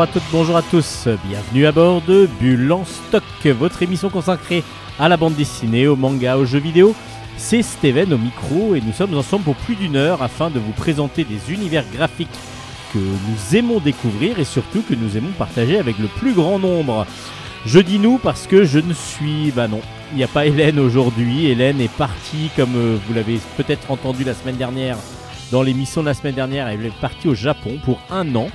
[0.00, 4.08] Bonjour à toutes, bonjour à tous, bienvenue à bord de Bulle en stock, votre émission
[4.08, 4.64] consacrée
[4.98, 6.94] à la bande dessinée, au manga, aux jeux vidéo.
[7.36, 10.72] C'est Steven au micro et nous sommes ensemble pour plus d'une heure afin de vous
[10.72, 12.30] présenter des univers graphiques
[12.94, 17.06] que nous aimons découvrir et surtout que nous aimons partager avec le plus grand nombre.
[17.66, 19.50] Je dis nous parce que je ne suis...
[19.50, 21.48] Bah non, il n'y a pas Hélène aujourd'hui.
[21.48, 24.96] Hélène est partie, comme euh, vous l'avez peut-être entendu la semaine dernière,
[25.50, 28.48] dans l'émission de la semaine dernière, elle est partie au Japon pour un an.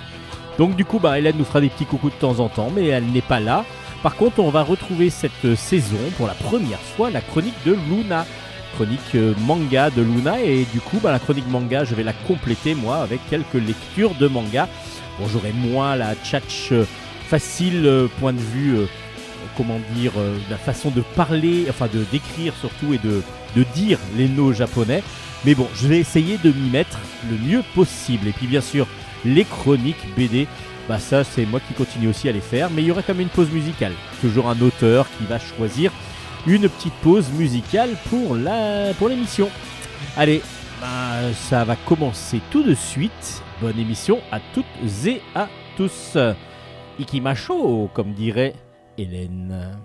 [0.57, 2.87] Donc du coup, bah, Hélène nous fera des petits coucous de temps en temps, mais
[2.87, 3.65] elle n'est pas là.
[4.03, 8.25] Par contre, on va retrouver cette saison pour la première fois la chronique de Luna.
[8.75, 12.11] Chronique euh, manga de Luna et du coup bah, la chronique manga je vais la
[12.11, 14.67] compléter moi avec quelques lectures de manga.
[15.17, 16.85] Bon j'aurai moins la tchatch euh,
[17.27, 18.75] facile euh, point de vue
[19.55, 20.11] comment dire
[20.49, 23.21] la façon de parler, enfin de décrire surtout et de,
[23.55, 25.01] de dire les noms japonais.
[25.45, 28.27] Mais bon je vais essayer de m'y mettre le mieux possible.
[28.27, 28.87] Et puis bien sûr
[29.25, 30.47] les chroniques BD
[30.87, 33.13] bah ça c'est moi qui continue aussi à les faire, mais il y aura quand
[33.13, 33.93] même une pause musicale.
[34.21, 35.91] Toujours un auteur qui va choisir
[36.45, 39.49] une petite pause musicale pour la pour l'émission.
[40.15, 40.41] Allez,
[40.79, 43.41] bah, ça va commencer tout de suite.
[43.61, 44.65] Bonne émission à toutes
[45.05, 46.17] et à tous.
[46.99, 48.53] Ikimacho, comme dirait
[48.97, 49.77] Hélène.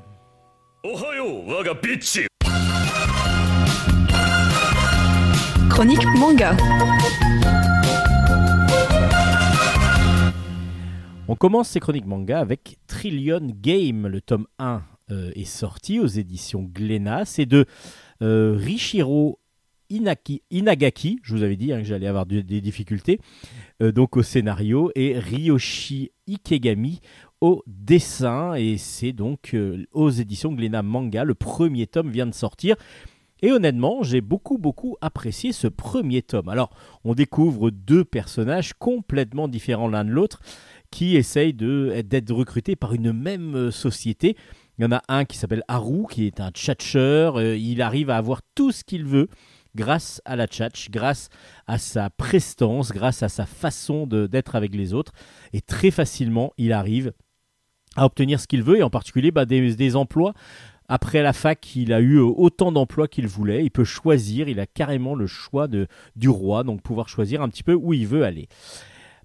[5.71, 6.55] Chronique manga.
[11.31, 14.83] On commence ces chroniques manga avec Trillion Game, le tome 1
[15.13, 17.25] euh, est sorti aux éditions Glénat.
[17.25, 17.67] C'est de
[18.21, 19.39] euh, Richiro
[19.91, 23.21] Inagaki, je vous avais dit hein, que j'allais avoir des difficultés,
[23.81, 27.01] euh, donc au scénario, et Ryoshi Ikegami
[27.41, 28.55] au dessin.
[28.55, 29.57] Et c'est donc
[29.93, 31.23] aux éditions Glénat Manga.
[31.23, 32.75] Le premier tome vient de sortir.
[33.43, 36.49] Et honnêtement, j'ai beaucoup beaucoup apprécié ce premier tome.
[36.49, 36.71] Alors,
[37.05, 40.41] on découvre deux personnages complètement différents l'un de l'autre
[40.91, 44.37] qui essayent d'être recrutés par une même société.
[44.81, 47.37] Il y en a un qui s'appelle Haru, qui est un tchatcheur.
[47.37, 49.29] Euh, il arrive à avoir tout ce qu'il veut
[49.75, 51.29] grâce à la tchatch, grâce
[51.67, 55.13] à sa prestance, grâce à sa façon d'être avec les autres.
[55.53, 57.13] Et très facilement, il arrive
[57.95, 60.33] à obtenir ce qu'il veut, et en particulier bah, des, emplois.
[60.89, 63.63] Après la fac, il a eu autant d'emplois qu'il voulait.
[63.63, 67.63] Il peut choisir, il a carrément le choix du roi, donc pouvoir choisir un petit
[67.63, 68.49] peu où il veut aller.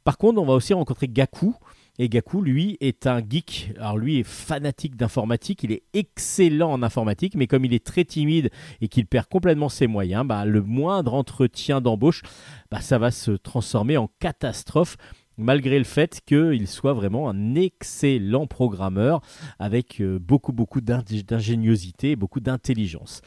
[0.05, 1.55] Par contre, on va aussi rencontrer Gaku,
[1.97, 3.73] et Gaku, lui, est un geek.
[3.77, 8.05] Alors lui est fanatique d'informatique, il est excellent en informatique, mais comme il est très
[8.05, 8.51] timide
[8.81, 12.21] et qu'il perd complètement ses moyens, bah, le moindre entretien d'embauche,
[12.69, 14.97] bah, ça va se transformer en catastrophe
[15.37, 19.21] malgré le fait qu'il soit vraiment un excellent programmeur
[19.59, 23.21] avec euh, beaucoup beaucoup d'ingéniosité et beaucoup d'intelligence.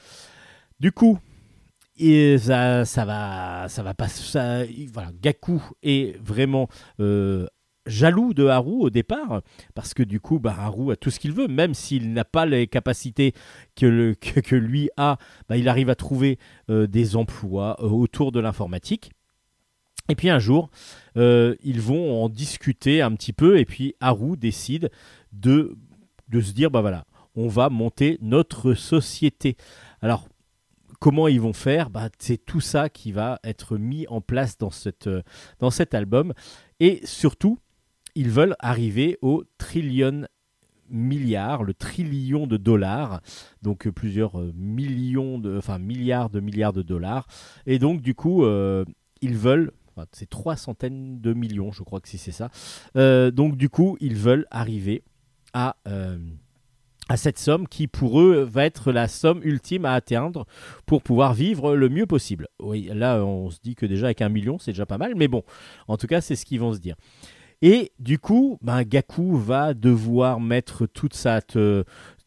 [0.80, 1.18] Du coup,
[1.98, 4.08] et ça, ça va, ça va pas.
[4.08, 6.68] Ça, voilà, Gaku est vraiment
[7.00, 7.46] euh,
[7.86, 9.42] jaloux de Haru au départ,
[9.74, 12.46] parce que du coup, bah, Haru a tout ce qu'il veut, même s'il n'a pas
[12.46, 13.32] les capacités
[13.76, 16.38] que, le, que, lui a, bah, il arrive à trouver
[16.70, 19.10] euh, des emplois euh, autour de l'informatique.
[20.10, 20.70] Et puis un jour,
[21.16, 24.90] ils vont en discuter un petit peu, et puis Haru décide
[25.32, 25.76] de,
[26.28, 27.04] de se dire, bah voilà,
[27.34, 29.56] on va monter notre société.
[30.00, 30.26] Alors,
[30.98, 34.70] comment ils vont faire bah, C'est tout ça qui va être mis en place dans,
[34.70, 35.08] cette,
[35.58, 36.32] dans cet album.
[36.80, 37.58] Et surtout,
[38.14, 40.26] ils veulent arriver au trillion
[40.90, 43.20] milliard, le trillion de dollars,
[43.62, 47.26] donc euh, plusieurs euh, millions de, enfin milliards de milliards de dollars.
[47.66, 48.84] Et donc du coup, euh,
[49.20, 49.72] ils veulent,
[50.12, 52.50] c'est trois centaines de millions, je crois que si c'est ça.
[53.30, 55.02] donc du coup, ils veulent arriver
[55.52, 55.76] à
[57.08, 60.46] à cette somme qui pour eux va être la somme ultime à atteindre
[60.86, 62.48] pour pouvoir vivre le mieux possible.
[62.60, 65.28] Oui, là on se dit que déjà avec un million c'est déjà pas mal, mais
[65.28, 65.42] bon,
[65.88, 66.96] en tout cas c'est ce qu'ils vont se dire.
[67.60, 71.40] Et du coup, ben, Gaku va devoir mettre toute, sa,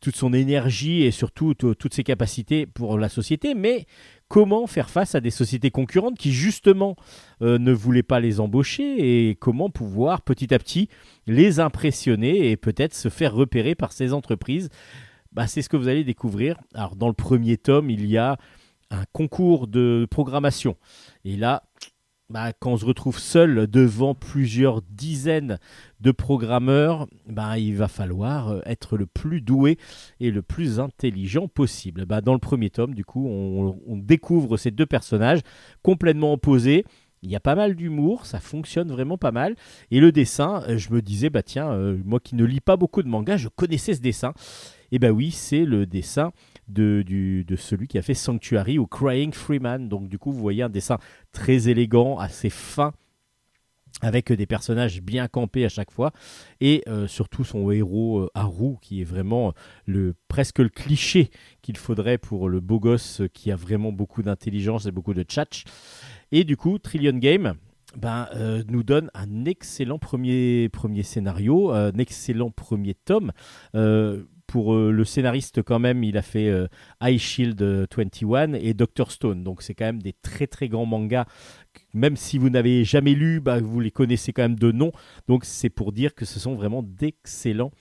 [0.01, 3.86] toute son énergie et surtout toutes ses capacités pour la société, mais
[4.27, 6.95] comment faire face à des sociétés concurrentes qui justement
[7.42, 10.89] euh, ne voulaient pas les embaucher et comment pouvoir petit à petit
[11.27, 14.69] les impressionner et peut-être se faire repérer par ces entreprises?
[15.31, 16.59] Bah, c'est ce que vous allez découvrir.
[16.74, 18.38] Alors dans le premier tome, il y a
[18.89, 20.75] un concours de programmation.
[21.24, 21.63] Et là,
[22.31, 25.60] bah, quand on se retrouve seul devant plusieurs dizaines
[26.00, 29.78] de programmeurs, bah, il va falloir euh, être le plus doué
[30.22, 32.06] et le plus intelligent possible.
[32.06, 35.42] Bah, dans le premier tome, du coup, on, découvre ces deux personnages
[35.83, 36.86] complètement opposés.
[37.22, 39.56] Il y a pas mal d'humour, ça fonctionne vraiment pas mal.
[39.92, 42.77] Et le dessin, euh, je me disais, bah tiens, euh, moi qui ne lis pas
[42.77, 44.34] beaucoup de mangas, je connaissais ce dessin.
[44.94, 46.31] Et bah oui, c'est le dessin
[46.72, 49.88] de, celui qui a fait Sanctuary ou Crying Freeman.
[49.88, 50.98] Donc du coup, vous voyez un dessin
[51.32, 52.94] très élégant, assez fin.
[54.02, 56.12] avec des personnages bien campés à chaque fois
[56.62, 59.54] et euh, surtout son héros euh, Haru qui est vraiment
[59.86, 61.30] le presque le cliché
[61.62, 65.66] qu'il faudrait pour le beau gosse qui a vraiment beaucoup d'intelligence et beaucoup de tchatch
[66.32, 67.54] et du coup Trillion Game
[67.98, 73.32] ben, euh, nous donne un excellent premier, premier scénario, un excellent premier tome.
[74.51, 76.51] Pour le scénariste, quand même, il a fait
[77.01, 79.44] High Shield 21 et Doctor Stone.
[79.44, 81.25] Donc, c'est quand même des très très grands mangas
[81.94, 84.92] même si vous n'avez jamais lu, bah, vous les connaissez quand même de nom.
[85.27, 87.71] Donc c'est pour dire que ce sont vraiment d'excellents,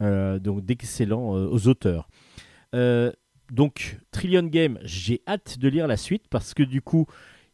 [0.00, 2.08] euh, donc d'excellents euh, auteurs.
[2.74, 3.12] Euh,
[3.52, 7.06] donc Trillion Game, j'ai hâte de lire la suite parce que du coup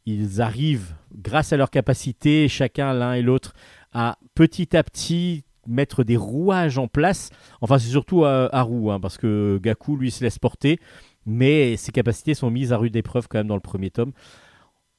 [0.05, 3.55] ils arrivent, grâce à leur capacité, chacun l'un et l'autre,
[3.93, 7.31] à petit à petit mettre des rouages en place.
[7.61, 10.79] Enfin c'est surtout à, Haru, hein, parce que Gaku lui se laisse porter,
[11.25, 14.13] mais ses capacités sont mises à rude épreuve quand même dans le premier tome.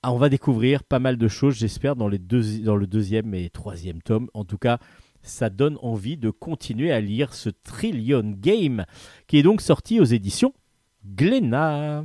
[0.04, 3.34] Ah, on va découvrir pas mal de choses, j'espère, dans, les deux, dans le deuxième
[3.34, 4.30] et troisième tome.
[4.34, 4.78] En tout cas,
[5.22, 8.86] ça donne envie de continuer à lire ce Trillion Game,
[9.28, 10.54] qui est donc sorti aux éditions
[11.06, 12.04] Glénat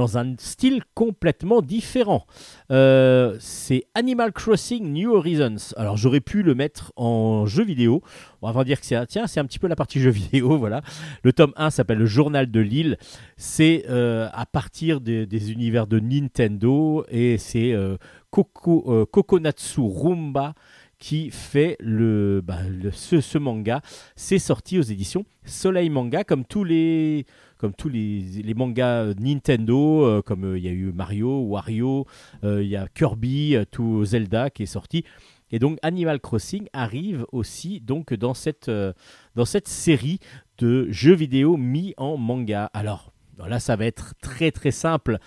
[0.00, 2.26] dans un style complètement différent.
[2.70, 5.74] Euh, c'est Animal Crossing New Horizons.
[5.76, 8.00] Alors j'aurais pu le mettre en jeu vidéo.
[8.40, 10.80] On va dire que c'est tiens, c'est un petit peu la partie jeu vidéo, voilà.
[11.22, 12.96] Le tome 1 s'appelle Le Journal de l'île.
[13.36, 17.98] C'est euh, à partir des, univers de Nintendo et c'est euh,
[18.30, 20.54] Kokonatsu Rumba
[20.98, 22.60] qui fait le, bah,
[22.92, 23.82] ce, manga.
[24.16, 27.26] C'est sorti aux éditions Soleil Manga, comme tous les,
[27.60, 32.06] comme tous les, mangas Nintendo, euh, comme euh, il y a eu Mario, Wario,
[32.42, 35.04] euh, il y a Kirby, tout Zelda qui est sorti.
[35.50, 38.70] Et donc Animal Crossing arrive aussi donc dans cette,
[39.34, 40.20] dans cette série
[40.56, 42.70] de jeux vidéo mis en manga.
[42.72, 43.12] Alors
[43.46, 45.18] là, ça va être très très simple.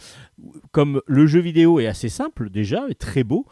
[0.72, 3.46] Comme le jeu vidéo est assez simple déjà, et très beau,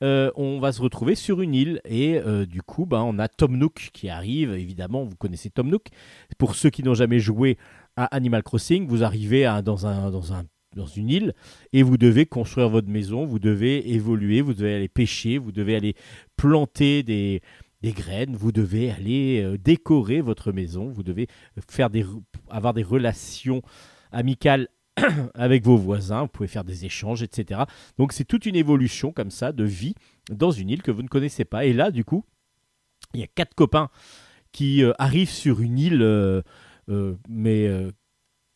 [0.00, 3.90] on va se retrouver sur une île et du coup, ben, on a Tom Nook
[3.92, 4.52] qui arrive.
[4.52, 5.86] Évidemment, vous connaissez Tom Nook.
[6.38, 7.56] Pour ceux qui n'ont jamais joué
[7.96, 10.44] à Animal Crossing, vous arrivez dans, un, dans, un,
[10.76, 11.34] dans une île
[11.72, 15.74] et vous devez construire votre maison, vous devez évoluer, vous devez aller pêcher, vous devez
[15.74, 15.94] aller
[16.36, 17.42] planter des,
[17.82, 21.28] graines, vous devez aller euh, décorer votre maison, vous devez
[21.68, 22.04] faire des,
[22.50, 23.62] avoir des relations
[24.10, 24.68] amicales
[25.34, 27.62] avec vos voisins, vous pouvez faire des échanges, etc.
[27.96, 29.94] Donc c'est toute une évolution comme ça de vie
[30.30, 31.64] dans une île que vous ne connaissez pas.
[31.64, 32.24] Et là, du coup,
[33.14, 33.88] il y a quatre copains
[34.52, 36.42] qui euh, arrivent sur une île euh,
[36.88, 37.90] mais euh,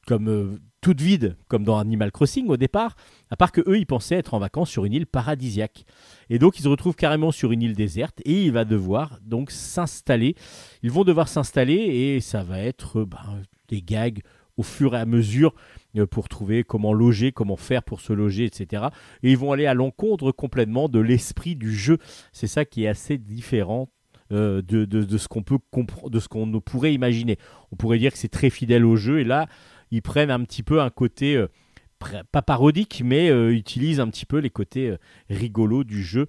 [0.06, 2.97] comme euh, toute vide, comme dans Animal Crossing au départ,
[3.31, 5.85] à part que eux, ils pensaient être en vacances sur une île paradisiaque.
[6.31, 9.50] Et donc, ils se retrouvent carrément sur une île déserte et il va devoir donc
[9.50, 10.34] s'installer.
[10.82, 14.20] Ils vont devoir s'installer et ça va être ben, des gags
[14.56, 15.55] au fur et à mesure
[16.10, 18.87] pour trouver comment loger, comment faire pour se loger, etc.
[19.22, 21.99] Et ils vont aller à l'encontre complètement de l'esprit du jeu.
[22.32, 23.89] C'est ça qui est assez différent
[24.32, 25.58] euh, de, ce qu'on peut
[26.08, 27.37] de ce qu'on pourrait imaginer.
[27.72, 29.49] On pourrait dire que c'est très fidèle au jeu et là
[29.91, 31.49] ils prennent un petit peu un côté euh,
[32.31, 34.94] pas parodique mais euh, utilisent un petit peu les côtés
[35.29, 36.29] rigolos du jeu.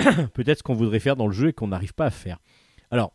[0.34, 2.38] Peut-être ce qu'on voudrait faire dans le jeu et qu'on n'arrive pas à faire.
[2.90, 3.14] Alors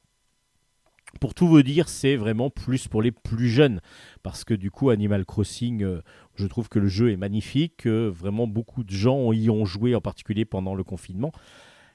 [1.19, 3.81] pour tout vous dire, c'est vraiment plus pour les plus jeunes.
[4.23, 5.85] Parce que du coup, Animal Crossing,
[6.33, 7.85] je trouve que le jeu est magnifique.
[7.85, 11.31] vraiment, beaucoup de gens y ont joué, en particulier pendant le confinement.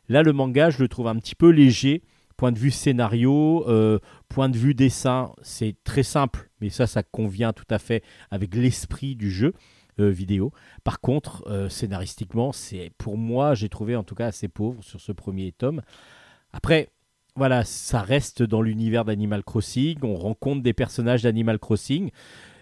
[0.09, 2.03] Là, le manga, je le trouve un petit peu léger.
[2.39, 7.03] Point de vue scénario, euh, point de vue dessin, c'est très simple, mais ça, ça
[7.03, 9.55] convient tout à fait avec l'esprit du jeu
[9.99, 10.53] euh, vidéo.
[10.85, 15.01] Par contre, euh, scénaristiquement, c'est pour moi, j'ai trouvé en tout cas assez pauvre sur
[15.01, 15.83] ce premier tome.
[16.53, 16.91] Après,
[17.35, 19.99] voilà, ça reste dans l'univers d'Animal Crossing.
[20.03, 22.11] On rencontre des personnages d'Animal Crossing.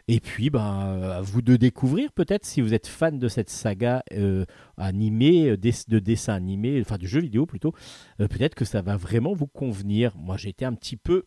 [0.08, 4.04] Et puis, ben, à vous de découvrir peut-être si vous êtes fan de cette saga
[4.12, 4.44] euh,
[4.76, 7.74] animée, euh, de dessin animé, enfin de jeu vidéo plutôt,
[8.20, 10.16] euh, peut-être que ça va vraiment vous convenir.
[10.16, 11.24] Moi, j'ai été un petit peu,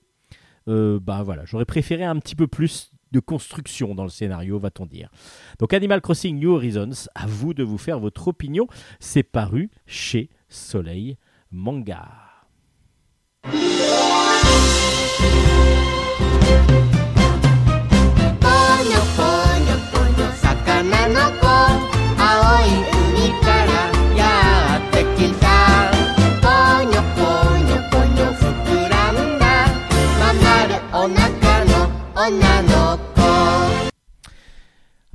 [0.68, 5.10] ben voilà, j'aurais préféré un petit peu plus de construction dans le scénario, va-t-on dire.
[5.58, 8.68] Donc Animal Crossing New Horizons, à vous de vous faire votre opinion.
[9.00, 11.18] C'est paru chez Soleil
[11.52, 12.08] Manga.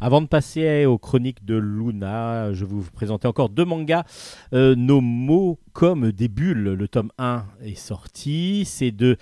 [0.01, 4.05] Avant de passer aux chroniques de Luna, je vais vous présenter encore deux mangas.
[4.53, 8.65] Euh, nos mots comme des bulles, le tome 1 est sorti.
[8.67, 9.17] C'est de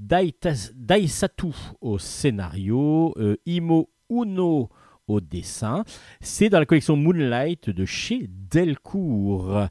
[0.00, 4.70] Daisatu au scénario, euh, Imo Uno
[5.06, 5.84] au dessin.
[6.20, 9.68] C'est dans la collection Moonlight de chez Delcourt.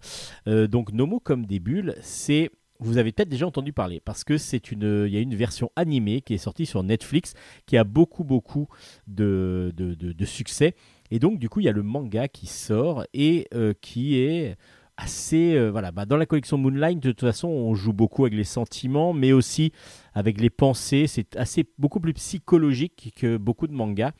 [0.47, 2.49] Euh, donc Nomo comme des bulles, c'est
[2.79, 6.21] vous avez peut-être déjà entendu parler parce que c'est une, y a une version animée
[6.21, 7.33] qui est sortie sur Netflix
[7.65, 8.67] qui a beaucoup beaucoup
[9.07, 10.75] de, de, succès
[11.09, 14.57] et donc du coup il y a le manga qui sort et euh, qui est
[15.03, 18.35] assez euh, voilà bah, dans la collection Moonlight de toute façon on joue beaucoup avec
[18.35, 19.71] les sentiments mais aussi
[20.13, 24.13] avec les pensées c'est assez beaucoup plus psychologique que beaucoup de mangas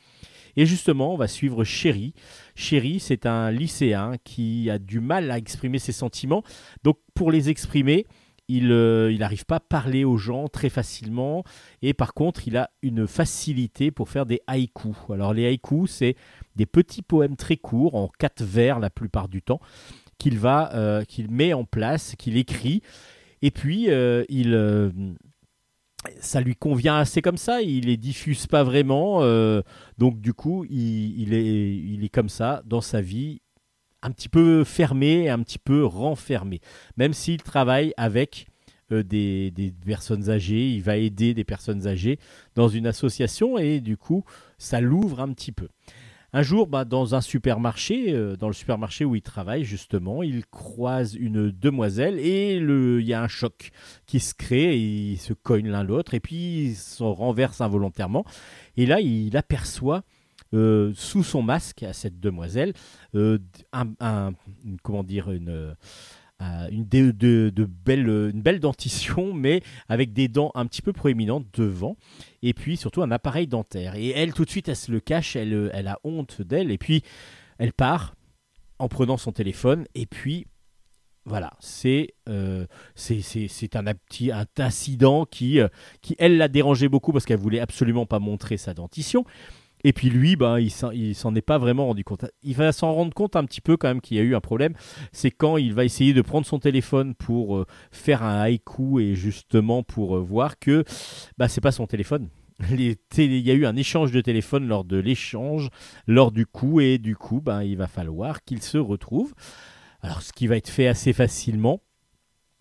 [0.56, 2.14] et justement, on va suivre Chéri.
[2.54, 6.44] Chéri, c'est un lycéen qui a du mal à exprimer ses sentiments.
[6.84, 8.06] Donc, pour les exprimer,
[8.48, 11.44] il n'arrive euh, pas à parler aux gens très facilement
[11.80, 14.96] et par contre il a une facilité pour faire des haïkus.
[15.10, 16.14] Alors les haïkus c'est
[16.54, 19.60] des petits poèmes très courts en quatre vers la plupart du temps
[20.18, 22.82] qu'il va euh, qu'il met en place, qu'il écrit
[23.42, 24.54] et puis euh, il
[26.20, 29.20] ça lui convient assez comme ça, il les diffuse pas vraiment,
[29.96, 33.40] donc du coup il, est, il est comme ça dans sa vie,
[34.02, 36.60] un petit peu fermé, un petit peu renfermé.
[36.98, 38.46] Même s'il travaille avec
[38.92, 42.18] euh, des, personnes âgées, il va aider des personnes âgées
[42.54, 44.24] dans une association et du coup,
[44.58, 45.68] ça l'ouvre un petit peu.
[46.36, 50.44] Un jour, bah, dans un supermarché, euh, dans le supermarché où il travaille justement, il
[50.44, 53.70] croise une demoiselle et il y a un choc
[54.06, 58.24] qui se crée, et ils se cognent l'un l'autre et puis ils se renversent involontairement.
[58.76, 60.02] Et là, il aperçoit
[60.54, 62.72] euh, sous son masque à cette demoiselle
[63.14, 63.38] euh,
[63.72, 64.32] un,
[64.82, 65.76] comment dire une
[66.42, 71.96] euh, une, de, belle, dentition, mais avec des dents un petit peu proéminentes devant,
[72.42, 73.94] et puis surtout un appareil dentaire.
[73.94, 77.02] Et elle, tout de suite, elle se le cache, elle, a honte d'elle, et puis
[77.58, 78.14] elle part
[78.78, 80.46] en prenant son téléphone, et puis
[81.26, 82.14] voilà, c'est
[82.94, 85.58] c'est un petit un incident qui,
[86.02, 89.24] qui elle l'a dérangé beaucoup parce qu'elle voulait absolument pas montrer sa dentition.
[89.84, 92.24] Et puis lui, ben, il s'en est pas vraiment rendu compte.
[92.42, 94.40] Il va s'en rendre compte un petit peu quand même qu'il y a eu un
[94.40, 94.74] problème.
[95.12, 99.14] C'est quand il va essayer de prendre son téléphone pour euh, faire un haïku et
[99.14, 100.84] justement pour euh, voir que
[101.36, 102.30] bah, c'est pas son téléphone.
[102.70, 105.68] il y a eu un échange de téléphone lors de l'échange,
[106.06, 109.34] lors du coup, et du coup, ben, il va falloir qu'il se retrouve.
[110.00, 111.80] Alors, ce qui va être fait assez facilement,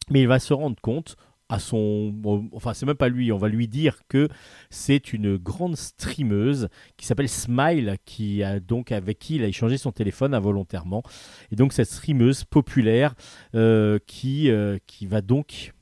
[0.10, 1.16] mais il va se rendre compte
[1.54, 2.50] à son.
[2.52, 4.28] Enfin, c'est même pas lui, on va lui dire que
[4.72, 6.68] c'est une grande streameuse
[6.98, 11.04] qui s'appelle Smile, qui a donc avec qui il a échangé son téléphone involontairement.
[11.52, 13.14] Et donc, cette streameuse populaire
[13.54, 15.74] euh, qui, euh, qui va donc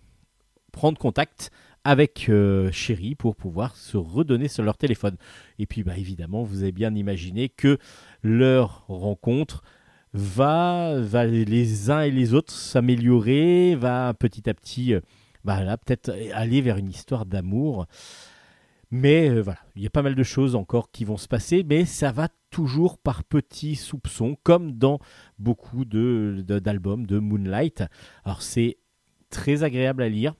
[0.74, 1.52] prendre contact
[1.86, 5.16] avec euh, Chéri pour pouvoir se redonner sur leur téléphone.
[5.58, 7.78] Et puis, bah, évidemment, vous avez bien imaginé que
[8.24, 9.64] leur rencontre
[10.14, 14.96] va, va les uns et les autres s'améliorer, va petit à petit
[15.44, 17.88] bah peut-être aller vers une histoire d'amour.
[18.92, 21.64] Mais euh, voilà, il y a pas mal de choses encore qui vont se passer,
[21.64, 25.00] mais ça va toujours par petits soupçons, comme dans
[25.40, 27.86] beaucoup d'albums de, d'albums de Moonlight.
[28.26, 28.78] Alors c'est
[29.30, 30.36] très agréable à lire,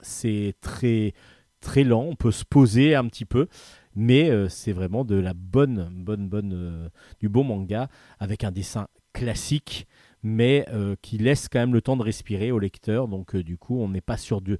[0.00, 1.14] c'est très
[1.60, 3.48] très lent, on peut se poser un petit peu,
[3.94, 8.52] mais euh, c'est vraiment de la bonne, bonne, bonne, euh, du bon manga avec un
[8.52, 9.86] dessin classique
[10.22, 13.08] mais euh, qui laisse quand même le temps de respirer au lecteur.
[13.08, 14.58] Donc euh, du coup, on n'est pas sur de,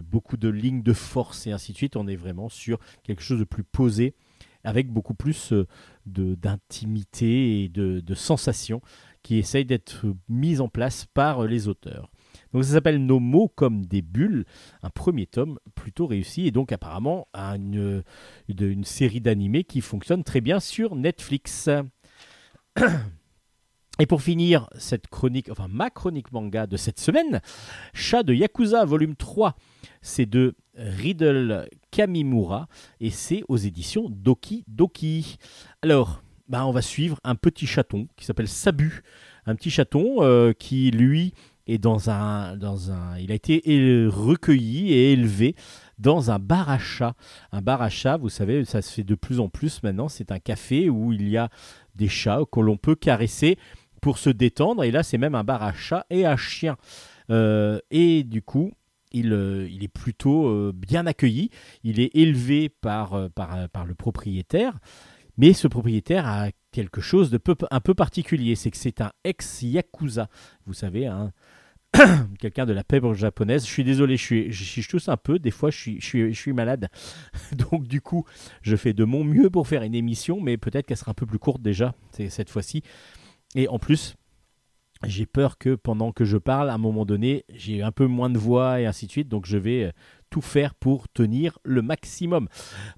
[0.00, 1.96] beaucoup de lignes de force et ainsi de suite.
[1.96, 4.14] On est vraiment sur quelque chose de plus posé,
[4.64, 5.66] avec beaucoup plus euh,
[6.06, 8.80] d'intimité et de, de sensations
[9.22, 12.10] qui essayent d'être mises en place par les auteurs.
[12.52, 14.44] Donc ça s'appelle Nos mots comme des bulles,
[14.82, 18.02] un premier tome plutôt réussi et donc apparemment une,
[18.48, 21.68] une série d'animés qui fonctionne très bien sur Netflix.
[24.00, 27.42] Et pour finir cette chronique, enfin ma chronique manga de cette semaine,
[27.92, 29.54] Chat de Yakuza volume 3,
[30.00, 32.66] c'est de Riddle Kamimura
[33.00, 35.36] et c'est aux éditions Doki Doki.
[35.82, 39.02] Alors, bah on va suivre un petit chaton qui s'appelle Sabu,
[39.44, 41.34] un petit chaton euh, qui lui
[41.66, 43.62] est dans un, dans un, il a été
[44.08, 45.54] recueilli et élevé
[45.98, 47.14] dans un bar à chat.
[47.52, 50.08] Un bar à chat, vous savez, ça se fait de plus en plus maintenant.
[50.08, 51.50] C'est un café où il y a
[51.94, 53.58] des chats que l'on peut caresser
[54.00, 54.84] pour se détendre.
[54.84, 56.76] Et là, c'est même un bar à chat et à chien.
[57.30, 58.72] Euh, et du coup,
[59.12, 61.50] il, euh, il est plutôt euh, bien accueilli.
[61.84, 64.78] Il est élevé par, par, par, le propriétaire.
[65.36, 68.56] Mais ce propriétaire a quelque chose de peu, un peu particulier.
[68.56, 70.28] C'est que c'est un ex-yakuza.
[70.66, 71.32] Vous savez, hein,
[72.38, 73.64] quelqu'un de la pèbre japonaise.
[73.64, 75.38] Je suis désolé, je suis, je, tous un peu.
[75.38, 76.88] Des fois, je suis, je suis, je suis malade.
[77.52, 78.24] Donc, du coup,
[78.62, 80.40] je fais de mon mieux pour faire une émission.
[80.40, 82.82] Mais peut-être qu'elle sera un peu plus courte déjà, cette fois-ci.
[83.54, 84.14] Et en plus,
[85.04, 88.30] j'ai peur que pendant que je parle, à un moment donné, j'ai un peu moins
[88.30, 89.28] de voix et ainsi de suite.
[89.28, 89.92] Donc je vais euh,
[90.28, 92.48] tout faire pour tenir le maximum.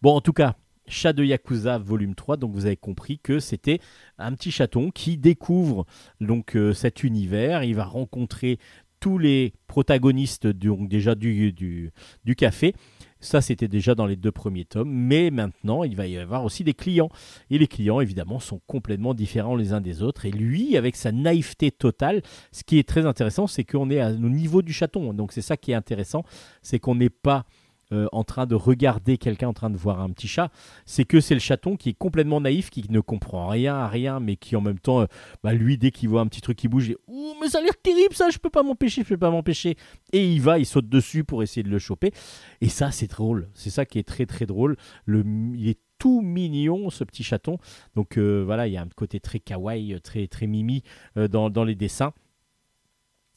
[0.02, 0.56] Bon, en tout cas,
[0.88, 3.78] Chat de Yakuza volume 3, donc vous avez compris que c'était
[4.18, 5.86] un petit chaton qui découvre
[6.20, 8.58] donc euh, cet univers, il va rencontrer
[8.98, 11.90] tous les protagonistes donc déjà du, du,
[12.24, 12.74] du café.
[13.22, 16.64] Ça, c'était déjà dans les deux premiers tomes, mais maintenant, il va y avoir aussi
[16.64, 17.08] des clients.
[17.50, 20.26] Et les clients, évidemment, sont complètement différents les uns des autres.
[20.26, 24.28] Et lui, avec sa naïveté totale, ce qui est très intéressant, c'est qu'on est au
[24.28, 25.14] niveau du chaton.
[25.14, 26.24] Donc c'est ça qui est intéressant,
[26.62, 27.46] c'est qu'on n'est pas
[27.92, 30.50] euh, en train de regarder quelqu'un en train de voir un petit chat,
[30.86, 34.18] c'est que c'est le chaton qui est complètement naïf, qui ne comprend rien à rien,
[34.18, 35.06] mais qui en même temps, euh,
[35.42, 37.58] bah, lui, dès qu'il voit un petit truc qui bouge, il dit Ouh, mais ça
[37.58, 39.76] a l'air terrible ça, je peux pas m'empêcher, je peux pas m'empêcher.
[40.12, 42.12] Et il va, il saute dessus pour essayer de le choper.
[42.60, 43.50] Et ça, c'est drôle.
[43.54, 44.76] C'est ça qui est très très drôle.
[45.04, 47.58] Le, il est tout mignon ce petit chaton.
[47.94, 50.82] Donc euh, voilà, il y a un côté très kawaii, très très mimi
[51.16, 52.12] dans, dans les dessins.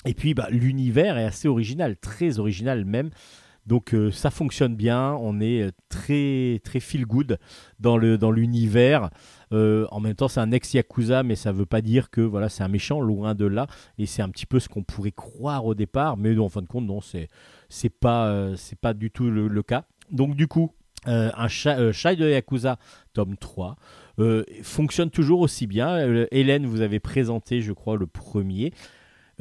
[0.05, 3.09] Et puis bah, l'univers est assez original, très original même.
[3.65, 7.39] Donc euh, ça fonctionne bien, on est euh, très très feel good
[7.79, 9.10] dans le dans l'univers.
[9.53, 12.22] Euh, en même temps, c'est un ex yakuza, mais ça ne veut pas dire que
[12.22, 13.65] voilà c'est un méchant, loin de là.
[13.98, 16.67] Et c'est un petit peu ce qu'on pourrait croire au départ, mais en fin de
[16.67, 17.27] compte, non, c'est
[17.69, 19.86] c'est pas c'est pas du tout le, cas.
[20.12, 20.72] Donc du coup,
[21.05, 22.77] un Shai de Yakuza
[23.13, 23.75] tome 3
[24.62, 26.27] fonctionne toujours aussi bien.
[26.31, 28.74] Hélène, vous avez présenté, je crois, le premier.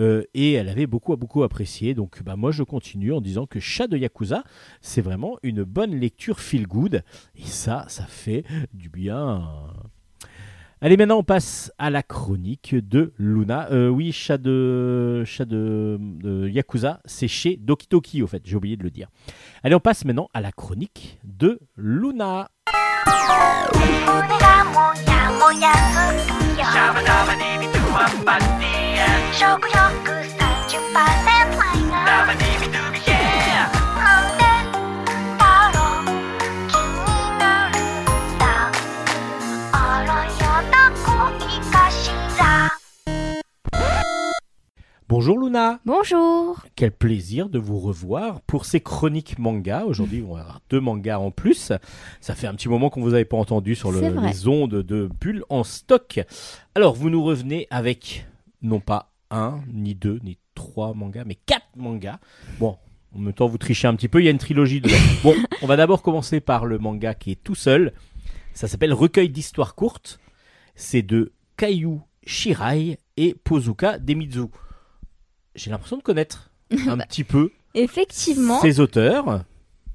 [0.01, 1.95] Euh, et elle avait beaucoup, beaucoup apprécié.
[1.95, 4.45] Donc bah, moi je continue en disant que Chat de Yakuza,
[4.81, 7.03] c'est vraiment une bonne lecture feel good.
[7.37, 9.43] Et ça, ça fait du bien.
[10.81, 13.69] Allez, maintenant on passe à la chronique de Luna.
[13.71, 15.99] Euh, oui, chat de, chat de,
[16.49, 19.09] Yakuza, c'est chez Doki Doki, au fait, j'ai oublié de le dire.
[19.63, 22.51] Allez, on passe maintenant à la chronique de Luna.
[45.85, 46.65] Bonjour.
[46.75, 49.85] Quel plaisir de vous revoir pour ces chroniques manga.
[49.85, 51.73] Aujourd'hui, on va avoir deux mangas en plus.
[52.21, 55.09] Ça fait un petit moment qu'on vous avait pas entendu sur le, les ondes de
[55.21, 56.21] Bulle en stock.
[56.75, 58.27] Alors, vous nous revenez avec
[58.63, 62.19] non pas un, ni deux, ni trois mangas, mais quatre mangas.
[62.59, 62.77] Bon,
[63.15, 64.97] en même temps, vous trichez un petit peu, il y a une trilogie dedans.
[65.23, 67.93] bon, on va d'abord commencer par le manga qui est tout seul.
[68.55, 70.19] Ça s'appelle Recueil d'histoires courtes.
[70.75, 74.49] C'est de Kaiju Shirai et Pozuka Demizu.
[75.55, 76.51] J'ai l'impression de connaître
[76.89, 78.61] un bah, petit peu Effectivement.
[78.61, 79.45] ces auteurs.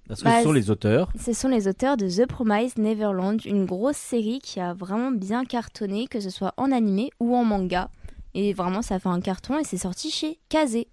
[0.07, 1.09] Parce que ce bah, sont les auteurs.
[1.23, 5.45] Ce sont les auteurs de The Promise Neverland, une grosse série qui a vraiment bien
[5.45, 7.91] cartonné, que ce soit en animé ou en manga.
[8.33, 10.87] Et vraiment, ça fait un carton et c'est sorti chez Kazé.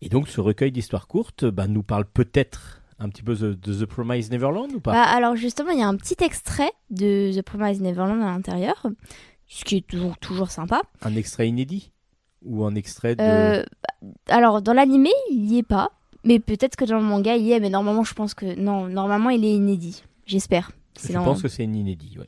[0.00, 3.84] Et donc, ce recueil d'histoires courtes bah, nous parle peut-être un petit peu de, The
[3.84, 4.92] Promise Neverland ou pas?
[4.92, 8.86] Bah, Alors, justement, il y a un petit extrait de The Promise Neverland à l'intérieur,
[9.46, 10.82] ce qui est toujours, toujours sympa.
[11.02, 11.92] Un extrait inédit?
[12.46, 13.22] Ou un extrait de.
[13.22, 13.64] Euh,
[14.28, 15.90] alors, dans l'animé, il n'y est pas.
[16.24, 17.60] Mais peut-être que dans le manga, il y est.
[17.60, 18.58] Mais normalement, je pense que.
[18.58, 20.04] Non, normalement, il est inédit.
[20.26, 20.70] J'espère.
[21.02, 22.26] Je pense que c'est inédit, ouais.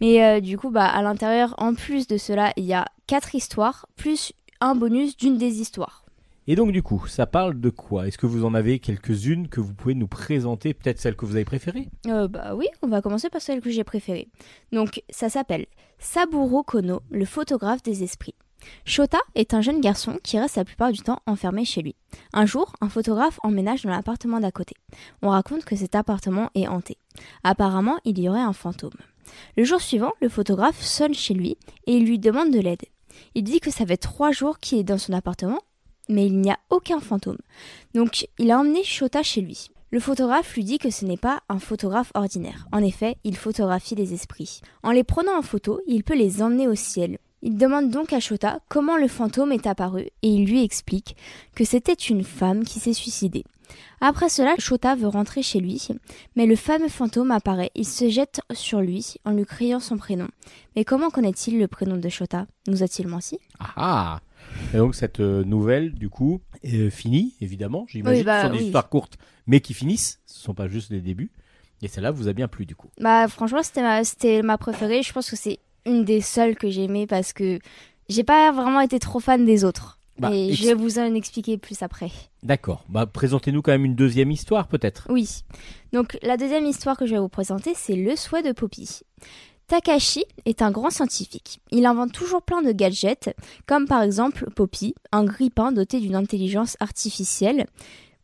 [0.00, 3.34] Mais euh, du coup, bah, à l'intérieur, en plus de cela, il y a quatre
[3.34, 6.04] histoires, plus un bonus d'une des histoires.
[6.46, 8.08] Et donc du coup, ça parle de quoi?
[8.08, 11.36] Est-ce que vous en avez quelques-unes que vous pouvez nous présenter Peut-être celle que vous
[11.36, 14.28] avez préférée euh, Bah oui, on va commencer par celle que j'ai préférée.
[14.72, 15.66] Donc ça s'appelle
[15.98, 18.34] Saburo Kono, le photographe des esprits.
[18.84, 21.94] Shota est un jeune garçon qui reste la plupart du temps enfermé chez lui.
[22.32, 24.74] Un jour, un photographe emménage dans l'appartement d'à côté.
[25.22, 26.98] On raconte que cet appartement est hanté.
[27.44, 28.90] Apparemment, il y aurait un fantôme.
[29.56, 32.84] Le jour suivant, le photographe sonne chez lui et il lui demande de l'aide.
[33.34, 35.60] Il dit que ça fait trois jours qu'il est dans son appartement,
[36.08, 37.38] mais il n'y a aucun fantôme.
[37.94, 39.70] Donc il a emmené Shota chez lui.
[39.92, 42.68] Le photographe lui dit que ce n'est pas un photographe ordinaire.
[42.70, 44.60] En effet, il photographie les esprits.
[44.84, 47.18] En les prenant en photo, il peut les emmener au ciel.
[47.42, 51.16] Il demande donc à Shota comment le fantôme est apparu et il lui explique
[51.54, 53.44] que c'était une femme qui s'est suicidée.
[54.00, 55.88] Après cela, Shota veut rentrer chez lui,
[56.36, 57.70] mais le fameux fantôme apparaît.
[57.74, 60.28] Il se jette sur lui en lui criant son prénom.
[60.76, 62.46] Mais comment connaît-il le prénom de Shota?
[62.66, 63.38] Nous a-t-il menti?
[63.58, 64.20] Ah, ah
[64.74, 67.86] Et donc cette euh, nouvelle, du coup, est euh, finie, évidemment.
[67.88, 70.20] J'imagine bah, ce sont des histoires courtes, mais qui finissent.
[70.26, 71.30] Ce ne sont pas juste les débuts.
[71.82, 72.90] Et celle-là vous a bien plu, du coup.
[73.00, 75.02] Bah franchement, c'était ma, c'était ma préférée.
[75.02, 77.58] Je pense que c'est une des seules que j'ai aimées parce que
[78.08, 79.98] j'ai pas vraiment été trop fan des autres.
[80.18, 82.10] Bah, et je vais vous en expliquer plus après.
[82.42, 82.84] D'accord.
[82.90, 85.06] Bah, présentez-nous quand même une deuxième histoire, peut-être.
[85.08, 85.44] Oui.
[85.92, 89.00] Donc, la deuxième histoire que je vais vous présenter, c'est Le souhait de Poppy.
[89.66, 91.60] Takashi est un grand scientifique.
[91.70, 93.34] Il invente toujours plein de gadgets,
[93.66, 97.66] comme par exemple Poppy, un grille-pain doté d'une intelligence artificielle,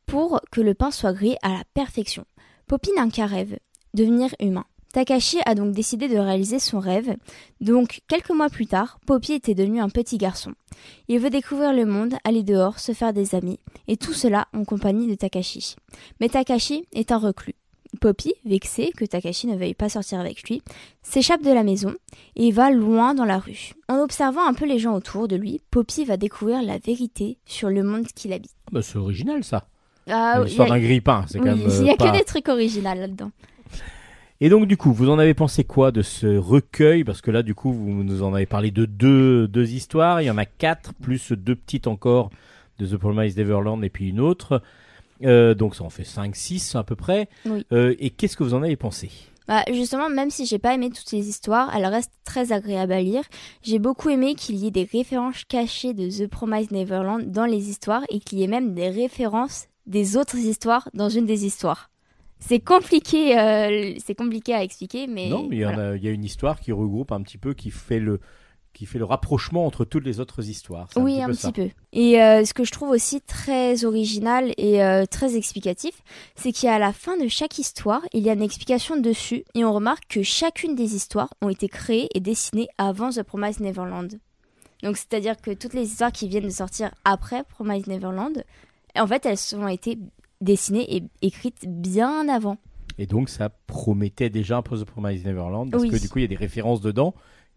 [0.07, 2.25] pour que le pain soit grillé à la perfection.
[2.67, 3.59] Poppy n'a qu'un rêve,
[3.95, 4.65] devenir humain.
[4.93, 7.17] Takashi a donc décidé de réaliser son rêve.
[7.61, 10.53] Donc, quelques mois plus tard, Poppy était devenu un petit garçon.
[11.09, 14.65] Il veut découvrir le monde, aller dehors, se faire des amis, et tout cela en
[14.65, 15.77] compagnie de Takashi.
[16.21, 17.55] Mais Takashi est un reclus.
[18.01, 20.61] Poppy, vexé que Takashi ne veuille pas sortir avec lui,
[21.03, 21.95] s'échappe de la maison
[22.35, 23.73] et va loin dans la rue.
[23.89, 27.71] En observant un peu les gens autour de lui, Poppy va découvrir la vérité sur
[27.71, 28.53] le monde qu'il habite.
[28.73, 29.67] Bah, c'est original ça.
[30.09, 31.59] Ah, L'histoire a- d'un grille-pain, c'est quand même.
[31.59, 33.31] il y a euh, pas- que des trucs originaux là-dedans.
[34.41, 37.05] Et donc du coup, vous en avez pensé quoi de ce recueil?
[37.05, 40.21] Parce que là, du coup, vous nous en avez parlé de deux, deux histoires.
[40.21, 42.31] Il y en a quatre, plus deux petites encore
[42.79, 44.63] de The Promised Neverland et puis une autre.
[45.25, 47.29] Euh, donc ça en fait 5, 6 à peu près.
[47.47, 47.65] Oui.
[47.73, 49.11] Euh, et qu'est-ce que vous en avez pensé?
[49.49, 53.01] Bah, justement, même si j'ai pas aimé toutes les histoires, elles restent très agréables à
[53.01, 53.23] lire.
[53.63, 57.71] J'ai beaucoup aimé qu'il y ait des références cachées de The Promised Neverland dans les
[57.71, 61.91] histoires et qu'il y ait même des références des autres histoires dans une des histoires.
[62.39, 65.91] C'est compliqué, euh, c'est compliqué à expliquer, mais Non, mais il y, voilà.
[65.91, 68.21] a, il y a une histoire qui regroupe un petit peu, qui fait le,
[68.75, 70.89] qui fait le rapprochement entre toutes les autres histoires.
[70.97, 71.69] Oui, petit un peu petit peu.
[71.93, 76.03] Et euh, ce que je trouve aussi très original et euh, très explicatif,
[76.35, 79.73] c'est qu'à la fin de chaque histoire, il y a une explication dessus et on
[79.73, 84.21] remarque que chacune des histoires ont été créées et dessinées avant The Promised Neverland.
[84.83, 88.45] Donc c'est-à-dire que toutes les histoires qui viennent de sortir après Promised Neverland,
[88.95, 89.99] en fait, elles ont été
[90.41, 92.57] dessinées et écrites bien avant.
[92.99, 95.91] Et donc ça promettait déjà un peu The Promised Neverland, parce Oui.
[95.91, 97.15] que du coup il y a des références dedans,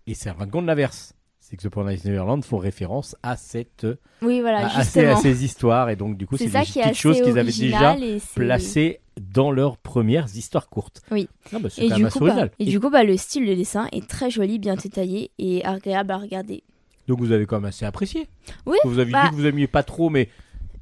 [0.07, 1.13] et c'est fin de l'inverse.
[1.39, 3.87] C'est que The Promised Neverland font référence à cette
[4.21, 6.93] Oui, voilà, à, à ces, à ces histoires, et donc du coup c'est des petites
[6.95, 7.95] choses qu'ils avaient déjà
[8.35, 11.01] placées dans leurs premières histoires courtes.
[11.11, 11.27] Oui.
[11.53, 13.45] Ah bah, c'est Et quand du, coup, bah, et Et du coup, bah, le style
[13.47, 16.63] de dessin est très joli, bien détaillé et agréable à regarder.
[17.07, 18.27] donc vous avez quand même assez apprécié.
[18.65, 20.29] Oui, Vous avez bah- dit que vous aimiez pas trop, mais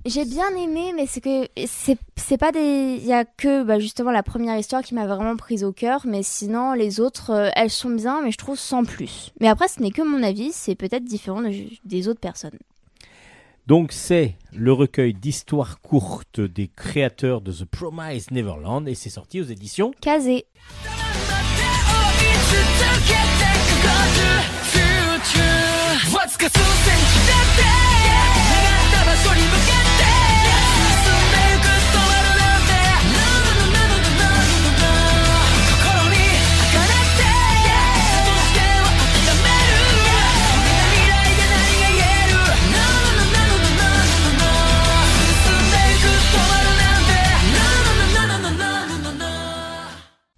[0.10, 2.98] J'ai bien aimé, mais c'est que c'est c'est pas des.
[3.02, 6.02] Il y a que bah, justement la première histoire qui m'a vraiment prise au cœur,
[6.06, 9.34] mais sinon les autres, euh, elles sont bien, mais je trouve sans plus.
[9.42, 11.52] Mais après, ce n'est que mon avis, c'est peut-être différent de-
[11.84, 12.58] des autres personnes.
[13.68, 19.42] donc c'est le recueil d'histoires courtes des créateurs de The Promised Neverland, et c'est sorti
[19.42, 19.92] aux éditions.
[20.00, 20.46] Kazé.
[26.14, 26.26] わ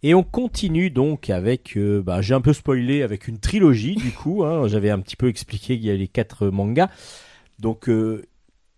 [0.02, 4.12] Et on continue donc avec, euh, bah, j'ai un peu spoilé avec une trilogie du
[4.12, 4.44] coup.
[4.46, 4.68] hein.
[4.70, 6.90] J'avais un petit peu expliqué qu'il y a les quatre mangas.
[7.60, 8.24] Donc euh,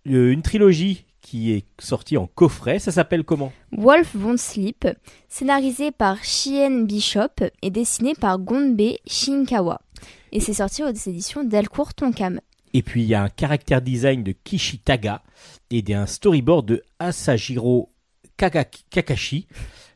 [0.08, 2.80] euh, une trilogie qui est sortie en coffret.
[2.80, 3.54] Ça s'appelle comment?
[3.72, 4.88] Wolf Won't Sleep,
[5.30, 9.80] scénarisé par Shien Bishop et dessiné par Gonbe Shinkawa.
[10.32, 12.42] Et c'est sorti aux éditions Delcourt Tonkam.
[12.74, 15.22] Et puis il y a un caractère design de Kishitaga
[15.70, 17.92] et un storyboard de Asajiro
[18.38, 19.46] Kakashi.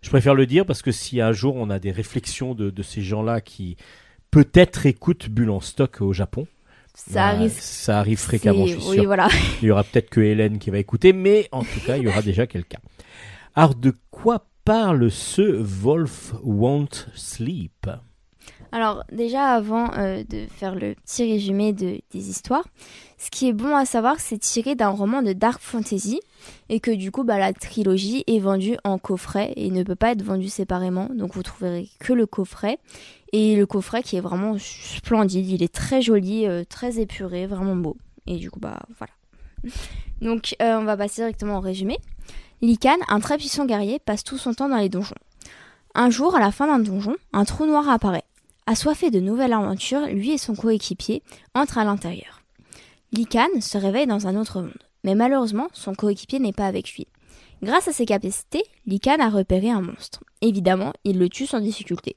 [0.05, 2.83] Je préfère le dire parce que si un jour on a des réflexions de, de
[2.83, 3.75] ces gens-là qui
[4.29, 6.45] peut-être écoutent Bulle en stock au Japon,
[6.93, 7.51] Ça bah, arrive.
[7.59, 9.05] ça arrive fréquemment, je c'est- suis Oui, sûr.
[9.05, 9.27] voilà.
[9.63, 12.07] Il y aura peut-être que Hélène qui va écouter, mais en tout cas, il y
[12.07, 12.77] aura déjà quelqu'un.
[13.55, 17.87] Alors, de quoi parle ce Wolf Won't Sleep?
[18.71, 22.65] Alors déjà avant euh, de faire le petit résumé de- des histoires,
[23.17, 26.19] ce qui est bon à savoir c'est tiré d'un roman de dark fantasy
[26.69, 30.11] et que du coup bah, la trilogie est vendue en coffret et ne peut pas
[30.11, 32.77] être vendue séparément donc vous trouverez que le coffret
[33.31, 37.75] et le coffret qui est vraiment splendide, il est très joli, euh, très épuré, vraiment
[37.75, 37.95] beau
[38.27, 39.13] et du coup bah voilà.
[40.21, 41.97] Donc euh, on va passer directement au résumé.
[42.61, 45.15] Likan, un très puissant guerrier, passe tout son temps dans les donjons.
[45.93, 48.23] Un jour, à la fin d'un donjon, un trou noir apparaît.
[48.67, 51.21] Assoiffé de nouvelles aventures, lui et son coéquipier
[51.53, 52.41] entrent à l'intérieur.
[53.11, 54.73] Likan se réveille dans un autre monde,
[55.03, 57.07] mais malheureusement, son coéquipier n'est pas avec lui.
[57.61, 60.23] Grâce à ses capacités, Likan a repéré un monstre.
[60.41, 62.15] Évidemment, il le tue sans difficulté.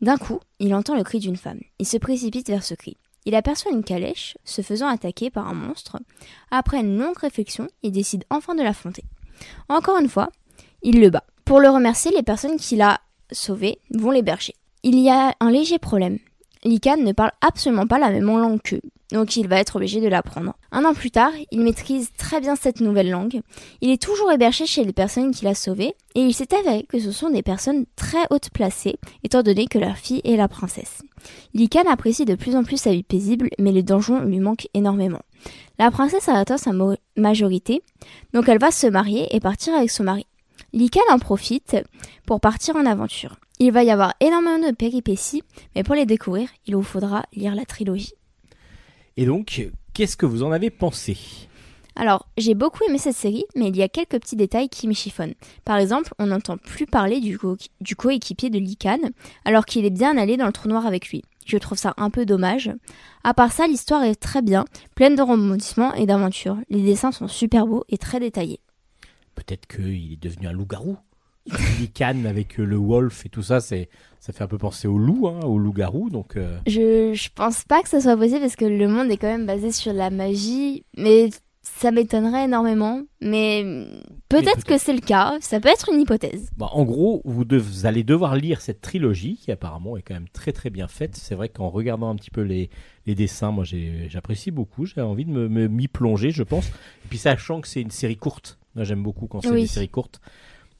[0.00, 1.60] D'un coup, il entend le cri d'une femme.
[1.78, 2.96] Il se précipite vers ce cri.
[3.24, 5.98] Il aperçoit une calèche se faisant attaquer par un monstre.
[6.50, 9.04] Après une longue réflexion, il décide enfin de l'affronter.
[9.68, 10.30] Encore une fois,
[10.82, 11.24] il le bat.
[11.44, 14.54] Pour le remercier, les personnes qu'il a sauvées vont l'héberger.
[14.88, 16.20] Il y a un léger problème.
[16.62, 20.06] Likan ne parle absolument pas la même langue qu'eux, donc il va être obligé de
[20.06, 20.54] l'apprendre.
[20.70, 23.40] Un an plus tard, il maîtrise très bien cette nouvelle langue.
[23.80, 27.00] Il est toujours hébergé chez les personnes qu'il a sauvées, et il s'est avéré que
[27.00, 28.94] ce sont des personnes très hautes placées,
[29.24, 31.02] étant donné que leur fille est la princesse.
[31.52, 35.22] Likan apprécie de plus en plus sa vie paisible, mais les donjons lui manquent énormément.
[35.80, 36.70] La princesse a atteint sa
[37.16, 37.82] majorité,
[38.34, 40.26] donc elle va se marier et partir avec son mari.
[40.72, 41.76] Likan en profite
[42.24, 43.34] pour partir en aventure.
[43.58, 45.42] Il va y avoir énormément de péripéties,
[45.74, 48.12] mais pour les découvrir, il vous faudra lire la trilogie.
[49.16, 51.16] Et donc, qu'est-ce que vous en avez pensé?
[51.98, 54.92] Alors, j'ai beaucoup aimé cette série, mais il y a quelques petits détails qui me
[54.92, 55.32] chiffonnent.
[55.64, 58.98] Par exemple, on n'entend plus parler du, co- du coéquipier de Likan,
[59.46, 61.22] alors qu'il est bien allé dans le trou noir avec lui.
[61.46, 62.70] Je trouve ça un peu dommage.
[63.24, 66.58] À part ça, l'histoire est très bien, pleine de rebondissements et d'aventures.
[66.68, 68.60] Les dessins sont super beaux et très détaillés.
[69.34, 70.98] Peut-être qu'il est devenu un loup-garou.
[71.80, 73.88] Lican avec euh, le wolf et tout ça, c'est
[74.20, 76.10] ça fait un peu penser au loup, hein, au loup-garou.
[76.10, 79.16] Donc, euh, Je, je pense pas que ça soit possible parce que le monde est
[79.18, 81.30] quand même basé sur la magie, mais
[81.62, 83.02] ça m'étonnerait énormément.
[83.20, 83.64] Mais
[84.28, 86.50] peut-être que c'est le cas, ça peut être une hypothèse.
[86.56, 87.44] Bon, en gros, vous,
[87.86, 91.14] allez devoir lire cette trilogie qui apparemment est quand même très très bien faite.
[91.14, 92.68] C'est vrai qu'en regardant un petit peu les,
[93.06, 93.62] les dessins, moi
[94.08, 94.86] j'apprécie beaucoup.
[94.86, 96.66] J'ai envie de me me- m'y plonger, je pense.
[96.66, 99.62] Et puis sachant que c'est une série courte, moi j'aime beaucoup quand c'est Oui.
[99.62, 100.20] des séries courtes.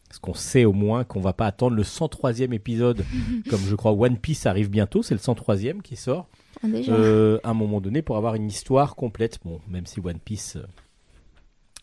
[0.09, 3.05] Parce qu'on sait au moins qu'on va pas attendre le 103e épisode,
[3.51, 6.29] comme je crois One Piece arrive bientôt, c'est le 103e qui sort,
[6.63, 6.93] Ah, déjà.
[6.93, 9.39] euh, à un moment donné pour avoir une histoire complète.
[9.45, 10.67] Bon, même si One Piece, euh,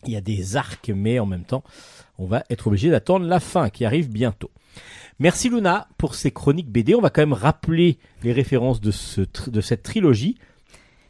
[0.06, 1.64] il y a des arcs, mais en même temps,
[2.18, 4.50] on va être obligé d'attendre la fin qui arrive bientôt.
[5.18, 6.94] Merci Luna pour ces chroniques BD.
[6.94, 10.36] On va quand même rappeler les références de, ce tr- de cette trilogie.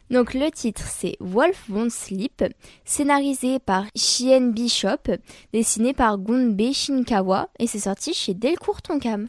[0.09, 2.43] Donc le titre c'est Wolf Won't Sleep,
[2.83, 5.11] scénarisé par Shien Bishop,
[5.51, 9.27] dessiné par Gunbe Shinkawa et c'est sorti chez Delcourt Tonkam.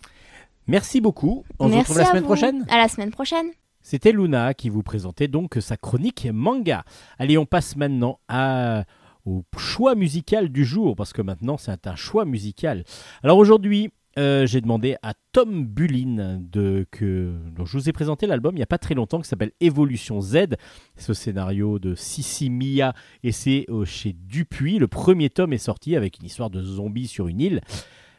[0.67, 1.45] Merci beaucoup.
[1.59, 2.29] On se retrouve la à semaine vous.
[2.29, 2.67] prochaine.
[2.69, 3.47] À la semaine prochaine.
[3.83, 6.85] C'était Luna qui vous présentait donc sa chronique manga.
[7.19, 8.85] Allez, on passe maintenant à,
[9.25, 12.85] au choix musical du jour, parce que maintenant c'est un choix musical.
[13.23, 18.27] Alors aujourd'hui, euh, j'ai demandé à Tom Bulin, de, que, dont je vous ai présenté
[18.27, 20.57] l'album il n'y a pas très longtemps, qui s'appelle Évolution Z.
[20.97, 24.79] Ce scénario de Sissi Mia, et c'est euh, chez Dupuis.
[24.79, 27.61] Le premier tome est sorti avec une histoire de zombies sur une île.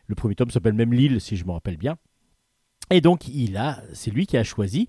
[0.08, 1.98] Le premier tome s'appelle même L'île, si je me rappelle bien.
[2.90, 4.88] Et donc, il a, c'est lui qui a choisi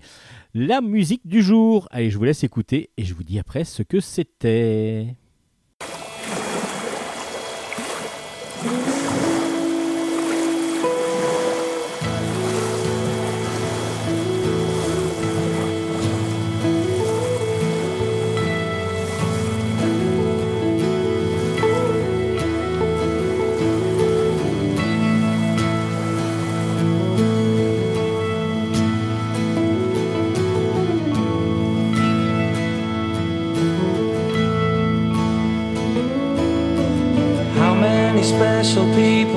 [0.53, 1.87] la musique du jour.
[1.91, 5.15] Allez, je vous laisse écouter et je vous dis après ce que c'était.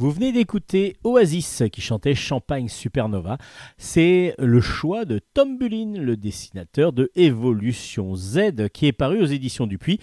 [0.00, 3.36] Vous venez d'écouter Oasis qui chantait Champagne Supernova.
[3.78, 9.26] C'est le choix de Tom Bulin, le dessinateur de Evolution Z, qui est paru aux
[9.26, 9.98] éditions Dupuis.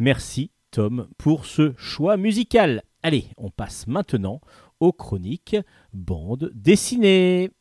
[0.00, 2.82] Merci Tom pour ce choix musical.
[3.06, 4.40] Allez, on passe maintenant
[4.80, 5.54] aux chroniques
[5.92, 7.52] bande dessinée.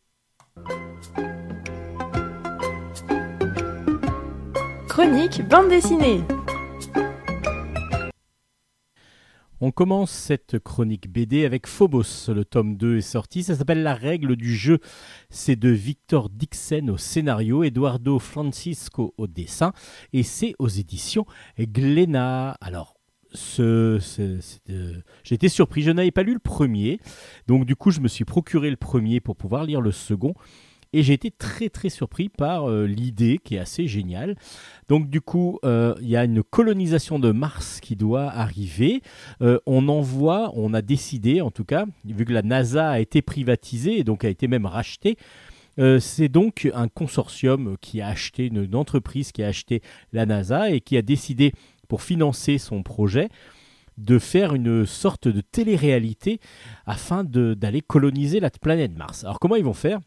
[4.87, 6.23] Chronique bande dessinée.
[9.61, 12.27] On commence cette chronique BD avec Phobos.
[12.29, 13.43] Le tome 2 est sorti.
[13.43, 14.79] Ça s'appelle La règle du jeu.
[15.29, 19.73] C'est de Victor Dixen au scénario, Eduardo Francisco au dessin.
[20.11, 21.27] Et c'est aux éditions
[21.59, 22.57] Glénat.
[22.61, 22.94] Alors,
[23.35, 26.99] ce, ce, euh, j'étais surpris, je n'avais pas lu le premier,
[27.47, 30.33] donc du coup je me suis procuré le premier pour pouvoir lire le second,
[30.93, 34.37] et j'ai été très très surpris par euh, l'idée qui est assez géniale.
[34.87, 39.01] Donc du coup, euh, il y a une colonisation de Mars qui doit arriver.
[39.65, 43.99] On envoie, on a décidé en tout cas, vu que la NASA a été privatisée
[43.99, 45.17] et donc a été même rachetée,
[45.99, 49.81] c'est donc un consortium qui a acheté, une entreprise qui a acheté
[50.13, 51.51] la NASA et qui a décidé
[51.85, 53.29] pour financer son projet,
[53.97, 56.39] de faire une sorte de télé-réalité
[56.85, 59.23] afin d'aller coloniser la planète Mars.
[59.23, 59.99] Alors comment ils vont faire?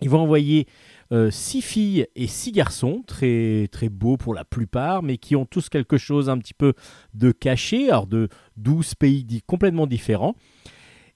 [0.00, 0.66] Ils vont envoyer
[1.12, 5.46] euh, six filles et six garçons, très, très beaux pour la plupart, mais qui ont
[5.46, 6.74] tous quelque chose un petit peu
[7.14, 10.34] de caché, alors de 12 pays complètement différents.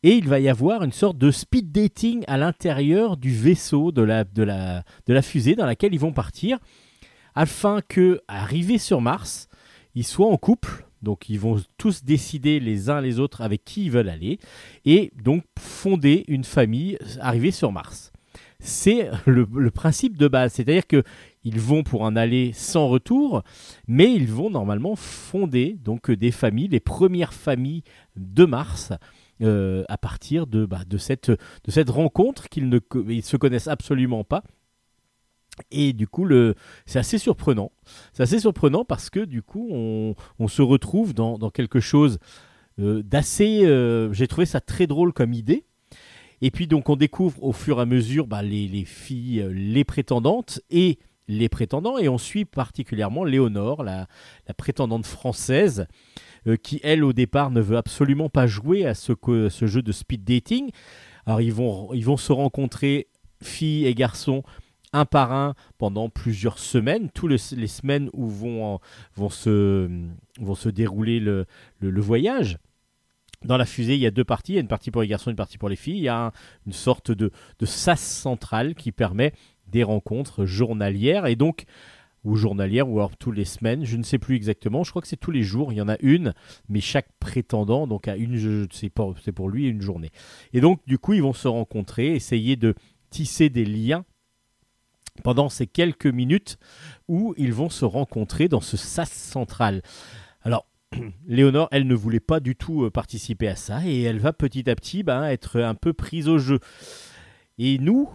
[0.03, 4.03] Et il va y avoir une sorte de speed dating à l'intérieur du vaisseau de
[4.03, 6.59] la, de, la, de la fusée dans laquelle ils vont partir,
[7.35, 9.46] afin que, arrivés sur Mars,
[9.97, 10.87] ils soient en couple.
[11.03, 14.39] Donc ils vont tous décider les uns les autres avec qui ils veulent aller,
[14.85, 18.13] et donc fonder une famille arrivée sur Mars.
[18.59, 21.03] C'est le, principe de base, c'est-à-dire que
[21.45, 23.43] ils vont pour un aller sans retour,
[23.87, 27.83] mais ils vont normalement fonder donc des familles, les premières familles
[28.17, 28.93] de Mars,
[29.43, 31.31] euh, à partir de, bah, de, cette,
[31.89, 32.81] rencontre qu'ils ne
[33.21, 34.43] se connaissent absolument pas.
[35.71, 36.55] Et du coup, le,
[36.85, 37.73] c'est assez surprenant.
[38.13, 42.19] C'est assez surprenant parce que du coup, on, on se retrouve dans, dans quelque chose
[42.79, 43.65] euh, d'assez.
[43.65, 45.65] euh, J'ai trouvé ça très drôle comme idée.
[46.43, 49.53] Et puis donc, on découvre au fur et à mesure bah, les, les filles, euh,
[49.53, 50.99] les prétendantes et
[51.29, 51.99] les prétendants.
[51.99, 54.07] Et on suit particulièrement Léonore, la,
[54.47, 55.87] la prétendante française,
[56.63, 59.91] qui elle au départ ne veut absolument pas jouer à ce, co- ce jeu de
[59.91, 60.71] speed dating.
[61.25, 63.09] Alors ils vont, ils vont se rencontrer,
[63.43, 64.45] filles et garçons,
[64.99, 68.81] un par un pendant plusieurs semaines, toutes les, semaines où vont, en-
[69.15, 69.89] vont, se,
[70.41, 71.47] vont se dérouler le,
[71.81, 72.59] le- voyage.
[73.45, 75.09] Dans la fusée, il y a deux parties, il y a une partie pour les
[75.09, 75.99] garçons, une partie pour les filles.
[75.99, 76.33] Il y a un-
[76.67, 79.33] une sorte de, de sas central qui permet
[79.69, 81.65] des rencontres journalières et donc
[82.25, 84.83] ou journalières ou alors tous les semaines, je ne sais plus exactement.
[84.83, 85.73] Je crois que c'est tous les jours.
[85.73, 86.35] Il y en a une,
[86.69, 90.11] mais chaque prétendant donc a une, c'est pour, c'est pour lui une journée.
[90.53, 92.75] Et donc du coup, ils vont se rencontrer, essayer de
[93.11, 94.05] tisser des liens
[95.23, 96.59] pendant ces quelques minutes
[97.09, 99.83] où ils vont se rencontrer dans ce sas central.
[100.43, 100.67] Alors,
[101.27, 104.69] Léonore, elle ne voulait pas du tout euh, participer à ça et elle va petit
[104.71, 106.61] à petit ben, être un peu prise au jeu.
[107.59, 108.09] Et nous,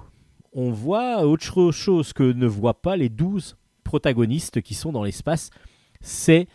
[0.54, 5.50] on voit autre chose que ne voient pas les 12 protagonistes qui sont dans l'espace,
[6.02, 6.48] c'est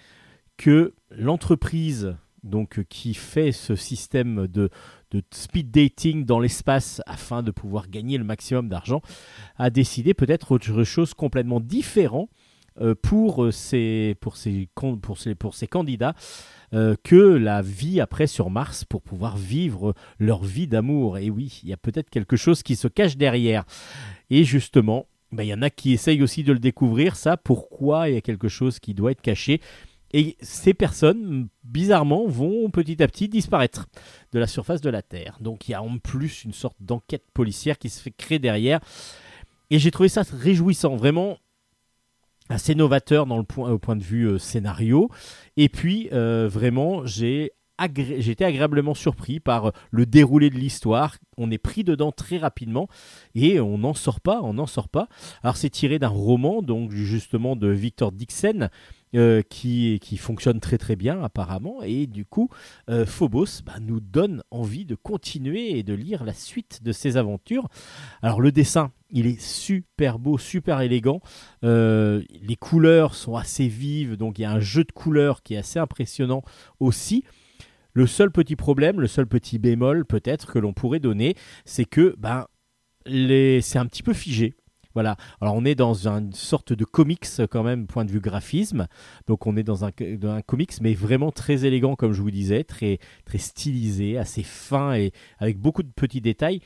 [0.56, 2.16] que l'entreprise
[2.46, 4.70] donc qui fait ce système de,
[5.10, 9.02] de speed dating dans l'espace afin de pouvoir gagner le maximum d'argent
[9.56, 12.28] a décidé peut-être autre chose complètement différent
[12.80, 14.98] euh, pour euh, ces pour ces pour
[15.38, 16.14] pour ces candidats
[16.74, 21.16] euh, que la vie après sur Mars pour pouvoir vivre leur vie d'amour.
[21.16, 23.64] Et oui il y a peut-être quelque chose qui se cache derrière.
[24.28, 27.36] Et justement ben, il y en a qui essayent aussi de le découvrir ça.
[27.36, 29.60] Pourquoi il y a quelque chose qui doit être caché?
[30.12, 33.86] Et ces personnes, bizarrement, vont petit à petit disparaître
[34.32, 35.38] de la surface de la Terre.
[35.40, 38.80] Donc il y a en plus une sorte d'enquête policière qui se fait créer derrière.
[39.70, 41.38] Et j'ai trouvé ça réjouissant, vraiment
[42.48, 45.10] assez novateur dans le point, au point de vue euh, scénario.
[45.56, 51.16] Et puis, euh, vraiment, j'ai été agréablement surpris par euh, le déroulé de l'histoire.
[51.36, 52.88] On est pris dedans très rapidement
[53.34, 55.08] et on n'en sort pas, on n'en sort pas.
[55.42, 58.68] Alors c'est tiré d'un roman, donc justement de Victor Dixon,
[59.14, 61.82] euh, qui, fonctionne très très bien apparemment.
[61.82, 62.50] Et du coup,
[62.90, 67.16] euh, Phobos bah, nous donne envie de continuer et de lire la suite de ses
[67.16, 67.68] aventures.
[68.20, 71.20] Alors le dessin, il est super beau, super élégant.
[71.62, 75.54] Euh, les couleurs sont assez vives, donc il y a un jeu de couleurs qui
[75.54, 76.42] est assez impressionnant
[76.80, 77.24] aussi.
[77.92, 82.14] Le seul petit problème, le seul petit bémol peut-être que l'on pourrait donner, c'est que
[82.18, 82.46] ben,
[83.06, 83.60] les...
[83.60, 84.54] c'est un petit peu figé.
[84.96, 85.18] Voilà.
[85.42, 88.86] Alors on est dans une sorte de comics quand même, point de vue graphisme.
[89.26, 92.30] Donc on est dans un, dans un comics, mais vraiment très élégant comme je vous
[92.30, 96.62] disais, très très stylisé, assez fin et avec beaucoup de petits détails.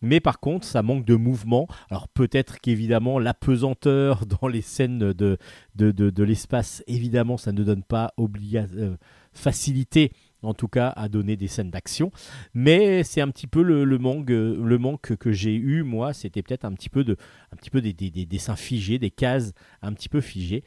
[0.00, 1.66] Mais par contre, ça manque de mouvement.
[1.90, 5.36] Alors peut-être qu'évidemment, la pesanteur dans les scènes de,
[5.74, 8.96] de, de, l'espace, évidemment, ça ne donne pas euh,
[9.32, 10.12] facilité,
[10.42, 12.10] en tout cas, à donner des scènes d'action.
[12.54, 16.12] Mais c'est un petit peu le, manque, le que j'ai eu, moi.
[16.12, 17.16] C'était peut-être un petit peu, de,
[17.52, 20.64] un petit peu des dessins figés, des cases un petit peu figées.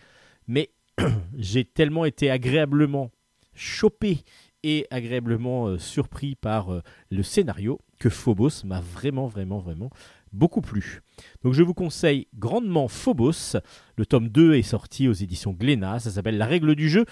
[0.47, 0.71] Mais
[1.37, 3.11] j'ai tellement été agréablement
[3.53, 4.19] chopé
[4.63, 9.91] et agréablement euh, surpris par euh, le scénario que Phobos m'a vraiment, vraiment, vraiment
[10.33, 11.01] beaucoup plu.
[11.43, 13.57] Donc je vous conseille grandement Phobos.
[13.95, 15.99] Le tome 2 est sorti aux éditions Glénat.
[15.99, 17.05] Ça s'appelle La règle du jeu.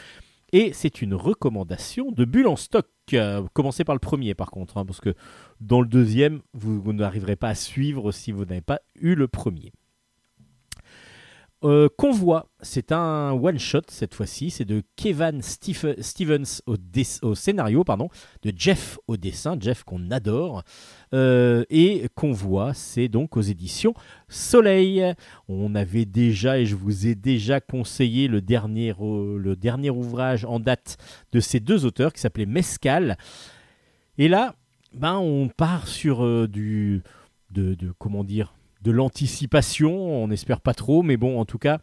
[0.55, 2.87] Et c'est une recommandation de Bulle en stock.
[3.13, 5.15] Euh, commencez par le premier par contre, hein, parce que
[5.59, 9.27] dans le deuxième, vous, vous n'arriverez pas à suivre si vous n'avez pas eu le
[9.27, 9.73] premier.
[11.63, 18.09] Euh, Convoi, c'est un one-shot cette fois-ci, c'est de Kevin Steve- Stevens au, scénario, pardon,
[18.41, 20.63] de Jeff au dessin, Jeff qu'on adore.
[21.13, 23.93] Euh, et Convoi, c'est donc aux éditions
[24.27, 25.13] Soleil.
[25.47, 30.59] On avait déjà, et je vous ai déjà conseillé le dernier, le dernier ouvrage en
[30.59, 30.97] date
[31.31, 33.17] de ces deux auteurs qui s'appelait Mescal.
[34.17, 34.55] Et là,
[34.93, 37.03] ben, on part sur euh, du,
[37.51, 38.53] de, de- comment dire,
[38.83, 40.23] de l'anticipation.
[40.23, 41.79] On n'espère pas trop, mais bon, en tout cas,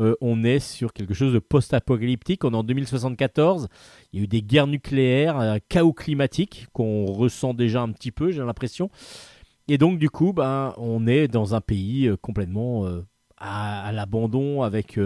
[0.00, 2.44] euh, on est sur quelque chose de post-apocalyptique.
[2.44, 3.68] On est en 2074.
[4.12, 8.10] Il y a eu des guerres nucléaires, un chaos climatique qu'on ressent déjà un petit
[8.10, 8.90] peu, j'ai l'impression.
[9.68, 13.02] Et donc, du coup, ben, on est dans un pays euh, complètement euh,
[13.38, 14.98] à, l'abandon avec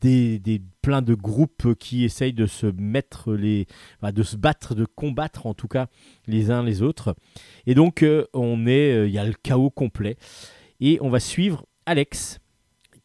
[0.00, 3.66] des, des- plein de groupes qui essayent de se mettre les,
[4.02, 5.86] de se battre, de combattre en tout cas
[6.26, 7.14] les uns les autres.
[7.66, 10.16] Et donc, on est, il y a le chaos complet.
[10.80, 12.38] Et on va suivre Alex,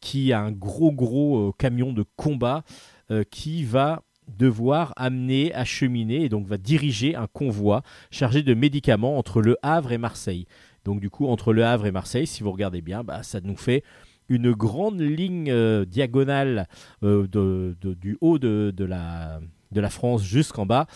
[0.00, 2.64] qui a un gros gros euh, camion de combat
[3.10, 9.18] euh, qui va devoir amener, acheminer et donc va diriger un convoi chargé de médicaments
[9.18, 10.46] entre Le Havre et Marseille.
[10.84, 13.56] Donc du coup, entre Le Havre et Marseille, si vous regardez bien, bah, ça nous
[13.56, 13.84] fait
[14.28, 16.66] une grande ligne euh, diagonale
[17.02, 19.40] du haut de la,
[19.72, 20.86] de la France jusqu'en bas.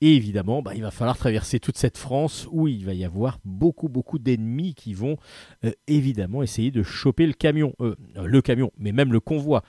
[0.00, 3.38] Et évidemment, bah, il va falloir traverser toute cette France où il va y avoir
[3.44, 5.16] beaucoup, beaucoup d'ennemis qui vont
[5.64, 7.74] euh, évidemment essayer de choper le camion.
[7.80, 9.62] Euh, le camion, mais même le convoi.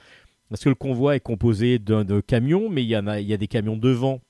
[0.48, 3.26] Parce que le convoi est composé d'un de camions, mais il y, en a, il
[3.26, 4.20] y a des camions devant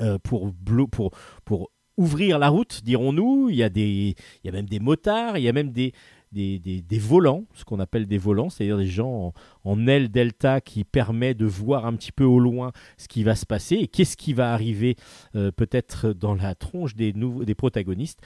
[0.00, 0.52] euh, pour,
[0.90, 1.10] pour,
[1.44, 3.48] pour ouvrir la route, dirons-nous.
[3.50, 5.92] Il y, a des, il y a même des motards, il y a même des,
[6.32, 9.32] des, des- volants, ce qu'on appelle des volants, c'est-à-dire des gens
[9.64, 13.34] en, aile delta qui permet de voir un petit peu au loin ce qui va
[13.34, 14.96] se passer et qu'est-ce qui va arriver
[15.36, 18.20] euh, peut-être dans la tronche des, nouveaux, des protagonistes.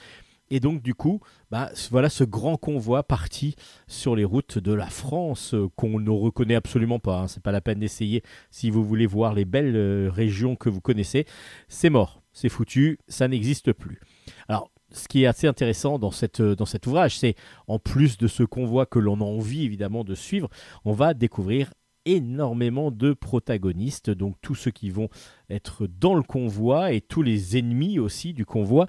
[0.49, 1.19] Et donc du coup,
[1.51, 3.55] bah, voilà ce grand convoi parti
[3.87, 7.19] sur les routes de la France euh, qu'on ne reconnaît absolument pas.
[7.21, 7.27] hein.
[7.27, 10.79] C'est pas la peine d'essayer si vous voulez voir les belles euh, régions que vous
[10.79, 11.25] connaissez.
[11.67, 13.99] C'est mort, c'est foutu, ça n'existe plus.
[14.47, 17.35] Alors, ce qui est assez intéressant euh, dans cet ouvrage, c'est
[17.67, 20.49] en plus de ce convoi que l'on a envie évidemment de suivre,
[20.85, 21.71] on va découvrir
[22.05, 25.09] énormément de protagonistes, donc tous ceux qui vont
[25.49, 28.87] être dans le convoi et tous les ennemis aussi du convoi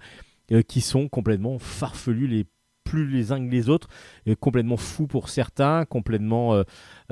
[0.52, 2.46] euh, qui sont complètement farfelus les
[2.88, 3.88] plus les uns que les autres,
[4.26, 6.62] euh, complètement fous pour certains, complètement euh,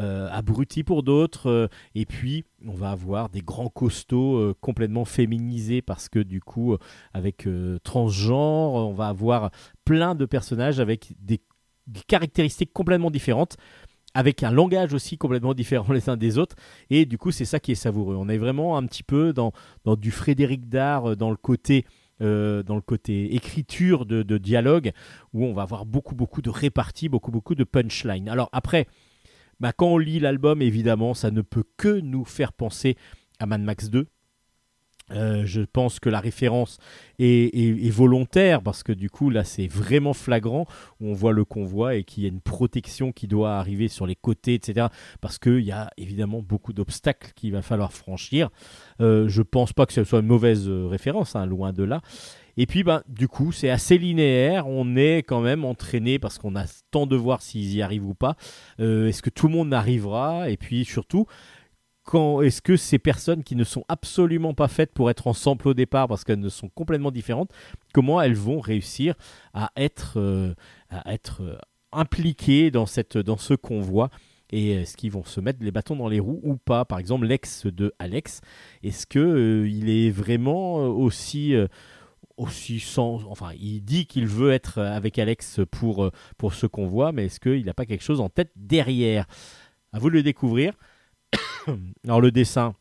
[0.01, 5.05] euh, abrutis pour d'autres, euh, et puis on va avoir des grands costauds euh, complètement
[5.05, 6.77] féminisés parce que du coup,
[7.13, 7.47] avec
[7.83, 9.51] transgenre, on va avoir
[9.85, 11.41] plein de personnages avec des,
[12.09, 13.57] caractéristiques complètement différentes
[14.13, 16.57] avec un langage aussi complètement différent les uns des autres
[16.91, 18.17] et du coup c'est ça qui est savoureux.
[18.17, 19.53] On est vraiment un petit peu dans,
[19.85, 21.85] dans du Frédéric Dard dans le côté
[22.23, 24.93] euh, dans le côté écriture de, dialogue
[25.33, 28.87] où on va avoir beaucoup beaucoup de réparties beaucoup beaucoup de punchline alors après
[29.61, 32.97] bah, quand on lit l'album évidemment ça ne peut que nous faire penser
[33.39, 34.07] à Mad Max 2
[35.13, 36.79] Euh, je pense que la référence
[37.21, 40.67] est, volontaire parce que du coup là c'est vraiment flagrant.
[41.01, 44.07] Où on voit le convoi et qu'il y a une protection qui doit arriver sur
[44.07, 44.89] les côtés etc
[45.21, 48.51] parce qu'il y a évidemment beaucoup d'obstacles qu'il va falloir franchir.
[49.01, 52.01] Euh, je pense pas que ce soit une mauvaise euh, référence hein, loin de là.
[52.59, 54.67] Et puis ben, du coup c'est assez linéaire.
[54.67, 58.15] On est quand même entraîné parce qu'on a temps de voir s'ils y arrivent ou
[58.15, 58.37] pas.
[58.81, 60.51] Euh, est-ce que tout le monde arrivera?
[60.51, 61.27] Et puis surtout
[62.07, 65.75] quand est-ce que ces personnes qui ne sont absolument pas faites pour être ensemble au
[65.75, 67.51] départ parce qu'elles ne sont complètement différentes,
[67.93, 69.17] comment elles vont réussir
[69.53, 70.55] à être, euh,
[70.93, 71.57] euh,
[71.93, 74.09] impliquées dans, cette, dans ce convoi?
[74.51, 76.85] Et est-ce qu'ils vont se mettre les bâtons dans les roues ou pas?
[76.85, 78.41] Par exemple, l'ex de Alex,
[78.85, 81.57] est-ce que euh, est vraiment aussi
[82.81, 87.41] sans enfin il dit qu'il veut être avec Alex pour pour ce convoi mais est-ce
[87.41, 89.27] qu'il n'a pas quelque chose en tête derrière?
[89.93, 90.75] À vous de le découvrir
[92.05, 92.75] alors le dessin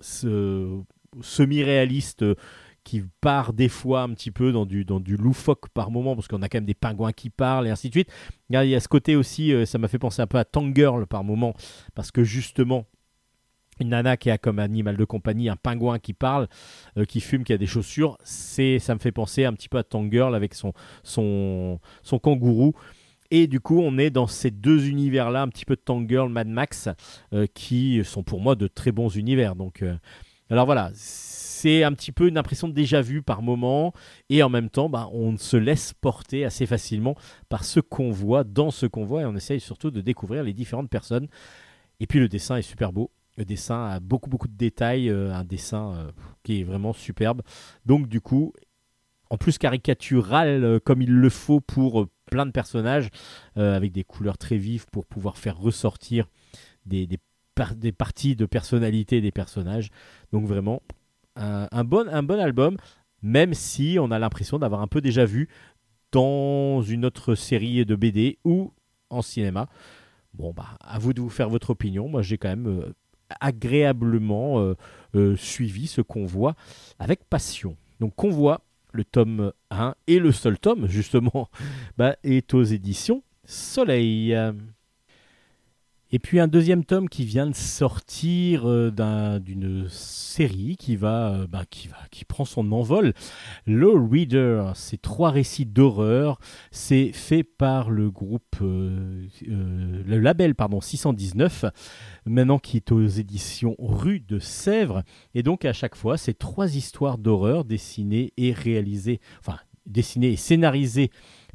[0.00, 0.80] ce-
[1.20, 2.34] semi-réaliste euh,
[2.84, 6.26] qui part des fois un petit peu dans du, dans du loufoque par moment, parce
[6.26, 8.10] qu'on a quand même des pingouins qui parlent et ainsi de suite.
[8.48, 11.06] Il y a, ce côté aussi, euh, ça m'a fait penser un peu à Tangirl
[11.06, 11.54] par moment,
[11.94, 12.86] parce que justement,
[13.80, 16.48] une nana qui a comme animal de compagnie un pingouin qui parle,
[16.96, 19.78] euh, qui fume, qui a des chaussures, c'est, ça me fait penser un petit peu
[19.78, 22.72] à Tangirl avec son, son, son kangourou.
[23.30, 26.48] Et du coup, on est dans ces deux univers-là, un petit peu de Tangirl, Mad
[26.48, 26.88] Max,
[27.34, 29.54] euh, qui sont pour moi de très bons univers.
[29.54, 29.96] Donc, euh,
[30.48, 33.92] alors voilà, c'est un petit peu une impression de déjà vu par moment,
[34.30, 37.16] et en même temps, bah, on se laisse porter assez facilement
[37.50, 40.88] par ce qu'on voit dans ce convoi, et on essaye surtout de découvrir les différentes
[40.88, 41.28] personnes.
[42.00, 43.10] Et puis le dessin est super beau.
[43.36, 46.12] Le dessin a beaucoup beaucoup de détails, euh, un dessin
[46.44, 47.42] qui est vraiment superbe.
[47.84, 48.54] Donc du coup,
[49.28, 53.08] en plus caricatural comme il le faut pour plein de personnages,
[53.56, 56.28] euh, avec des couleurs très vives pour pouvoir faire ressortir
[56.86, 57.18] des, des,
[57.54, 59.90] par- des parties de personnalité des personnages.
[60.32, 60.80] Donc vraiment
[61.36, 62.76] un, bon, un bon album,
[63.22, 65.48] même si on a l'impression d'avoir un peu déjà vu
[66.12, 68.72] dans une autre série de BD ou
[69.10, 69.68] en cinéma.
[70.34, 72.08] Bon, bah, à vous de vous faire votre opinion.
[72.08, 72.92] Moi, j'ai quand même euh,
[73.40, 74.74] agréablement
[75.14, 76.54] euh, suivi ce convoi
[76.98, 77.76] avec passion.
[78.00, 78.62] Donc, convoi,
[78.92, 81.48] le tome 1 et le seul tome, justement,
[81.98, 84.36] bah, est aux éditions Soleil.
[86.10, 91.32] Et puis un deuxième tome qui vient de sortir euh, d'un- d'une série qui va,
[91.34, 93.12] euh, bah, qui va, qui prend son envol.
[93.66, 96.38] Low Reader, c'est trois récits d'horreur.
[96.70, 101.66] C'est fait par le groupe, euh, le label pardon 619,
[102.24, 105.02] maintenant qui est aux éditions Rue de Sèvres.
[105.34, 110.36] Et donc à chaque fois, c'est trois histoires d'horreur dessinées et réalisées, enfin dessinées et
[110.36, 111.10] scénarisées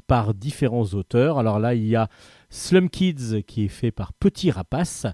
[0.06, 1.38] par différents auteurs.
[1.38, 2.08] Alors là, il y a
[2.54, 5.06] Slum Kids qui est fait par Petit Rapace.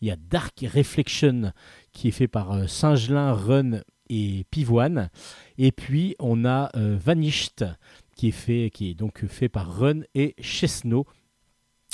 [0.00, 1.52] Il y a Dark Reflection
[1.92, 5.10] qui est fait par euh, Singelin, Run et Pivoine.
[5.58, 7.66] Et puis on a euh, Vanished
[8.14, 11.04] qui est fait, donc fait par Run et Chesno.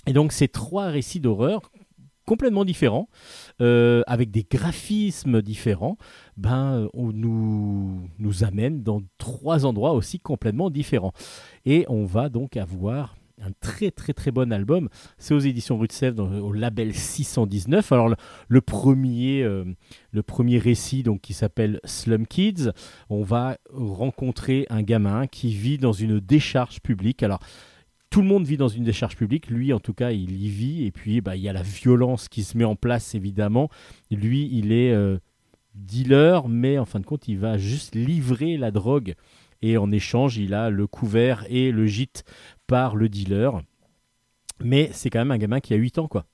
[0.07, 1.73] Et donc ces trois récits d'horreur
[2.27, 3.09] complètement différents,
[3.63, 5.97] euh, avec des graphismes différents,
[6.37, 11.13] ben, on nous, nous amène dans trois endroits aussi complètement différents.
[11.65, 14.89] Et on va donc avoir un très très très bon album.
[15.19, 15.79] C'est aux éditions
[16.15, 17.93] dans- au label 619.
[17.93, 18.17] Alors le,
[18.49, 19.65] le premier, euh,
[20.13, 22.71] le premier récit donc qui s'appelle Slum Kids,
[23.09, 27.23] on va rencontrer un gamin qui vit dans une décharge publique.
[27.23, 27.41] Alors
[28.11, 30.85] tout le monde vit dans une décharge publique, lui en tout cas il y vit,
[30.85, 33.69] et puis bah, il y a la violence qui se met en place évidemment.
[34.11, 35.19] Lui il est euh,
[35.75, 39.15] dealer, mais en fin de compte il va juste livrer la drogue,
[39.63, 42.25] et en échange il a le couvert et le gîte
[42.67, 43.61] par le dealer.
[44.63, 46.27] Mais c'est quand même un gamin qui a 8 ans quoi.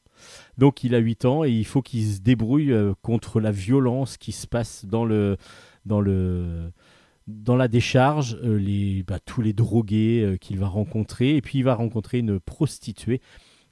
[0.58, 4.16] Donc il a 8 ans et il faut qu'il se débrouille euh, contre la violence
[4.16, 5.36] qui se passe dans le
[5.84, 6.72] dans le
[7.26, 11.58] dans la décharge, euh, les, bah, tous les drogués euh, qu'il va rencontrer, et puis
[11.58, 13.20] il va rencontrer une prostituée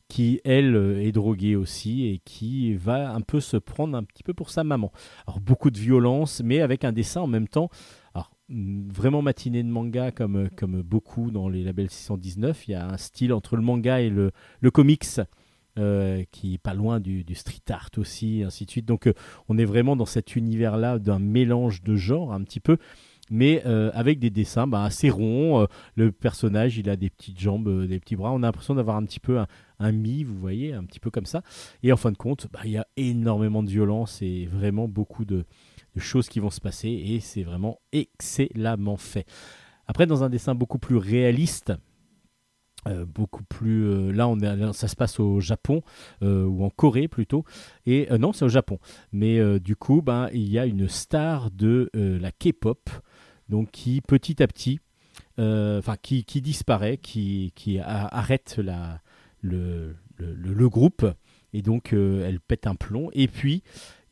[0.09, 4.35] qui, elle, est droguée aussi, et qui va un peu se prendre un petit peu
[4.35, 4.93] pour sa maman.
[5.27, 7.71] Alors beaucoup de violence, mais avec un dessin en même temps.
[8.51, 12.99] Vraiment matinée de manga, comme, comme beaucoup dans les labels 619, il y a un
[12.99, 15.07] style entre le manga et le, le comics.
[15.77, 18.87] euh, qui est pas loin du, du street art aussi, ainsi de suite.
[18.87, 19.15] Donc, euh,
[19.49, 22.77] on est vraiment dans cet univers-là d'un mélange de genres, un petit peu
[23.31, 25.67] mais euh, avec des dessins bah, assez ronds.
[25.95, 28.33] le personnage, il a des petites jambes, des petits bras.
[28.33, 29.47] On a l'impression d'avoir un petit peu un,
[29.79, 31.43] un mi, vous voyez, un petit peu comme ça.
[31.83, 35.25] Et en fin de compte, bah, il y a énormément de violence et vraiment beaucoup
[35.25, 35.47] de,
[35.95, 36.89] de choses qui vont se passer.
[36.89, 39.27] Et c'est vraiment excellemment fait.
[39.87, 41.73] Après, dans un dessin beaucoup plus réaliste,
[42.87, 43.87] euh, beaucoup plus.
[43.87, 45.83] euh, là, on ça se passe au Japon
[46.23, 47.45] euh, ou en Corée plutôt.
[47.87, 48.79] Et non, c'est au Japon.
[49.13, 52.91] Mais du coup, ben, il y a une star de la K-pop,
[53.49, 54.81] donc qui petit à petit,
[55.39, 59.01] enfin qui, qui disparaît, qui, qui arrête la,
[59.41, 61.07] le, le, groupe,
[61.53, 63.11] et donc elle pète un plomb.
[63.13, 63.63] Et puis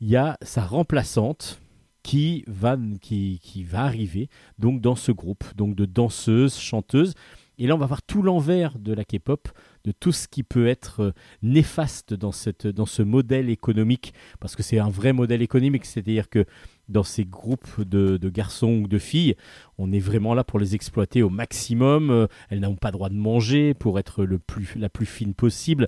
[0.00, 1.61] il y a sa remplaçante
[2.02, 4.28] qui va, qui, qui va arriver
[4.58, 7.14] donc dans ce groupe, donc de danseuses, chanteuses.
[7.62, 9.48] Et là, on va voir tout l'envers de la K-pop,
[9.84, 14.56] de tout ce qui peut être euh, néfaste dans, cette, dans ce modèle économique, parce
[14.56, 16.44] que c'est un vrai modèle économique, c'est-à-dire que
[16.88, 19.36] dans ces groupes de, garçons ou de filles,
[19.78, 22.10] on est vraiment là pour les exploiter au maximum.
[22.10, 25.86] Euh, elles n'ont pas droit de manger pour être le plus, la plus fine possible,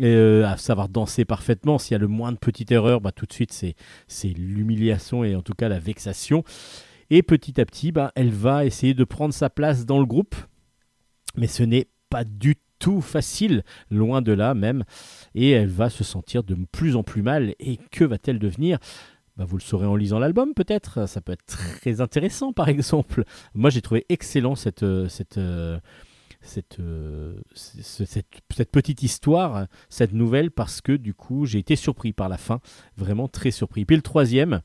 [0.00, 1.78] euh, à savoir danser parfaitement.
[1.78, 3.74] S'il y a le moins de petite erreur, bah, tout de suite, c'est,
[4.06, 6.44] c'est l'humiliation et en tout cas la vexation.
[7.10, 10.36] Et petit à petit, bah, elle va essayer de prendre sa place dans le groupe,
[11.36, 14.84] mais ce n'est pas du tout facile, loin de là même,
[15.34, 17.54] et elle va se sentir de plus en plus mal.
[17.58, 18.78] Et que va-t-elle devenir?
[19.36, 23.24] Bah, vous le saurez en lisant l'album peut-être, ça peut être très intéressant par exemple.
[23.54, 25.78] Moi j'ai trouvé excellent cette, euh, euh,
[26.46, 31.76] cette, euh, ce- cette, cette petite histoire, cette nouvelle, parce que du coup j'ai été
[31.76, 32.60] surpris par la fin,
[32.96, 33.84] vraiment très surpris.
[33.84, 34.60] Puis le troisième,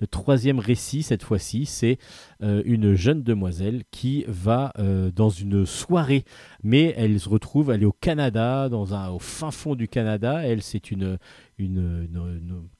[0.00, 1.98] le troisième récit cette fois-ci, c'est
[2.42, 6.24] euh, une jeune demoiselle qui va euh, dans une soirée,
[6.62, 10.42] mais elle se retrouve, elle est au Canada, dans un, au fin fond du Canada.
[10.44, 11.18] Elle, c'est une,
[11.58, 12.08] une,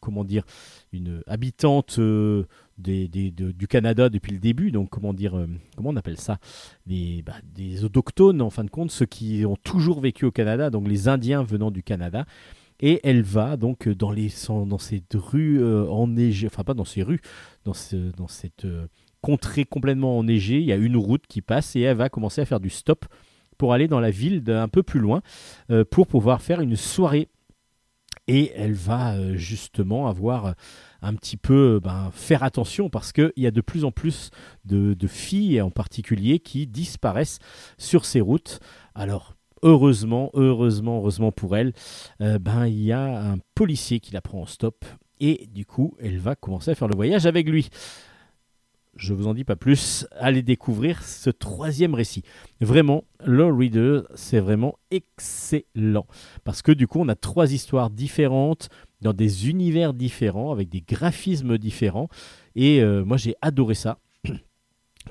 [0.00, 0.44] comment dire,
[0.92, 2.44] une habitante euh,
[2.78, 4.70] des, des- de- du Canada depuis le début.
[4.70, 5.46] Donc, comment dire, euh,
[5.76, 6.38] comment on appelle ça
[6.86, 10.70] des, bah, des autochtones, en fin de compte, ceux qui ont toujours vécu au Canada,
[10.70, 12.26] donc les Indiens venant du Canada.
[12.80, 17.02] Et elle va donc dans, les, dans cette rue euh, enneigée, enfin pas dans ces
[17.02, 17.22] rues,
[17.64, 18.86] dans, ce, dans cette euh,
[19.22, 22.44] contrée complètement enneigée, il y a une route qui passe et elle va commencer à
[22.44, 23.06] faire du stop
[23.56, 25.22] pour aller dans la ville d'un peu plus loin
[25.70, 27.28] euh, pour pouvoir faire une soirée.
[28.28, 30.52] Et elle va euh, justement avoir euh,
[31.00, 34.30] un petit peu euh, ben, faire attention parce qu'il y a de plus en plus
[34.64, 37.38] de, filles en particulier qui disparaissent
[37.78, 38.60] sur ces routes.
[38.94, 41.72] Alors heureusement, heureusement, heureusement pour elle,
[42.18, 44.84] ben il y a un policier qui la prend en stop
[45.20, 47.68] et du coup elle va commencer à faire le voyage avec lui.
[48.96, 52.22] Je vous en dis pas plus, allez découvrir ce troisième récit.
[52.60, 56.06] Vraiment, Law Reader, c'est vraiment excellent
[56.44, 58.70] parce que du coup on a trois histoires différentes
[59.02, 62.08] dans des univers différents avec des graphismes différents
[62.54, 63.98] et euh, moi j'ai adoré ça.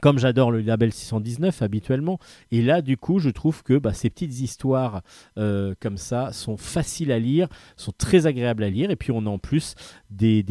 [0.02, 2.20] Comme j'adore le label 619 habituellement,
[2.52, 5.02] et là du coup je trouve que bah, ces petites histoires
[5.38, 9.26] euh, comme ça sont faciles à lire, sont très agréables à lire, et puis on
[9.26, 9.76] a en plus
[10.10, 10.46] des,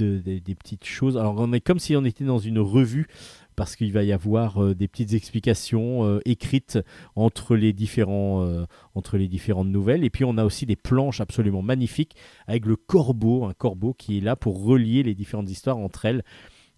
[0.00, 1.16] euh, petites choses.
[1.16, 3.06] Alors on est comme si on était dans une revue,
[3.56, 6.78] parce qu'il va y avoir euh, des petites explications écrites
[7.16, 8.48] entre les différentes
[9.68, 13.94] nouvelles, et puis on a aussi des planches absolument magnifiques avec le corbeau, un corbeau
[13.94, 16.22] qui est là pour relier les différentes histoires entre elles.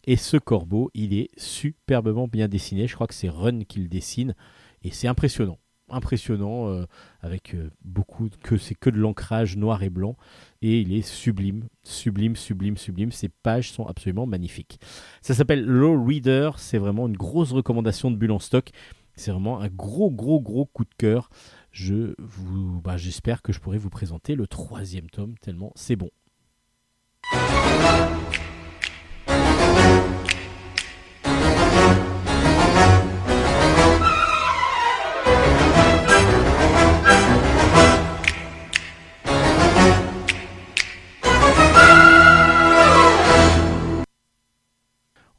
[0.05, 2.87] Et ce corbeau, il est superbement bien dessiné.
[2.87, 4.35] Je crois que c'est Run qui le dessine.
[4.83, 5.59] Et c'est impressionnant.
[5.89, 6.87] Impressionnant, euh,
[7.21, 10.17] avec euh, beaucoup que c'est que de l'ancrage noir et blanc.
[10.61, 13.13] Et il est sublime, sublime, sublime, sublime.
[13.13, 14.81] Ces pages sont absolument magnifiques.
[15.21, 16.53] Ça s'appelle Low Reader.
[16.57, 18.71] C'est vraiment une grosse recommandation de Bulle en stock.
[19.15, 21.29] C'est vraiment un gros, gros, gros coup de cœur.
[21.71, 26.11] Je vous, bah, j'espère que je pourrai vous présenter le troisième tome tellement c'est bon.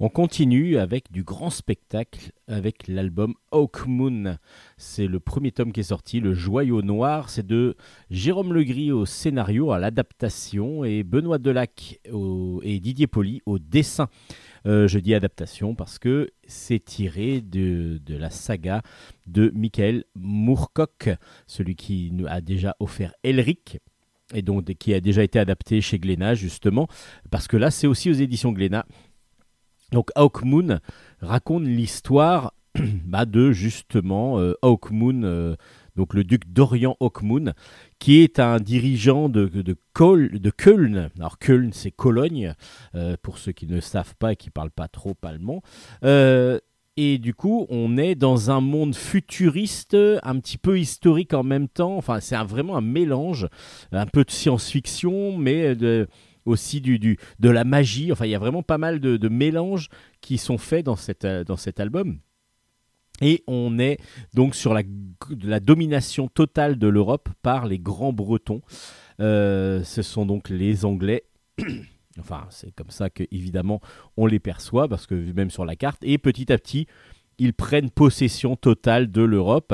[0.06, 4.38] On continue avec du grand spectacle avec l'album Hawk Moon.
[4.76, 7.30] C'est le premier tome qui est sorti, Le Joyau Noir.
[7.30, 7.78] C'est de
[8.12, 12.01] Jérôme Legris au scénario, à l'adaptation, et Benoît Delac
[12.64, 14.10] et Didier Poli au dessin.
[14.66, 18.82] Euh, je dis adaptation parce que c'est tiré de, de la saga
[19.26, 21.12] de Michael Moorcock,
[21.47, 23.80] celui qui nous a déjà offert Elric
[24.34, 26.88] et donc qui a déjà été adapté chez Glénat justement,
[27.32, 28.86] parce que là c'est aussi aux éditions Glénat.
[29.93, 30.79] Donc Hawkmoon
[31.21, 32.53] raconte l'histoire
[33.05, 35.55] bah, de justement euh, Hawkmoon, euh,
[35.95, 37.53] donc le duc d'Orient Hawkmoon,
[37.99, 41.11] qui est un dirigeant de, de, Col- de Köln.
[41.19, 42.55] Alors Köln, c'est Cologne,
[42.95, 45.61] euh, pour ceux qui ne savent pas et qui parlent pas trop allemand.
[46.03, 46.59] Euh,
[46.97, 51.67] et du coup, on est dans un monde futuriste, un petit peu historique en même
[51.67, 51.97] temps.
[51.97, 53.47] Enfin, c'est vraiment un mélange,
[53.91, 56.07] un peu de science-fiction, mais de,
[56.45, 58.11] aussi du, du- de la magie.
[58.11, 59.89] Enfin, il y a vraiment pas mal de, de mélanges
[60.21, 62.19] qui sont faits dans, cette, euh, dans cet album.
[63.21, 63.99] Et on est
[64.33, 64.83] donc sur la,
[65.59, 68.61] domination totale de l'Europe par les grands Bretons.
[69.19, 71.23] Euh, ce sont donc les Anglais.
[72.19, 73.81] enfin, c'est comme ça que évidemment
[74.17, 75.99] on les perçoit parce que même sur la carte.
[76.03, 76.87] Et petit à petit,
[77.37, 79.73] ils prennent possession totale de l'Europe.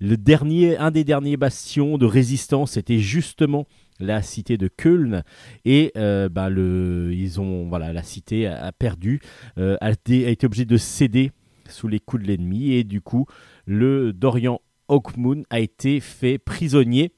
[0.00, 3.66] Le dernier, un des derniers bastions de résistance était justement
[3.98, 5.22] la cité de Köln.
[5.64, 9.20] Et euh, bah, le, ils ont voilà la cité a, perdu,
[9.58, 11.32] euh, a, été, a été obligée de céder
[11.68, 12.72] sous les coups de l'ennemi.
[12.72, 13.26] Et du coup
[13.66, 17.12] le Dorian Hawkmoon a été fait prisonnier.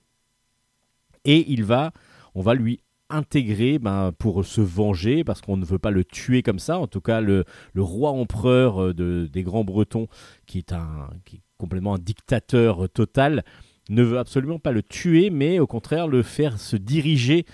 [1.24, 1.92] Et il va,
[2.34, 6.42] on va lui intégrer ben, pour se venger parce qu'on ne veut pas le tuer
[6.42, 6.78] comme ça.
[6.78, 10.06] En tout cas, le, le roi empereur euh, de, des Grands Bretons,
[10.46, 13.44] qui est, un, qui est complètement un dictateur euh, total,
[13.90, 17.44] ne veut absolument pas le tuer, mais au contraire le faire se diriger.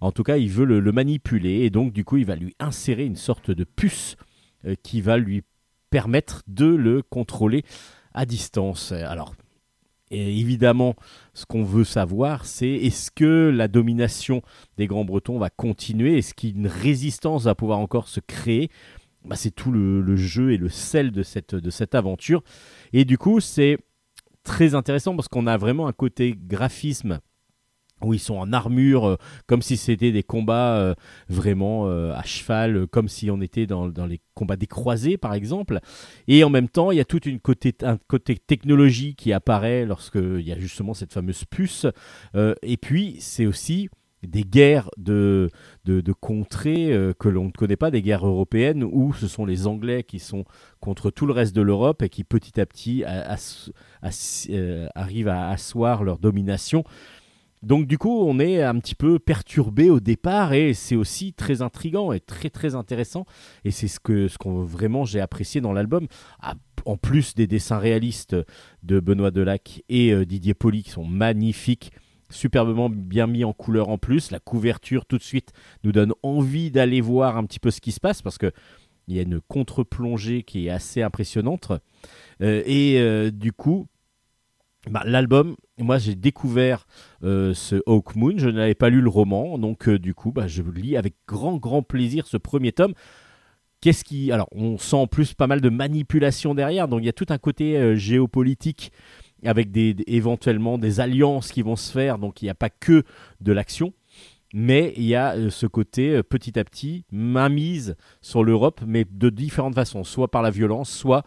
[0.00, 2.54] En tout cas, il veut le, le manipuler et donc du coup, il va lui
[2.58, 4.16] insérer une sorte de puce
[4.66, 5.42] euh, qui va lui
[5.90, 7.62] permettre de le contrôler
[8.12, 8.92] à distance.
[8.92, 9.34] Alors,
[10.10, 10.94] et évidemment,
[11.32, 14.42] ce qu'on veut savoir, c'est est-ce que la domination
[14.76, 16.18] des Grands Bretons va continuer?
[16.18, 18.70] Est-ce qu'une résistance va pouvoir encore se créer?
[19.24, 22.42] Bah, C'est tout le, le jeu et le sel de cette, de cette aventure.
[22.92, 23.78] Et du coup, c'est
[24.44, 27.18] très intéressant parce qu'on a vraiment un côté graphisme
[28.02, 29.16] où ils sont en armure, euh,
[29.46, 30.94] comme si c'était des combats euh,
[31.28, 35.80] vraiment euh, à cheval, comme si on était dans, les combats des croisés, par exemple.
[36.28, 39.86] Et en même temps, il y a toute une côté, un côté technologie qui apparaît
[39.86, 41.86] lorsqu'il y a justement cette fameuse puce.
[42.62, 43.88] Et puis, c'est aussi
[44.26, 45.50] des guerres de,
[45.84, 49.66] de, contrées euh, que l'on ne connaît pas, des guerres européennes, où ce sont les
[49.66, 50.44] Anglais qui sont
[50.80, 56.04] contre tout le reste de l'Europe et qui petit à petit euh, arrivent à asseoir
[56.04, 56.84] leur domination.
[57.64, 61.62] Donc du coup, on est un petit peu perturbé au départ et c'est aussi très
[61.62, 63.24] intrigant et très très intéressant.
[63.64, 66.06] Et c'est ce que ce qu'on vraiment j'ai apprécié dans l'album.
[66.40, 66.54] Ah,
[66.84, 68.36] En plus des dessins réalistes
[68.82, 71.92] de Benoît Delac et euh, Didier Poli qui sont magnifiques,
[72.34, 74.30] superbement bien mis en couleur en plus.
[74.30, 75.52] La couverture tout de suite
[75.84, 78.52] nous donne envie d'aller voir un petit peu ce qui se passe parce que
[79.08, 81.72] il y a une contre-plongée qui est assez impressionnante.
[82.40, 83.86] Euh, et euh, du coup,
[84.90, 86.86] bah, l'album, moi j'ai découvert
[87.22, 90.62] euh, ce Hawk Moon, je n'avais pas lu le roman, donc du coup bah, je
[90.62, 92.94] lis avec grand grand plaisir ce premier tome.
[93.80, 97.10] Qu'est-ce qui, alors on sent en plus pas mal de manipulation derrière, donc il y
[97.10, 98.92] a tout un côté géopolitique
[99.44, 103.04] avec des, éventuellement des alliances qui vont se faire, donc il n'y a pas que
[103.40, 103.92] de l'action.
[104.56, 109.04] Mais il y a euh, ce côté euh, petit à petit mainmise sur l'Europe, mais
[109.04, 111.24] de différentes façons, soit par la violence, soit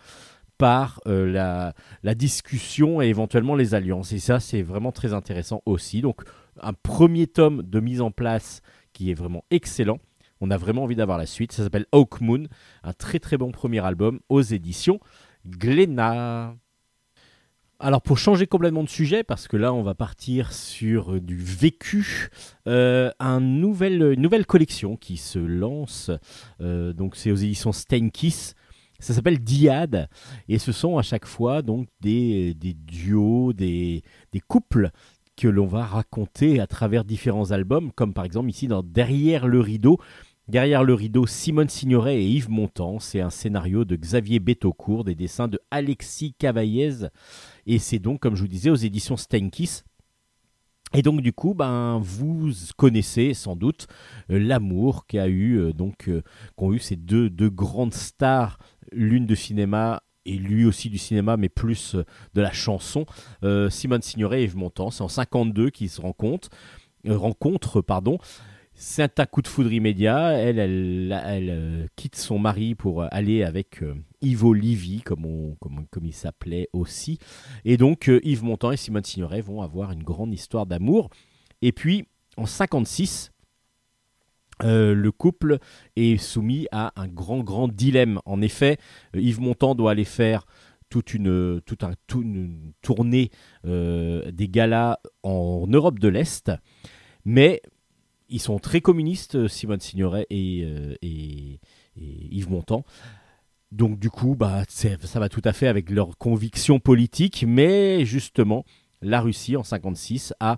[0.57, 4.13] par euh, la, la discussion et éventuellement les alliances.
[4.13, 6.01] Et ça, c'est vraiment très intéressant aussi.
[6.01, 6.21] Donc,
[6.61, 8.61] un premier tome de mise en place
[8.93, 9.99] qui est vraiment excellent.
[10.39, 11.51] On a vraiment envie d'avoir la suite.
[11.51, 12.45] Ça s'appelle Hawk Moon,
[12.83, 14.99] un très très bon premier album aux éditions
[15.45, 16.55] Glénat.
[17.79, 22.29] Alors pour changer complètement de sujet, parce que là on va partir sur du vécu,
[22.67, 26.09] euh, une nouvelle collection qui se lance,
[26.59, 28.55] euh, donc c'est aux éditions Steinkiss,
[28.97, 30.09] ça s'appelle Diade,
[30.49, 34.01] et ce sont à chaque fois donc des, des duos, des,
[34.31, 34.89] des couples
[35.35, 39.59] que l'on va raconter à travers différents albums, comme par exemple ici dans Derrière le
[39.59, 39.99] rideau.
[40.47, 42.99] Derrière le rideau, Simone Signoret et Yves Montand.
[42.99, 47.09] C'est un scénario de Xavier Betaucourt, des dessins de Alexis Cavaillez.
[47.67, 49.83] Et c'est donc, comme je vous disais, aux éditions Steinkiss.
[50.93, 53.87] Et donc du coup, ben vous connaissez sans doute
[54.31, 56.23] euh, l'amour qu'a eu euh, donc euh,
[56.55, 58.57] qu'ont eu ces deux, deux grandes stars,
[58.93, 61.95] l'une de cinéma et lui aussi du cinéma, mais plus
[62.33, 63.05] de la chanson.
[63.69, 66.49] Simone Signoret et Yves Montand, c'est en 52 qu'ils se rencontrent,
[67.05, 68.17] euh, pardon.
[68.79, 70.33] C'est un coup de foudre immédiat.
[70.33, 75.55] Elle, euh, quitte son mari pour euh, aller avec euh, Ivo Livy, comme,
[76.03, 77.17] il s'appelait aussi.
[77.65, 81.09] Et donc, euh, Yves Montand et Simone Signoret vont avoir une grande histoire d'amour.
[81.63, 82.05] Et puis,
[82.37, 83.31] en 56,
[84.61, 85.57] euh, le couple
[85.95, 88.19] est soumis à un grand, grand dilemme.
[88.25, 88.77] En effet,
[89.15, 90.45] Yves Montand doit aller faire
[90.89, 93.31] toute une, toute un, toute une tournée
[93.63, 96.51] des galas en Europe de l'Est.
[97.25, 97.61] Mais
[98.29, 101.59] ils sont très communistes, euh, Simone Signoret et, euh, et-
[101.99, 102.85] Yves Montand.
[103.71, 108.65] Donc du coup, bah, ça va tout à fait avec leurs convictions politiques, mais justement,
[109.01, 110.57] la Russie en 56 a,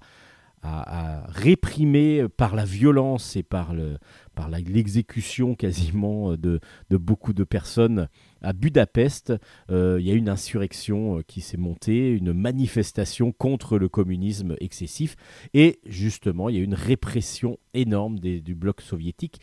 [0.61, 3.97] a réprimé par la violence et par le-
[4.35, 8.07] par l'exécution quasiment de, de beaucoup de personnes
[8.41, 9.33] à Budapest.
[9.69, 14.55] euh, Il y a une insurrection euh, qui s'est montée, une manifestation contre le communisme
[14.61, 15.15] excessif,
[15.53, 19.41] et justement, il y a une répression énorme des- du bloc soviétique.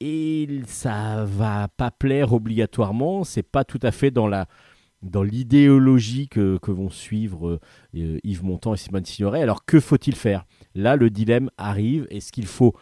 [0.00, 4.46] Et ça va pas plaire obligatoirement, c'est pas tout à fait dans la
[5.10, 7.60] dans l'idéologie que, vont suivre
[7.94, 9.42] euh, Yves Montand et Simone Signoret.
[9.42, 10.44] Alors que faut-il faire?
[10.74, 12.06] Là, le dilemme arrive.
[12.10, 12.74] Est-ce qu'il faut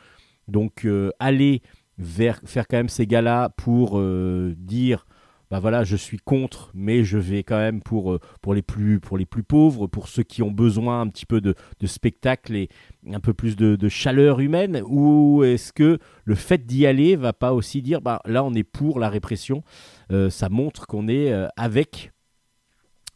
[0.49, 1.63] donc euh, aller
[1.99, 5.07] vers faire quand même ces gars-là pour euh, dire
[5.51, 8.99] bah voilà, je suis contre, mais je vais quand même pour, euh, pour, les, plus,
[8.99, 11.55] pour les plus pauvres, pour ceux qui ont besoin un petit peu de,
[11.85, 12.69] spectacle et
[13.13, 14.83] un peu plus de, chaleur humaine?
[14.87, 18.65] Ou est-ce que le fait d'y aller va pas aussi dire bah là on est
[18.65, 19.63] pour la répression?
[20.11, 22.11] Euh, Ça montre qu'on est euh, avec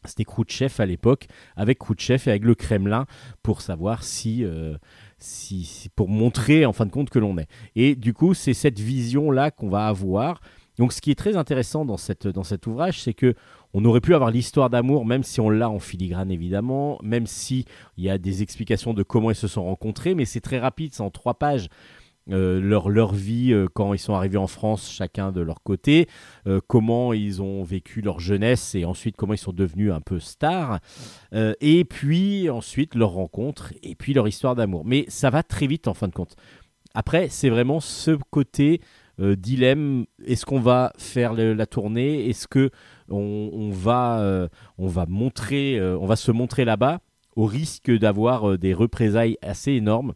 [0.05, 3.05] c'était Khrouchtchev à l'époque, avec Khrouchtchev et avec le Kremlin
[3.43, 4.77] pour savoir si, euh,
[5.17, 7.47] si, si- pour montrer en fin de compte que l'on est.
[7.75, 10.41] Et du coup, c'est cette vision là qu'on va avoir.
[10.77, 13.35] Donc, ce qui est très intéressant dans, cette, dans cet ouvrage, c'est que
[13.73, 17.65] on aurait pu avoir l'histoire d'amour, même si on l'a en filigrane évidemment, même si
[17.97, 20.93] il y a des explications de comment ils se sont rencontrés, mais c'est très rapide,
[20.93, 21.67] c'est en trois pages.
[22.31, 26.07] Euh, leur, leur vie euh, quand ils sont arrivés en France, chacun de leur côté,
[26.45, 30.19] euh, comment ils ont vécu leur jeunesse et ensuite comment ils sont devenus un peu
[30.19, 30.79] stars,
[31.61, 34.83] et puis ensuite leur rencontre et puis leur histoire d'amour.
[34.85, 36.35] Mais ça va très vite en fin de compte.
[36.93, 38.81] Après, c'est vraiment ce côté
[39.19, 40.05] dilemme.
[40.25, 42.29] Est-ce qu'on va faire la tournée?
[42.29, 42.71] Est-ce que
[43.09, 46.99] on, on va, on va montrer, on va se montrer là-bas
[47.35, 50.13] au risque d'avoir des représailles assez énormes?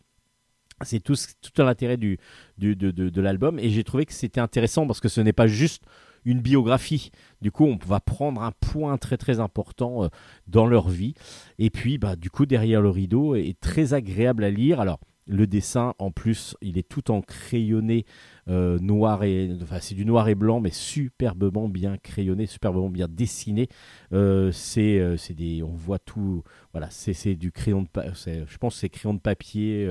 [0.85, 2.17] C'est tout, tout l'intérêt du,
[2.57, 5.47] du- de, de- l'album et j'ai trouvé que c'était intéressant parce que ce n'est pas
[5.47, 5.83] juste
[6.25, 7.11] une biographie.
[7.41, 10.07] Du coup, on va prendre un point très très important euh,
[10.47, 11.13] dans leur vie.
[11.59, 14.79] Et puis, bah, du coup, derrière le rideau est très agréable à lire.
[14.79, 18.05] Alors, Le dessin, en plus, il est tout en crayonné
[18.49, 23.07] euh, noir et enfin c'est du noir et blanc, mais superbement bien crayonné, superbement bien
[23.09, 23.69] dessiné.
[24.11, 26.43] Euh, c'est des, on voit tout.
[26.73, 27.87] Voilà, c'est du crayon de,
[28.25, 29.87] je pense c'est crayon de papier.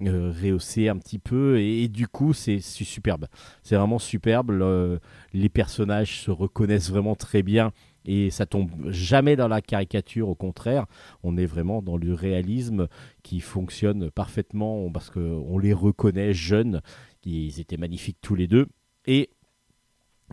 [0.00, 0.32] Euh,
[0.88, 3.26] un petit peu et, du coup c'est superbe.
[3.62, 4.50] C'est vraiment superbe.
[4.50, 5.00] Le-
[5.32, 7.72] les personnages se reconnaissent vraiment très bien
[8.04, 10.86] et ça tombe jamais dans la caricature au contraire.
[11.22, 12.88] On est vraiment dans le réalisme
[13.22, 16.80] qui fonctionne parfaitement parce que on les reconnaît jeunes.
[17.24, 18.66] Ils étaient magnifiques tous les deux.
[19.06, 19.30] Et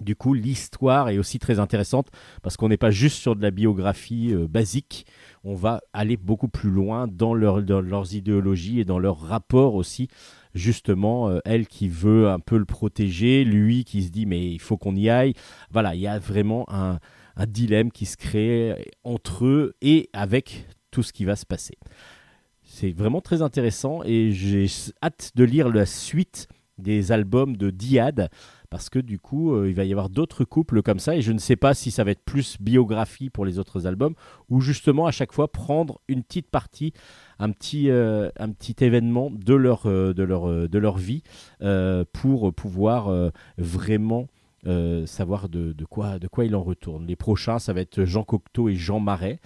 [0.02, 2.08] du coup l'histoire est aussi très intéressante
[2.42, 5.06] parce qu'on n'est pas juste sur de la biographie euh, basique.
[5.44, 9.76] On va aller beaucoup plus loin dans, leur- dans leurs idéologies et dans leur rapport
[9.76, 10.08] aussi.
[10.54, 14.60] Justement euh, elle qui veut un peu le protéger lui qui se dit mais il
[14.60, 15.34] faut qu'on y aille.
[15.72, 17.00] Voilà il y a vraiment un,
[17.38, 21.78] un dilemme qui se crée entre eux et avec tout ce qui va se passer.
[22.64, 24.66] C'est vraiment très intéressant et j'ai
[25.04, 26.48] hâte de lire la suite
[26.78, 28.30] des albums de Diad
[28.72, 31.32] parce que du coup euh, il va y avoir d'autres couples comme ça et je
[31.32, 34.16] ne sais pas si ça va être plus biographie pour les autres albums
[34.50, 36.94] ou justement à chaque fois prendre une petite partie
[37.38, 41.22] un petit, euh, un petit événement de leur, euh, de leur, de leur vie
[42.14, 44.28] pour pouvoir vraiment
[45.06, 47.06] savoir de quoi, de quoi il en retourne.
[47.06, 49.40] Les prochains, ça va être Jean Cocteau et Jean Marais.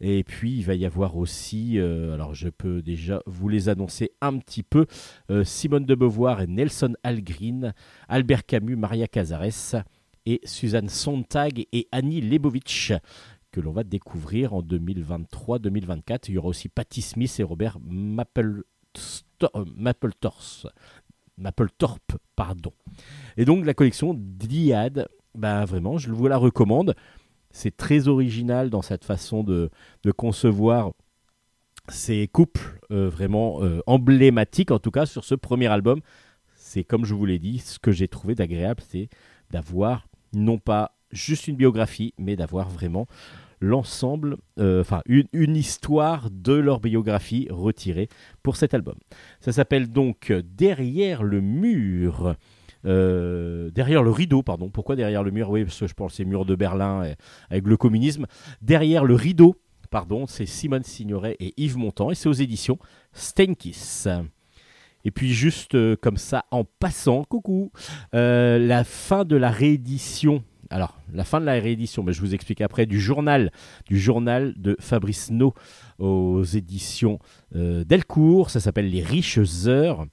[0.00, 4.10] Et puis, il va y avoir aussi, euh, alors je peux déjà vous les annoncer
[4.20, 4.86] un petit peu,
[5.30, 7.72] euh, Simone de Beauvoir et Nelson Algren,
[8.08, 9.84] Albert Camus, Maria Cazares
[10.26, 12.92] et Suzanne Sontag et Annie Lebovitch
[13.54, 16.24] que l'on va découvrir en 2023-2024.
[16.28, 18.64] Il y aura aussi Patti Smith et Robert Mapplethorpe,
[19.54, 19.64] euh,
[21.36, 22.72] Mapplethorpe, pardon.
[23.36, 26.96] Et donc la collection Diad, ben vraiment, je vous la recommande.
[27.54, 29.70] C'est très original dans cette façon de,
[30.16, 30.90] concevoir
[31.88, 36.00] ces couples euh, vraiment euh, emblématiques, en tout cas sur ce premier album.
[36.56, 39.08] C'est comme je vous l'ai dit, ce que j'ai trouvé d'agréable, c'est
[39.50, 43.06] d'avoir non pas juste une biographie, mais d'avoir vraiment
[43.60, 48.08] l'ensemble, euh, enfin une histoire de leur biographie retirée
[48.42, 48.96] pour cet album.
[49.40, 52.34] Ça s'appelle donc Derrière le mur.
[52.84, 54.68] Euh, derrière le rideau, pardon.
[54.68, 55.50] Pourquoi derrière le mur?
[55.50, 57.14] Oui, parce que je pense que c'est mur de Berlin
[57.50, 58.26] avec le communisme.
[58.62, 59.56] Derrière le rideau,
[59.90, 62.78] pardon, c'est Simone Signoret et Yves Montand et c'est aux éditions
[63.12, 64.08] Steinkiss.
[65.04, 67.70] Et puis juste euh, comme ça, en passant, coucou,
[68.14, 70.42] euh, la fin de la réédition.
[70.70, 73.52] Alors, la fin de la réédition, mais je vous explique après, du journal,
[73.86, 75.52] du journal de Fabrice No
[75.98, 77.18] aux éditions
[77.52, 78.48] Delcourt.
[78.50, 80.06] Ça s'appelle Les Riches Heures.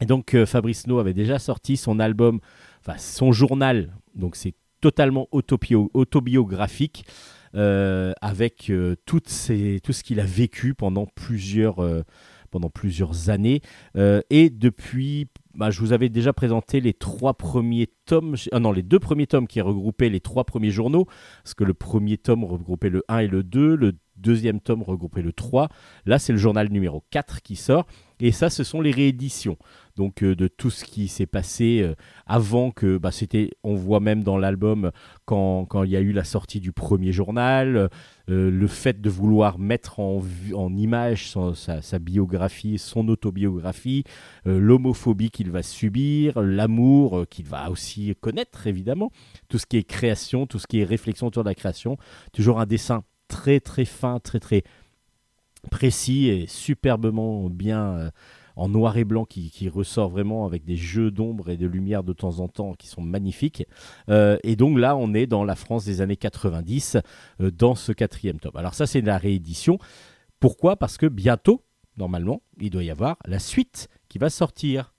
[0.00, 2.40] Et donc, euh, Fabrice No avait déjà sorti son album,
[2.80, 3.92] enfin son journal.
[4.14, 7.04] Donc, c'est totalement autobio- autobiographique
[7.54, 11.84] euh, avec euh, tout ce qu'il a vécu pendant plusieurs,
[12.50, 13.60] pendant plusieurs années.
[14.30, 18.82] Et depuis, bah, je vous avais déjà présenté les trois premiers tomes, ah non, les
[18.82, 21.06] deux premiers tomes qui regroupaient les trois premiers journaux,
[21.44, 25.22] parce que le premier tome regroupait le 1 et le 2, le deuxième tome regroupait
[25.22, 25.68] le 3.
[26.06, 27.86] Là, c'est le journal numéro 4 qui sort.
[28.20, 29.56] Et ça, ce sont les rééditions.
[29.96, 31.94] Donc, euh, de tout ce qui s'est passé euh,
[32.26, 34.92] avant que, bah, c'était, on voit même dans l'album,
[35.24, 37.90] quand, quand il y a eu la sortie du premier journal,
[38.30, 40.22] euh, le fait de vouloir mettre en,
[40.76, 44.04] image sa, sa biographie, son autobiographie,
[44.44, 49.10] l'homophobie qu'il va subir, l'amour qu'il va aussi connaître, évidemment,
[49.48, 51.96] tout ce qui est création, tout ce qui est réflexion autour de la création.
[52.32, 54.62] Toujours un dessin très, très fin, très, très
[55.70, 58.10] précis et superbement bien euh,
[58.56, 62.12] en noir et blanc qui, ressort vraiment avec des jeux d'ombre et de lumière de
[62.12, 63.66] temps en temps qui sont magnifiques.
[64.08, 66.98] Euh, et donc là, on est dans la France des années 90
[67.40, 68.56] euh, dans ce quatrième tome.
[68.56, 69.78] Alors ça, c'est la réédition.
[70.40, 70.76] Pourquoi?
[70.76, 71.62] Parce que bientôt,
[71.96, 74.92] normalement, il doit y avoir la suite qui va sortir.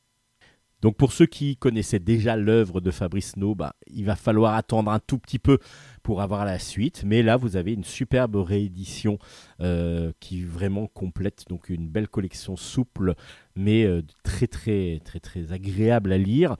[0.81, 4.91] Donc pour ceux qui connaissaient déjà l'œuvre de Fabrice No, bah, il va falloir attendre
[4.91, 5.59] un tout petit peu
[6.03, 7.03] pour avoir la suite.
[7.05, 9.19] Mais là, vous avez une superbe réédition
[9.61, 13.13] euh, qui vraiment complète donc une belle collection souple,
[13.55, 16.55] mais euh, très très très très agréable à lire.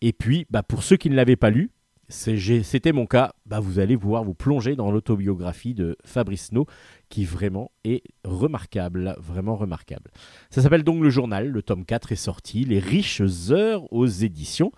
[0.00, 1.70] Et puis, bah, pour ceux qui ne l'avaient pas lu,
[2.08, 6.66] c'était mon cas, bah, vous allez pouvoir vous plonger dans l'autobiographie de Fabrice No,
[7.08, 10.10] qui vraiment est remarquable, vraiment remarquable.
[10.50, 14.72] Ça s'appelle donc Le Journal, le tome 4 est sorti, Les riches heures aux éditions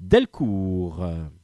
[0.00, 1.43] Delcourt.「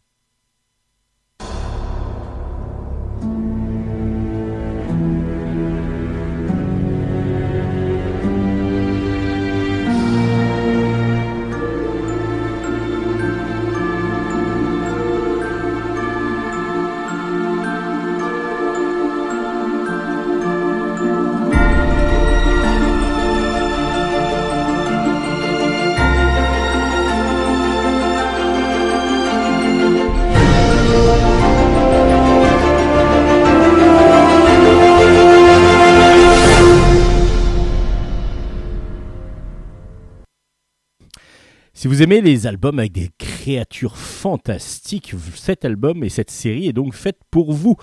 [41.81, 46.75] Si vous aimez les albums avec des créatures fantastiques, cet album et cette série est
[46.75, 47.77] donc faite pour vous.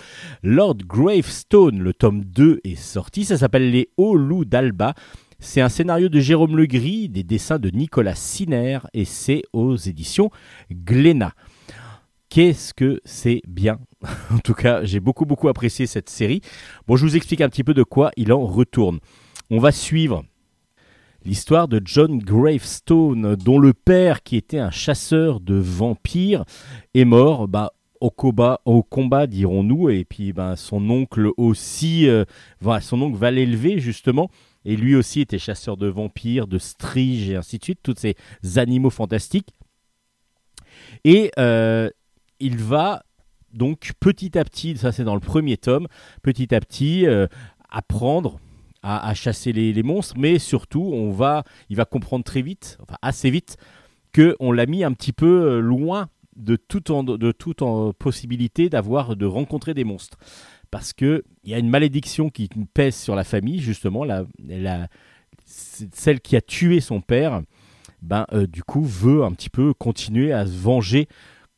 [0.44, 4.94] Lord Gravestone, le tome 2 est sorti, ça s'appelle Les Hauts Loups d'Alba.
[5.40, 10.30] C'est un scénario de Jérôme Legris, des dessins de Nicolas Siner et c'est aux éditions
[10.70, 11.34] Glénat.
[12.30, 13.80] Qu'est-ce que c'est bien?
[14.32, 16.42] En tout cas, j'ai beaucoup beaucoup apprécié cette série.
[16.86, 19.00] Bon, je vous explique un petit peu de quoi il en retourne.
[19.50, 20.24] On va suivre
[21.26, 26.46] l'histoire de John Gravestone, dont le père, qui était un chasseur de vampires,
[26.94, 32.26] est mort bah, au combat, au combat dirons-nous, et puis bah, son oncle aussi, euh,
[32.82, 34.30] son oncle va l'élever justement,
[34.66, 38.16] et lui aussi était chasseur de vampires, de striges et ainsi de suite, tous ces
[38.58, 39.50] animaux fantastiques.
[41.04, 41.90] Et euh,
[42.40, 43.04] il va
[43.54, 45.88] donc petit à petit, ça c'est dans le premier tome,
[46.22, 47.28] petit à petit euh,
[47.70, 48.40] apprendre
[48.88, 53.30] à, chasser les, monstres, mais surtout on va, il va comprendre très vite, enfin assez
[53.30, 53.58] vite,
[54.12, 57.64] que on l'a mis un petit peu euh, loin de toute en, de toute
[58.00, 60.18] possibilité d'avoir de rencontrer des monstres,
[60.72, 64.88] parce que il y a une malédiction qui pèse sur la famille justement, la, la-
[65.46, 67.42] celle qui a tué son père,
[68.02, 71.08] ben euh, du coup veut un petit peu continuer à se venger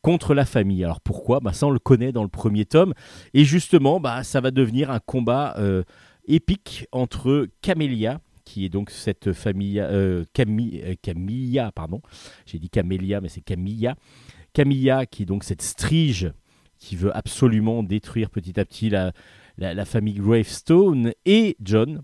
[0.01, 0.84] contre la famille.
[0.84, 1.39] Alors pourquoi?
[1.39, 2.93] Bah, Ça, on le connaît dans le premier tome.
[3.34, 5.84] Et justement, bah, ça va devenir un combat euh,
[6.30, 9.80] épique entre Camélia, qui est donc cette famille...
[9.80, 12.01] euh, euh, Camilla, pardon.
[12.45, 13.95] J'ai dit Camélia, mais c'est Camilla.
[14.53, 16.32] Camilla, qui est donc cette strige
[16.77, 19.11] qui veut absolument détruire petit à petit la,
[19.57, 22.03] la, la famille Gravestone, et John.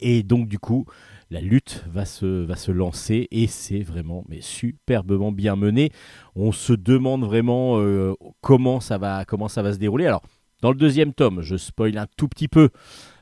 [0.00, 0.86] Et donc, du coup,
[1.30, 5.90] la lutte va se, va se lancer et c'est vraiment mais superbement bien mené.
[6.34, 10.06] On se demande vraiment euh, comment, ça va, comment ça va se dérouler.
[10.06, 10.22] Alors,
[10.60, 12.70] dans le deuxième tome, je spoil un tout petit peu,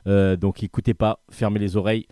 [0.07, 2.07] euh, donc écoutez pas, fermez les oreilles.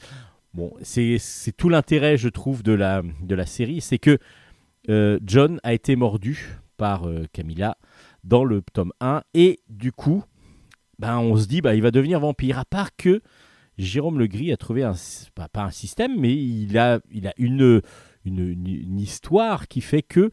[0.53, 1.17] Bon, c'est
[1.57, 4.19] tout l'intérêt, je trouve, de la, de la série, c'est que
[4.89, 7.77] euh, John a été mordu par euh, Camilla
[8.23, 10.23] dans le tome 1 et du coup,
[10.99, 13.21] ben, on se dit, bah, il va devenir vampire, à part que
[13.77, 14.93] Jérôme Legris a trouvé un,
[15.33, 17.81] pas, pas un système, mais il a, il a une,
[18.23, 20.31] une, une- histoire qui fait que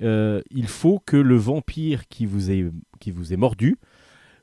[0.00, 2.64] il faut que le vampire qui vous est,
[2.98, 3.76] qui vous est mordu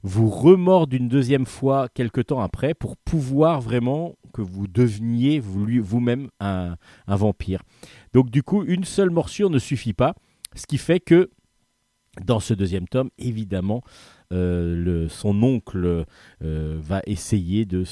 [0.07, 6.29] vous remorde une deuxième fois quelque temps après pour pouvoir vraiment que vous deveniez vous-même
[6.39, 6.77] un,
[7.07, 7.61] vampire.
[8.13, 10.15] Donc du coup, une seule morsure ne suffit pas,
[10.55, 11.29] ce qui fait que
[12.23, 13.83] dans ce deuxième tome, évidemment,
[14.31, 16.05] euh, son oncle
[16.41, 17.83] euh, va essayer de,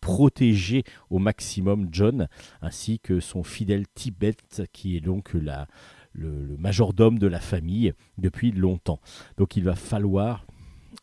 [0.00, 2.28] protéger au maximum John,
[2.62, 4.36] ainsi que son fidèle Tibet,
[4.72, 9.00] qui est donc le majordome de la famille depuis longtemps.
[9.36, 10.44] Donc il va falloir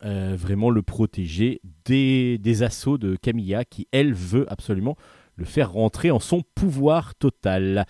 [0.04, 4.96] euh, vraiment le protéger des, assauts de Camilla, qui, elle, veut absolument
[5.36, 7.86] le faire rentrer en son pouvoir total.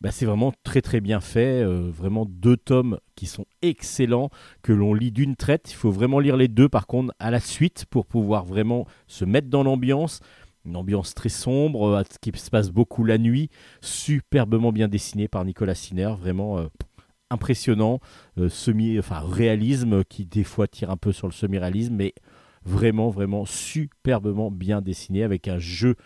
[0.00, 4.30] Bah, c'est vraiment très très bien fait, euh, vraiment deux tomes qui sont excellents,
[4.62, 5.70] que l'on lit d'une traite.
[5.70, 9.24] Il faut vraiment lire les deux par contre à la suite pour pouvoir vraiment se
[9.24, 10.20] mettre dans l'ambiance.
[10.64, 13.50] Une ambiance très sombre, euh, qui se passe beaucoup la nuit,
[13.80, 16.68] superbement bien dessiné par Nicolas Siner, vraiment
[17.30, 18.00] impressionnant,
[18.38, 22.14] euh, semi, enfin réalisme qui des fois tire un peu sur le semi-réalisme, mais
[22.64, 25.96] vraiment vraiment superbement bien dessiné avec un jeu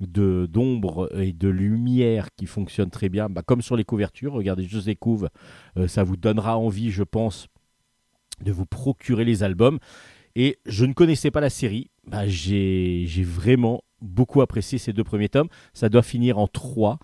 [0.00, 4.32] d'ombre et de lumière qui fonctionne très bien, bah, comme sur les couvertures.
[4.32, 5.28] Regardez José Couve,
[5.76, 7.48] euh, ça vous donnera envie, je pense,
[8.42, 9.78] de vous procurer les albums.
[10.36, 15.28] Et je ne connaissais pas la série, bah, j'ai vraiment beaucoup apprécié ces deux premiers
[15.28, 15.48] tomes.
[15.74, 16.98] Ça doit finir en trois.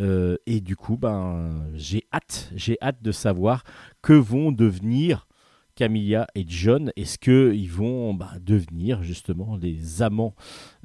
[0.00, 3.64] Euh, et du coup, ben, j'ai hâte, j'ai hâte de savoir
[4.02, 5.26] que vont devenir
[5.74, 6.92] Camilla et John.
[6.96, 10.34] Est-ce qu'ils vont ben, devenir justement les amants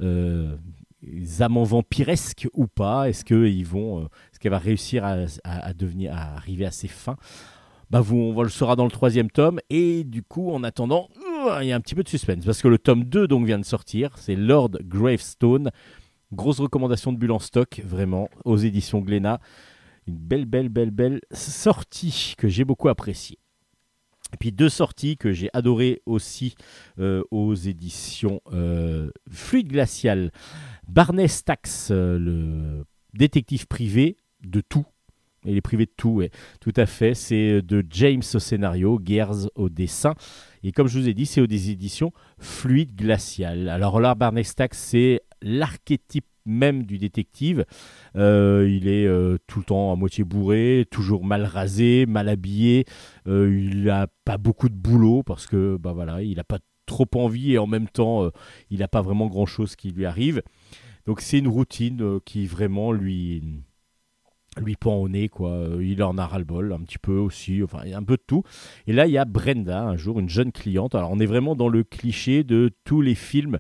[0.02, 0.56] euh,
[1.40, 3.10] amants vampiresques ou pas?
[3.10, 6.88] Est-ce qu'ils vont, euh, est-ce qu'elle va réussir à, à- devenir, à arriver à ses
[6.88, 7.18] fins?
[7.90, 9.60] Bah vous, on le saura dans le troisième tome.
[9.72, 11.10] Et du coup, en attendant,
[11.62, 13.58] il y a un petit peu de suspense parce que le tome 2 donc vient
[13.58, 14.16] de sortir.
[14.18, 15.72] C'est Lord Gravestone.
[16.32, 19.40] Grosse recommandation de bulle en stock, vraiment, aux éditions Glénat.
[20.08, 23.40] Une belle, belle, belle, belle sortie que j'ai beaucoup appréciée.
[24.34, 26.56] Et puis deux sorties que j'ai adorées aussi
[27.00, 30.32] euh, aux éditions euh, Fluide Glacial.
[30.88, 34.86] Barney Stax, euh, le détective privé de tout.
[35.46, 36.22] Il est privé de tout,
[36.60, 37.14] tout à fait.
[37.14, 40.14] C'est de James au scénario, Gears au dessin.
[40.64, 43.70] Et comme je vous ai dit, c'est aux des éditions Fluide Glacial.
[43.70, 47.66] Alors là, Barney Stax, c'est l'archétype même du détective.
[48.16, 52.86] Euh, il est euh, tout le temps à moitié bourré, toujours mal rasé, mal habillé.
[53.28, 56.60] Euh, il n'a pas beaucoup de boulot parce que bah il n'a pas
[56.90, 58.32] trop envie et en même temps, euh,
[58.70, 60.42] il n'a pas vraiment grand chose qui lui arrive.
[61.06, 63.44] Donc c'est une routine euh, qui vraiment lui
[64.60, 65.68] lui pend au nez, quoi.
[65.82, 68.44] Il en a ras-le-bol, un petit peu aussi, enfin, un peu de tout.
[68.88, 70.96] Et là, il y a Brenda, un jour, une jeune cliente.
[70.96, 73.60] Alors, on est vraiment dans le cliché de tous les films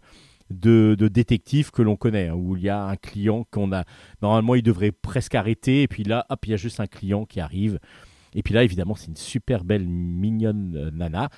[0.49, 3.85] de, de détectives que l'on connaît, hein, où il y a un client qu'on a.
[4.21, 7.25] Normalement, il devrait presque arrêter, et puis là, hop, il y a juste un client
[7.25, 7.79] qui arrive.
[8.33, 11.29] Et puis là, évidemment, c'est une super belle, mignonne euh, nana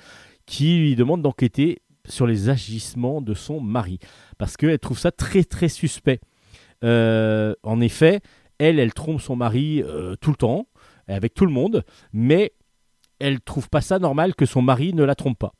[0.46, 3.98] qui lui demande d'enquêter sur les agissements de son mari,
[4.38, 6.20] parce qu'elle trouve ça très, très suspect.
[6.84, 8.20] Euh, en effet,
[8.62, 10.68] elle, elle trompe son mari euh, tout le temps,
[11.08, 12.52] avec tout le monde, mais
[13.18, 15.52] elle trouve pas ça normal que son mari ne la trompe pas.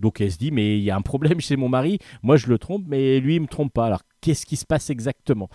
[0.00, 2.46] Donc elle se dit, mais il y a un problème chez mon mari, moi je
[2.46, 3.86] le trompe, mais lui il me trompe pas.
[3.86, 5.48] Alors qu'est-ce qui se passe exactement?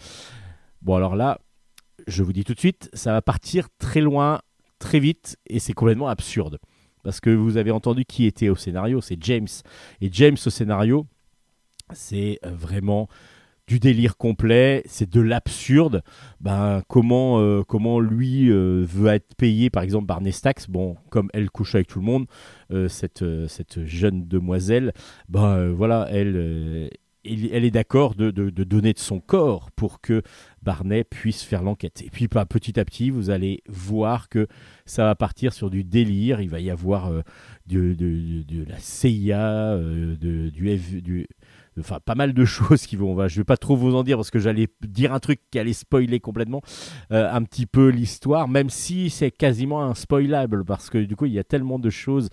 [0.81, 1.39] Bon alors là,
[2.07, 4.41] je vous dis tout de suite, ça va partir très loin,
[4.80, 6.59] très vite, et c'est complètement absurde.
[7.03, 9.47] Parce que vous avez entendu qui était au scénario, c'est James.
[10.01, 11.07] Et James au scénario,
[11.93, 13.07] c'est vraiment
[13.72, 16.03] du délire complet, c'est de l'absurde.
[16.41, 21.30] Ben, comment, euh, comment lui euh, veut être payé, par exemple, par Nestax, bon, comme
[21.34, 22.26] elle couche avec tout le monde,
[22.73, 23.23] euh, cette,
[23.85, 24.91] jeune demoiselle,
[25.30, 26.89] ben voilà, elle,
[27.23, 30.22] elle, est d'accord de, donner de son corps pour que
[30.61, 32.02] Barney puisse faire l'enquête.
[32.02, 34.48] Et puis bah, petit à petit, vous allez voir que
[34.85, 36.41] ça va partir sur du délire.
[36.41, 37.10] Il va y avoir
[37.68, 41.27] de, de- la CIA, du, F- du
[41.80, 43.14] enfin pas mal de choses qui vont.
[43.15, 45.60] va- Je vais pas trop vous en dire parce que j'allais dire un truc qui
[45.60, 46.61] allait spoiler complètement
[47.11, 51.26] euh, un petit peu l'histoire, même si c'est quasiment un spoilable parce que du coup
[51.26, 52.30] il y a tellement de choses,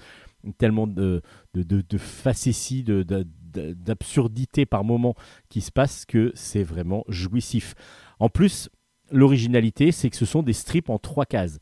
[0.58, 1.22] tellement de
[1.54, 3.26] de, de, facéties, de- de-
[3.72, 5.14] d'absurdité par moment
[5.48, 7.74] qui se passe que c'est vraiment jouissif.
[8.20, 8.68] En plus,
[9.10, 11.58] l'originalité, c'est que ce sont des strips en trois cases.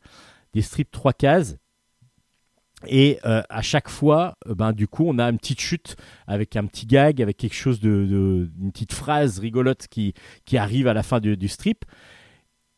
[0.53, 1.57] Des strips trois cases.
[2.85, 5.95] Et euh, à chaque fois, euh, ben, du coup, on a une petite chute
[6.27, 10.13] avec un petit gag, avec quelque chose de, une petite phrase rigolote qui,
[10.45, 11.85] qui arrive à la fin du, strip.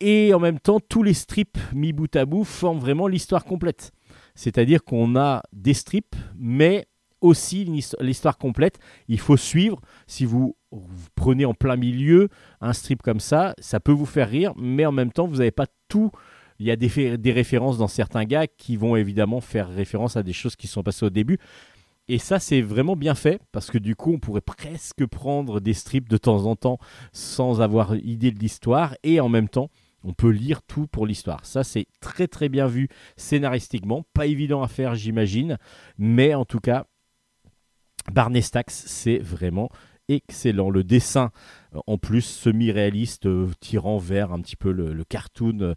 [0.00, 3.92] Et en même temps, tous les strips mis bout à bout forment vraiment l'histoire complète.
[4.34, 6.86] C'est-à-dire qu'on a des strips, mais
[7.20, 7.66] aussi
[8.00, 8.78] l'histoire complète.
[9.08, 9.78] Il faut suivre.
[10.06, 10.56] Si vous
[11.14, 12.30] prenez en plein milieu
[12.62, 15.50] un strip comme ça, ça peut vous faire rire, mais en même temps, vous n'avez
[15.50, 16.10] pas tout.
[16.60, 20.16] Il y a des, fé- des références dans certains gars qui vont évidemment faire référence
[20.16, 21.38] à des choses qui sont passées au début.
[22.06, 25.74] Et ça, c'est vraiment bien fait parce que du coup, on pourrait presque prendre des
[25.74, 26.78] strips de temps en temps
[27.12, 29.70] sans avoir idée de l'histoire et en même temps,
[30.02, 31.44] on peut lire tout pour l'histoire.
[31.46, 34.04] Ça, c'est très très bien vu scénaristiquement.
[34.12, 35.56] Pas évident à faire, j'imagine.
[35.98, 36.86] Mais en tout cas,
[38.12, 39.70] Barney Stax, c'est vraiment
[40.08, 40.70] excellent.
[40.70, 41.30] Le dessin,
[41.86, 45.74] en plus, semi-réaliste, euh, tirant vers un petit peu le, cartoon, euh,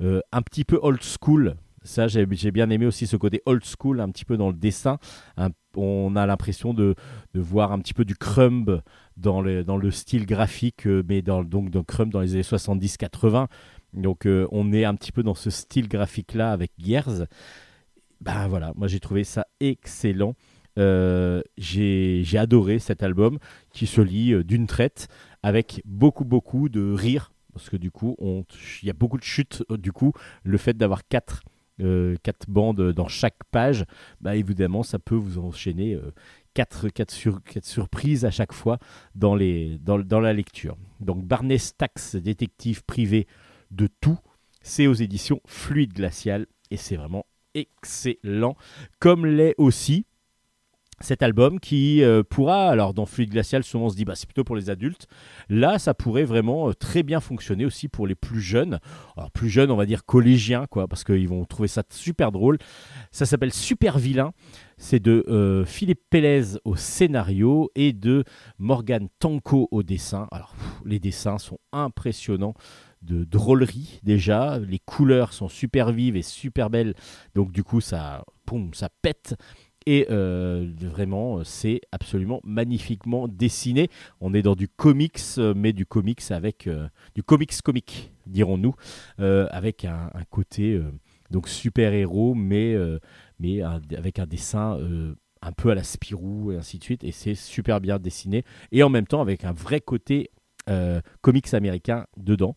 [0.00, 1.56] un petit peu old school.
[1.82, 4.98] Ça, j'ai bien aimé aussi ce côté old school, un petit peu dans le dessin.
[5.76, 6.94] On a l'impression de,
[7.34, 8.82] voir un petit peu du crumb
[9.16, 13.46] dans le, style graphique, euh, mais dans, donc dans crumb dans les années 70-80.
[13.96, 17.26] Donc, euh, on est un petit peu dans ce style graphique-là avec Gears.
[18.20, 20.34] Ben voilà, moi j'ai trouvé ça excellent.
[20.78, 23.38] Euh, j'ai adoré cet album
[23.72, 25.08] qui se lit euh, d'une traite
[25.42, 28.14] avec beaucoup beaucoup de rire parce que du coup
[28.82, 30.12] il y a beaucoup de chutes euh, du coup
[30.44, 31.42] le fait d'avoir quatre
[31.80, 32.14] euh,
[32.48, 33.86] bandes dans chaque page
[34.20, 36.12] bah évidemment ça peut vous enchaîner euh,
[36.52, 38.78] quatre, quatre, sur- quatre surprises à chaque fois
[39.14, 40.76] dans, la lecture.
[41.00, 43.26] Donc Barney Stax détective privé
[43.70, 44.18] de tout
[44.60, 47.24] c'est aux éditions Fluide Glacial et c'est vraiment
[47.54, 48.56] excellent.
[48.98, 50.04] Comme l'est aussi
[51.00, 54.26] cet album qui euh, pourra, alors dans Fluide Glacial, souvent on se dit bah, c'est
[54.26, 55.06] plutôt pour les adultes.
[55.48, 58.80] Là, ça pourrait vraiment euh, très bien fonctionner aussi pour les plus jeunes.
[59.16, 62.58] Alors, plus jeunes, on va dire collégiens, quoi, parce qu'ils vont trouver ça super drôle.
[63.10, 64.32] Ça s'appelle Super Vilain.
[64.78, 68.24] C'est de euh, Philippe Pélez au scénario et de
[68.58, 70.28] Morgan Tanko au dessin.
[70.32, 70.54] Alors,
[70.84, 72.54] les dessins sont impressionnants
[73.02, 74.58] de drôlerie déjà.
[74.58, 76.94] Les couleurs sont super vives et super belles.
[77.34, 79.34] Donc, du coup, ça, poum, ça pète.
[79.86, 83.88] Et euh, vraiment, c'est absolument magnifiquement dessiné.
[84.20, 88.74] On est dans du comics, euh, mais du comics avec euh, du comics comique, dirons-nous,
[89.20, 90.90] euh, avec un, côté euh,
[91.30, 92.98] donc super héros, mais euh,
[93.38, 97.04] mais avec un dessin euh, un peu à la Spirou et ainsi de suite.
[97.04, 100.30] Et c'est super bien dessiné et en même temps avec un vrai côté
[100.68, 102.56] euh, comics américain dedans.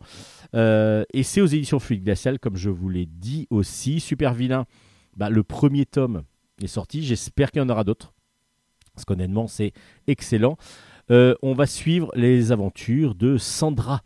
[0.56, 4.00] Euh, et c'est aux éditions Fluide Glacial, comme je vous l'ai dit aussi.
[4.00, 4.66] Super vilain.
[5.16, 6.24] Bah, le premier tome
[6.66, 7.04] est sorti.
[7.04, 8.14] J'espère qu'il y en aura d'autres.
[8.94, 9.72] Parce qu'honnêtement, c'est
[10.08, 10.58] excellent.
[11.12, 14.02] Euh, on va suivre les aventures de Sandra.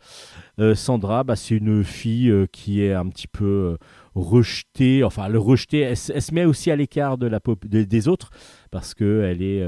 [0.58, 3.76] Euh, Sandra, bah, c'est une fille euh, qui est un petit peu
[4.14, 5.04] rejetée.
[5.04, 8.30] Enfin, le rejetée, elle, se- met aussi à l'écart de la pop- de- des autres
[8.70, 9.58] parce qu'elle est.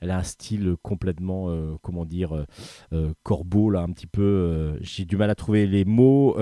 [0.00, 1.48] elle a un style complètement,
[1.82, 2.44] comment dire,
[3.24, 4.76] corbeau, là, un petit peu.
[4.80, 6.36] J'ai du mal à trouver les mots.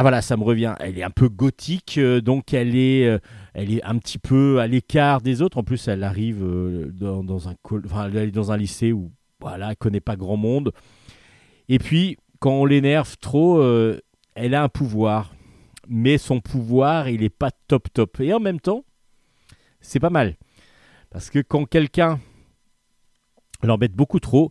[0.00, 0.76] Ah voilà, ça me revient.
[0.80, 3.18] Elle est un peu gothique, euh, donc elle est, euh,
[3.52, 5.58] elle est un petit peu à l'écart des autres.
[5.58, 7.54] En plus, elle arrive euh, dans, un,
[7.84, 9.12] enfin, elle est dans un lycée où
[9.42, 10.72] voilà, elle connaît pas grand monde.
[11.68, 13.62] Et puis, quand on l'énerve trop,
[14.34, 15.34] elle a un pouvoir,
[15.86, 18.20] mais son pouvoir, il est pas top top.
[18.20, 18.86] Et en même temps,
[19.82, 20.36] c'est pas mal,
[21.10, 22.18] parce que quand quelqu'un
[23.62, 24.50] l'embête beaucoup trop,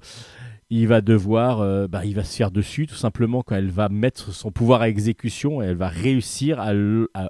[0.70, 3.90] il va devoir, euh, bah, il va se faire dessus tout simplement quand elle va
[3.90, 6.74] mettre son pouvoir à exécution et elle va réussir à,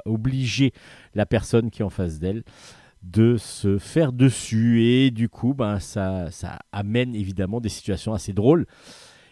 [0.05, 0.73] obliger
[1.15, 2.43] la personne qui est en face d'elle
[3.01, 8.33] de se faire dessus et du coup ben, ça, ça amène évidemment des situations assez
[8.33, 8.65] drôles.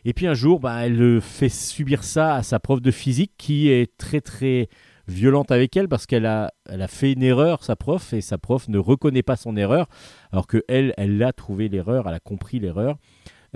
[0.05, 3.67] Et puis un jour, ben, elle fait subir ça à sa prof de physique qui
[3.69, 4.69] est très très
[5.09, 8.37] violente avec elle parce qu'elle a, elle a fait une erreur, sa prof, et sa
[8.37, 9.87] prof ne reconnaît pas son erreur,
[10.31, 12.97] alors que elle, elle a trouvé l'erreur, elle a compris l'erreur.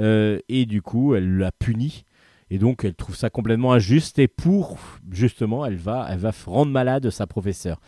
[0.02, 2.04] Euh, et du coup, elle l'a puni.
[2.50, 4.20] Et donc, elle trouve ça complètement injuste.
[4.20, 4.78] Et pour,
[5.10, 7.80] justement, elle va, elle va rendre malade sa professeure.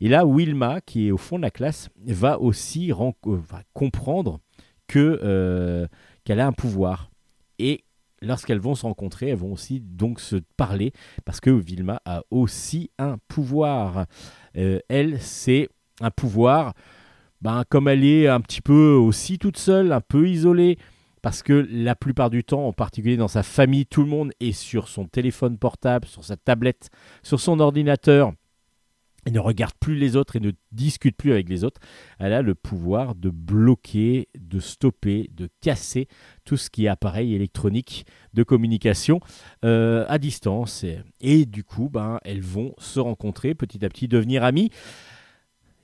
[0.00, 3.38] Et là, Wilma, qui est au fond de la classe, va aussi euh,
[3.74, 4.40] comprendre
[4.86, 5.86] que euh,
[6.24, 7.10] qu'elle a un pouvoir.
[7.58, 7.84] Et
[8.22, 10.92] lorsqu'elles vont se rencontrer, elles vont aussi donc se parler
[11.26, 14.06] parce que Wilma a aussi un pouvoir.
[14.54, 15.68] Elle, c'est
[16.00, 16.72] un pouvoir,
[17.42, 20.78] ben, comme elle est un petit peu aussi toute seule, un peu isolée,
[21.22, 24.52] parce que la plupart du temps, en particulier dans sa famille, tout le monde est
[24.52, 26.90] sur son téléphone portable, sur sa tablette,
[27.22, 28.32] sur son ordinateur.
[29.26, 31.80] et ne regarde plus les autres et ne discute plus avec les autres.
[32.18, 36.08] Elle a le pouvoir de bloquer, de stopper, de casser
[36.44, 39.20] tout ce qui est appareil électronique de communication
[39.64, 40.84] euh, à distance.
[40.84, 44.70] Et, et du coup, ben, elles vont se rencontrer petit à petit, devenir amies.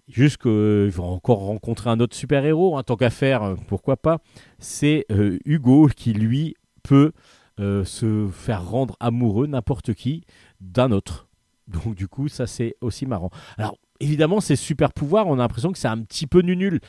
[0.08, 4.20] Jusqu'ils vont encore rencontrer un autre super-héros, en tant qu'à faire, euh, pourquoi pas.
[4.60, 6.54] C'est euh, Hugo qui, lui,
[6.84, 7.12] peut
[7.58, 10.22] euh, se faire rendre amoureux, n'importe qui,
[10.60, 11.26] d'un autre.
[11.66, 13.30] Donc, du coup, ça, c'est aussi marrant.
[13.58, 16.80] Alors, évidemment, ces super-pouvoirs, on a l'impression que c'est un petit peu nul.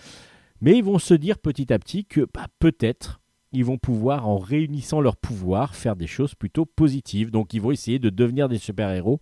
[0.61, 3.19] Mais ils vont se dire petit à petit que bah, peut-être
[3.53, 7.31] ils vont pouvoir, en réunissant leurs pouvoirs, faire des choses plutôt positives.
[7.31, 9.19] Donc, ils vont essayer de devenir des super-héros.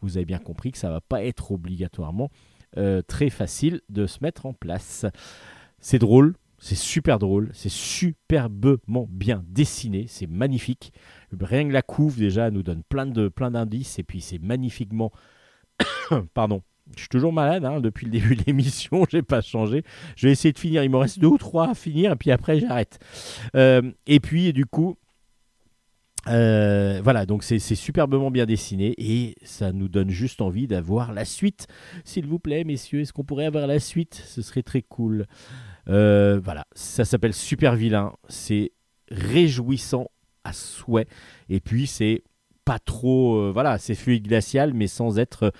[0.00, 2.30] Vous avez bien compris que ça va pas être obligatoirement
[2.76, 5.06] euh, très facile de se mettre en place.
[5.80, 10.92] C'est drôle, c'est super drôle, c'est superbement bien dessiné, c'est magnifique.
[11.38, 15.12] Rien que la couve déjà nous donne plein de plein d'indices et puis c'est magnifiquement
[16.34, 16.62] pardon.
[16.96, 19.82] Je suis toujours malade hein, depuis le début de l'émission, j'ai pas changé.
[20.16, 22.30] Je vais essayer de finir, il me reste deux ou trois à finir et puis
[22.30, 22.98] après j'arrête.
[23.56, 24.96] Euh, et puis du coup,
[26.28, 31.24] euh, voilà, donc c'est superbement bien dessiné et ça nous donne juste envie d'avoir la
[31.24, 31.66] suite.
[32.04, 34.22] S'il vous plaît, messieurs, est-ce qu'on pourrait avoir la suite?
[34.26, 35.26] Ce serait très cool.
[35.88, 38.12] Euh, voilà, ça s'appelle Super Vilain.
[38.28, 38.72] C'est
[39.10, 40.10] réjouissant
[40.44, 41.06] à souhait.
[41.48, 42.22] Et puis c'est
[42.64, 45.52] pas trop, euh, voilà, c'est fluide glacial, mais sans être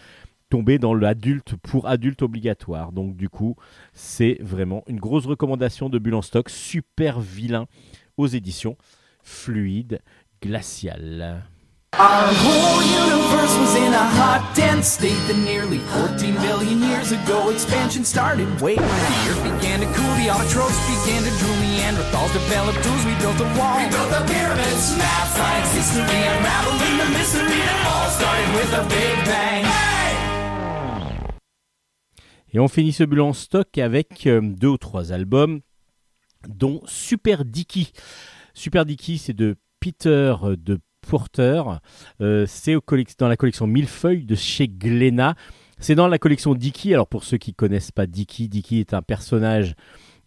[0.48, 2.92] tombé dans l'adulte pour adulte obligatoire.
[2.92, 3.56] Donc du coup,
[3.92, 6.48] c'est vraiment une grosse recommandation de Bulle en stock.
[6.48, 7.66] Super Vilain
[8.16, 8.76] aux éditions
[9.24, 10.00] Fluide
[10.44, 11.40] glacial.
[11.96, 17.48] Our whole universe was in a hot, dense state that nearly 14 billion years ago
[17.48, 18.48] expansion started.
[18.60, 23.14] Wait, the earth began to cool, the autotrophs began to drool, Neanderthals developed tools, we
[23.22, 23.78] built a wall.
[23.80, 28.84] We built the pyramids, math, science, history, unraveling the mystery that all started with a
[28.92, 29.64] big bang.
[32.52, 35.60] Et on finit ce en stock avec euh, deux ou trois albums,
[36.46, 37.92] dont Super Dicky.
[38.52, 41.62] Super Dicky, c'est de Peter de Porter.
[42.22, 42.74] Euh, c'est
[43.18, 45.34] dans la collection Millefeuille de chez Glénat.
[45.78, 46.94] C'est dans la collection Dicky.
[46.94, 49.74] Alors pour ceux qui connaissent pas Dicky, Dicky est un personnage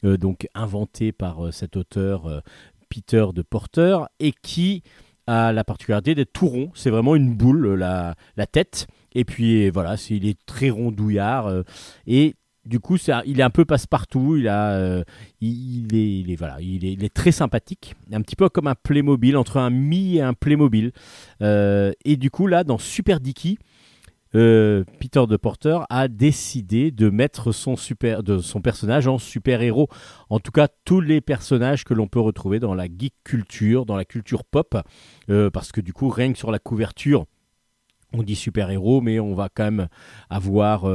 [0.03, 2.43] euh, donc inventé par euh, cet auteur
[2.87, 4.83] Peter de Porter et qui
[5.25, 6.71] a la particularité d'être tout rond.
[6.75, 8.85] C'est vraiment une boule, la, la tête.
[9.15, 11.63] Et puis voilà, il est très rondouillard.
[12.05, 12.35] et
[12.67, 14.35] du coup, il est un peu passe-partout.
[14.37, 14.47] Il,
[15.93, 17.95] est, très sympathique.
[18.11, 20.91] Un petit peu comme un Playmobil, entre un Mi et un Playmobil.
[21.41, 23.57] Euh, et du coup, là, dans Super Dicky,
[24.35, 29.87] euh, Peter de Porter a décidé de mettre son, son personnage en super-héros.
[30.29, 33.95] En tout cas, tous les personnages que l'on peut retrouver dans la geek culture, dans
[33.95, 34.77] la culture pop.
[35.29, 37.25] Euh, parce que du coup, rien que sur la couverture,
[38.13, 39.87] on dit super-héros, mais on va quand même
[40.29, 40.85] avoir.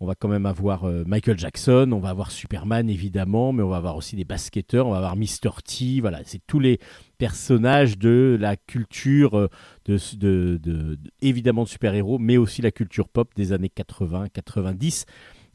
[0.00, 3.68] On va quand même avoir euh, Michael Jackson, on va avoir Superman évidemment, mais on
[3.68, 5.62] va avoir aussi des basketteurs, on va avoir Mr.
[5.64, 6.78] T, voilà, c'est tous les
[7.18, 9.48] personnages de la culture, euh,
[9.86, 15.06] de, de- de- de- évidemment de super-héros, mais aussi la culture pop des années 80-90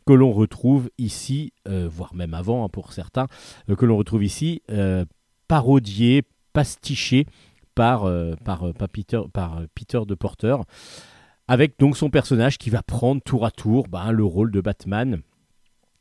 [0.08, 3.28] que l'on retrouve ici, euh, voire même avant hein, pour certains,
[3.78, 5.06] que l'on retrouve ici, euh,
[6.54, 7.26] pastichés
[7.76, 8.10] par,
[8.44, 10.56] par, Peter de Porter,
[11.52, 15.22] avec donc son personnage qui va prendre tour à tour ben, le rôle de Batman.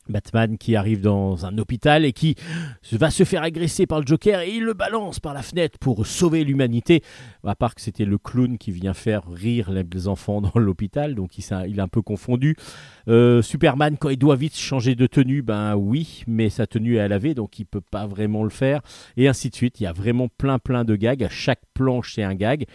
[0.09, 2.37] Batman qui arrive dans un hôpital et qui
[2.93, 6.07] va se faire agresser par le Joker et il le balance par la fenêtre pour
[6.07, 7.03] sauver l'humanité.
[7.45, 11.37] À part que c'était le clown qui vient faire rire les enfants dans l'hôpital, donc
[11.37, 12.55] il, est un peu confondu.
[13.09, 17.01] Euh, Superman, quand il doit vite changer de tenue, ben oui, mais sa tenue est
[17.01, 18.83] à laver, donc il peut pas vraiment le faire.
[19.17, 19.81] Et ainsi de suite.
[19.81, 21.25] Il y a vraiment plein plein de gags.
[21.25, 22.67] À chaque planche, c'est un gag.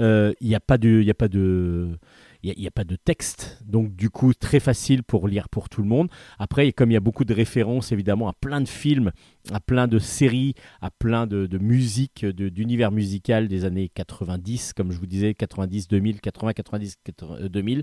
[0.00, 4.60] Euh, Il n'y a pas de, a a- pas de texte, donc du coup très
[4.60, 6.08] facile pour lire pour tout le monde.
[6.38, 9.10] Après, comme il y a beaucoup de références évidemment à plein de films,
[9.52, 14.98] à plein de séries, à plein de, musique, d'univers musical des années 90, comme je
[14.98, 17.82] vous disais, 90, 2000, 80, 90, 80, euh, 2000,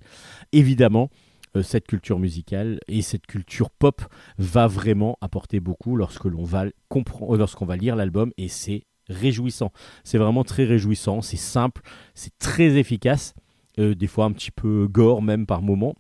[0.54, 1.10] évidemment.
[1.58, 4.02] euh, Cette culture musicale et cette culture pop
[4.38, 9.72] va vraiment apporter beaucoup lorsque l'on va comprendre, lorsqu'on va lire l'album et c'est réjouissant.
[10.04, 11.82] C'est vraiment très réjouissant, c'est simple,
[12.14, 13.34] c'est très efficace,
[13.80, 15.96] euh, des fois un petit peu gore même par moment.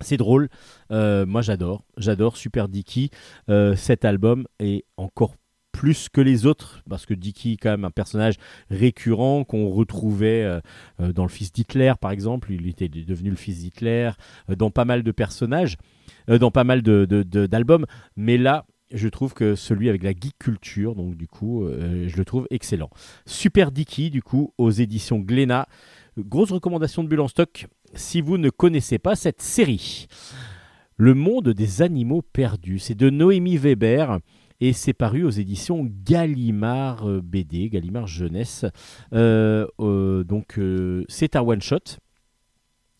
[0.00, 0.48] C'est drôle,
[0.90, 3.10] Euh, moi j'adore, j'adore Super Dicky.
[3.48, 5.34] Euh, cet album est encore
[5.72, 8.34] plus que les autres, parce que Dicky est quand même un personnage
[8.68, 10.60] récurrent qu'on retrouvait
[10.98, 14.10] dans le fils d'Hitler par exemple, il était devenu le fils d'Hitler,
[14.48, 15.76] dans pas mal de personnages,
[16.26, 17.86] dans pas mal de- de- de- d'albums,
[18.16, 22.16] mais là je trouve que celui avec la geek culture, donc du coup euh, je
[22.16, 22.90] le trouve excellent.
[23.26, 25.68] Super Dicky du coup aux éditions Glénat,
[26.18, 30.06] grosse recommandation de Bulle en stock si vous ne connaissez pas cette série.
[30.96, 34.18] Le monde des animaux perdus, c'est de Noémie Weber
[34.60, 38.64] et c'est paru aux éditions Gallimard euh, BD, Gallimard Jeunesse.
[39.12, 39.66] Euh,
[40.24, 40.60] donc
[41.08, 41.98] c'est un one shot.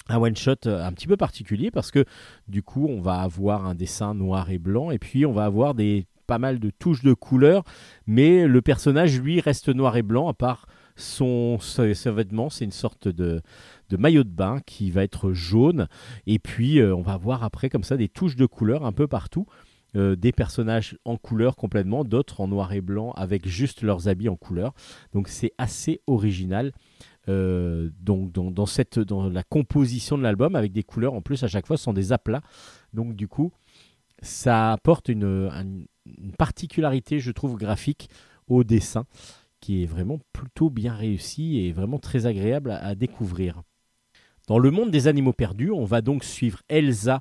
[0.08, 2.04] Un one shot euh, un petit peu particulier parce que
[2.48, 5.74] du coup on va avoir un dessin noir et blanc et puis on va avoir
[5.74, 7.64] des pas mal de touches de couleurs,
[8.06, 11.58] mais le personnage lui reste noir et blanc à part son,
[12.06, 13.40] vêtement, c'est une sorte de,
[13.88, 15.88] de maillot de bain qui va être jaune
[16.26, 19.06] et puis euh, on va voir après comme ça des touches de couleurs un peu
[19.06, 19.46] partout.
[19.96, 24.28] Euh, des personnages en couleur complètement, d'autres en noir et blanc avec juste leurs habits
[24.28, 24.74] en couleur.
[25.14, 26.72] Donc c'est assez original.
[27.28, 31.76] Euh, donc dans, la composition de l'album avec des couleurs en plus à chaque fois
[31.76, 32.42] ce sont des aplats.
[32.92, 33.52] Donc du coup
[34.20, 38.08] ça apporte une, un- une particularité je trouve graphique
[38.48, 39.04] au dessin
[39.60, 43.62] qui est vraiment plutôt bien réussi et vraiment très agréable à, découvrir.
[44.46, 47.20] Dans le monde des animaux perdus, on va donc suivre Elsa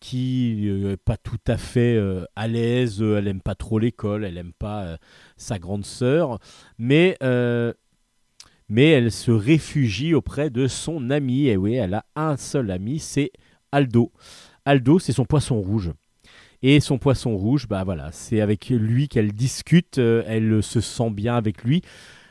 [0.00, 4.24] qui n'est pas tout à fait euh, à l'aise, euh, elle aime pas trop l'école,
[4.24, 4.96] elle aime pas euh,
[5.36, 6.38] sa grande sœur,
[6.78, 7.72] mais, euh,
[8.68, 12.98] mais elle se réfugie auprès de son ami, et oui, elle a un seul ami,
[12.98, 13.32] c'est
[13.72, 14.12] Aldo.
[14.64, 15.92] Aldo, c'est son poisson rouge.
[16.60, 21.10] Et son poisson rouge, bah voilà, c'est avec lui qu'elle discute, euh, elle se sent
[21.10, 21.82] bien avec lui.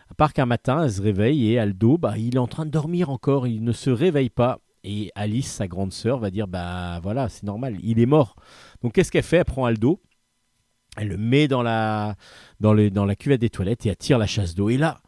[0.09, 2.71] À part qu'un matin, elle se réveille et Aldo, bah, il est en train de
[2.71, 4.59] dormir encore, il ne se réveille pas.
[4.83, 8.35] Et Alice, sa grande sœur, va dire Bah voilà, c'est normal, il est mort.
[8.81, 9.37] Donc qu'est-ce qu'elle fait?
[9.37, 10.01] Elle prend Aldo,
[10.97, 12.15] elle le met dans la,
[12.59, 14.69] dans, dans la cuvette des toilettes et elle tire la chasse d'eau.
[14.69, 15.01] Et là,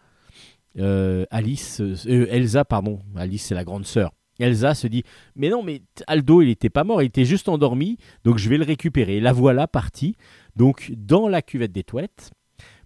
[0.77, 4.11] Alice, euh, Elsa, pardon, Alice c'est la grande sœur.
[4.39, 5.03] Elsa se dit
[5.35, 8.57] Mais non, mais Aldo, il n'était pas mort, il était juste endormi, donc je vais
[8.57, 9.19] le récupérer.
[9.19, 10.15] La voilà partie,
[10.55, 12.31] donc dans la cuvette des toilettes,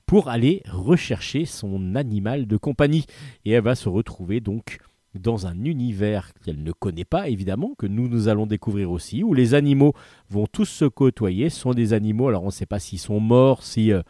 [0.05, 3.05] pour aller rechercher son animal de compagnie.
[3.45, 4.79] Et elle va se retrouver donc
[5.13, 9.33] dans un univers qu'elle ne connaît pas, évidemment, que nous, nous allons découvrir aussi, où
[9.33, 9.93] les animaux
[10.29, 11.49] vont tous se côtoyer.
[11.49, 14.01] Ce sont des animaux, alors on ne sait pas s'ils sont morts, si, euh,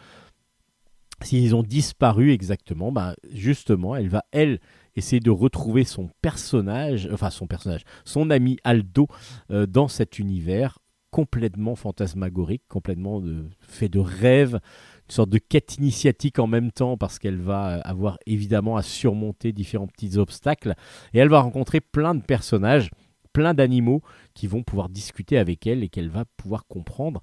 [1.24, 2.92] s'ils ont disparu exactement.
[2.92, 4.60] Ben, justement, elle va, elle,
[4.96, 9.08] essayer de retrouver son personnage, enfin son personnage, son ami Aldo
[9.52, 10.80] euh, dans cet univers
[11.14, 13.22] complètement fantasmagorique, complètement
[13.62, 18.18] fait de rêves, une sorte de quête initiatique en même temps parce qu'elle va avoir
[18.26, 20.74] évidemment à surmonter différents petits obstacles
[21.14, 22.90] et elle va rencontrer plein de personnages,
[23.32, 24.02] plein d'animaux
[24.34, 27.22] qui vont pouvoir discuter avec elle et qu'elle va pouvoir comprendre.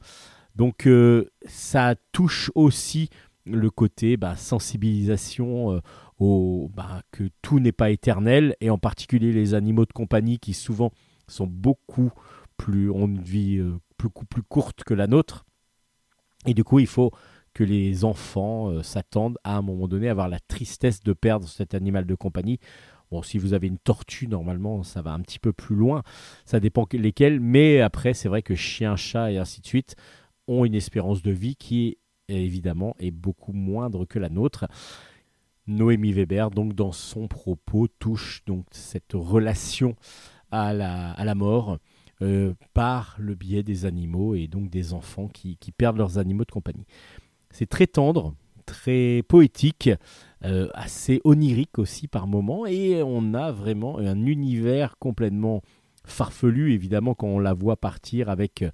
[0.54, 3.08] Donc euh, ça touche aussi
[3.46, 5.80] le côté bah, sensibilisation euh,
[6.18, 10.54] au, bah, que tout n'est pas éternel et en particulier les animaux de compagnie qui
[10.54, 10.92] souvent
[11.28, 12.10] sont beaucoup
[12.56, 13.62] plus ont une vie
[13.98, 15.46] beaucoup plus courte que la nôtre
[16.46, 17.10] et du coup il faut
[17.54, 21.48] que les enfants euh, s'attendent à un moment donné à avoir la tristesse de perdre
[21.48, 22.58] cet animal de compagnie.
[23.10, 26.02] Bon, si vous avez une tortue, normalement, ça va un petit peu plus loin.
[26.44, 27.40] Ça dépend que- lesquels.
[27.40, 29.96] Mais après, c'est vrai que chien, chat et ainsi de suite
[30.46, 31.98] ont une espérance de vie qui,
[32.36, 34.66] évidemment, est beaucoup moindre que la nôtre.
[35.66, 39.94] Noémie Weber, donc, dans son propos, touche donc cette relation
[40.50, 41.78] à la, à la mort
[42.22, 46.44] euh, par le biais des animaux et donc des enfants qui, qui perdent leurs animaux
[46.44, 46.86] de compagnie.
[47.50, 48.34] C'est très tendre,
[48.66, 49.90] très poétique,
[50.44, 55.62] euh, assez onirique aussi par moments, et on a vraiment un univers complètement
[56.10, 58.64] farfelu, évidemment, quand on la voit partir avec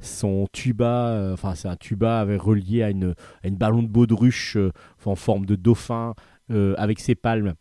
[0.00, 4.56] son tuba, euh, enfin c'est un tuba relié à une, à une ballon de baudruche
[4.56, 4.72] euh,
[5.04, 6.14] en forme de dauphin,
[6.50, 7.54] euh, avec ses palmes,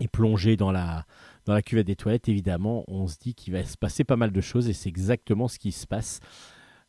[0.00, 1.04] et plongé dans la,
[1.44, 4.30] dans la cuvette des toilettes, évidemment, on se dit qu'il va se passer pas mal
[4.30, 6.20] de choses, et c'est exactement ce qui se passe.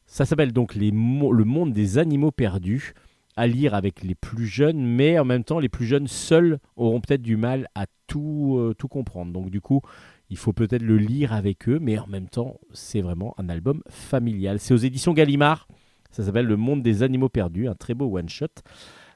[0.05, 2.93] Ça s'appelle donc Le monde des animaux perdus,
[3.39, 6.99] à lire avec les plus jeunes, mais en même temps, les plus jeunes seuls auront
[6.99, 9.31] peut-être du mal à tout, euh, tout comprendre.
[9.31, 9.81] Donc du coup,
[10.29, 13.81] il faut peut-être le lire avec eux, mais en même temps, c'est vraiment un album
[13.89, 14.59] familial.
[14.59, 15.67] C'est aux éditions Gallimard,
[16.11, 18.47] ça s'appelle Le monde des animaux perdus, un très beau one-shot,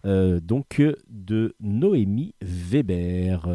[0.06, 3.48] euh, donc euh, de Noémie Weber.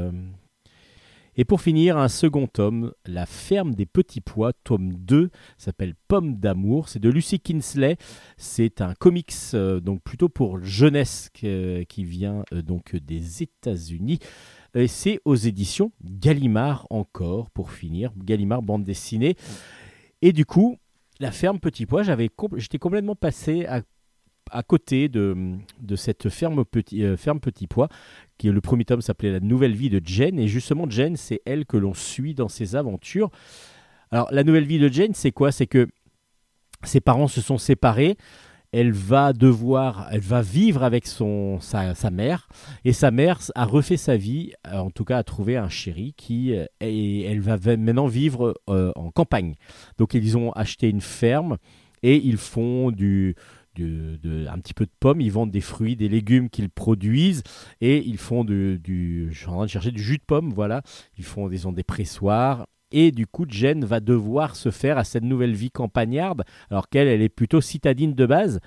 [1.40, 6.34] Et pour finir, un second tome, La ferme des petits pois, tome 2, s'appelle Pomme
[6.34, 6.88] d'amour.
[6.88, 7.96] C'est de Lucy Kinsley.
[8.36, 14.18] C'est un comics euh, donc plutôt pour jeunesse qui vient donc des États-Unis.
[14.74, 19.36] Et c'est aux éditions Gallimard encore pour finir, Gallimard bande dessinée.
[20.22, 20.76] Et du coup,
[21.20, 23.82] La ferme Petit Pois, j'avais compl- j'étais complètement passé à,
[24.50, 27.88] à côté de, de cette ferme Petit, euh, ferme Petit Pois,
[28.36, 30.38] qui le premier tome s'appelait La nouvelle vie de Jen.
[30.38, 33.30] Et justement, Jen, c'est elle que l'on suit dans ses aventures.
[34.10, 35.50] Alors, la nouvelle vie de Jen, c'est quoi?
[35.50, 35.88] C'est que
[36.84, 38.16] ses parents se sont séparés.
[38.70, 42.48] Elle va devoir, elle va vivre avec son, sa, sa mère,
[42.84, 46.12] et sa mère a refait sa vie, euh, en tout cas a trouvé un chéri
[46.18, 49.54] qui, euh, et elle va maintenant vivre euh, en campagne.
[49.96, 51.56] Donc ils ont acheté une ferme
[52.02, 53.36] et ils font du,
[53.74, 57.42] du- de- un petit peu de pommes, ils vendent des fruits, des légumes qu'ils produisent
[57.80, 60.52] et ils font du, du, je suis en train de chercher du jus de pomme,
[60.52, 60.82] voilà.
[61.16, 62.66] Ils font ils ont des pressoirs.
[62.90, 67.08] Et du coup, Jen va devoir se faire à cette nouvelle vie campagnarde, alors qu'elle,
[67.08, 68.60] elle est plutôt citadine de base.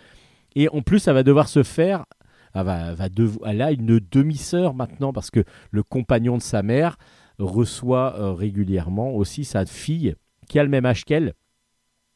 [0.55, 2.05] Et en plus, elle va devoir se faire.
[2.53, 3.07] Elle, va, va
[3.45, 6.97] elle a une demi-sœur maintenant, parce que le compagnon de sa mère
[7.39, 10.15] reçoit euh, régulièrement aussi sa fille,
[10.47, 11.33] qui a le même âge qu'elle.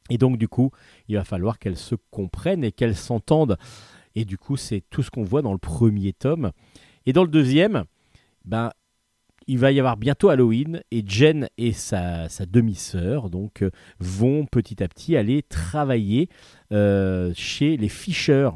[0.09, 0.71] Et donc, du coup,
[1.07, 3.57] il va falloir qu'elles se comprennent et qu'elles s'entendent.
[4.13, 6.51] Et du coup, c'est tout ce qu'on voit dans le premier tome.
[7.05, 7.85] Et dans le deuxième,
[8.45, 8.71] ben,
[9.47, 13.69] il va y avoir bientôt Halloween et Jen et sa, demi-sœur donc euh,
[13.99, 16.29] vont petit à petit aller travailler
[16.71, 18.49] euh, chez les Fischer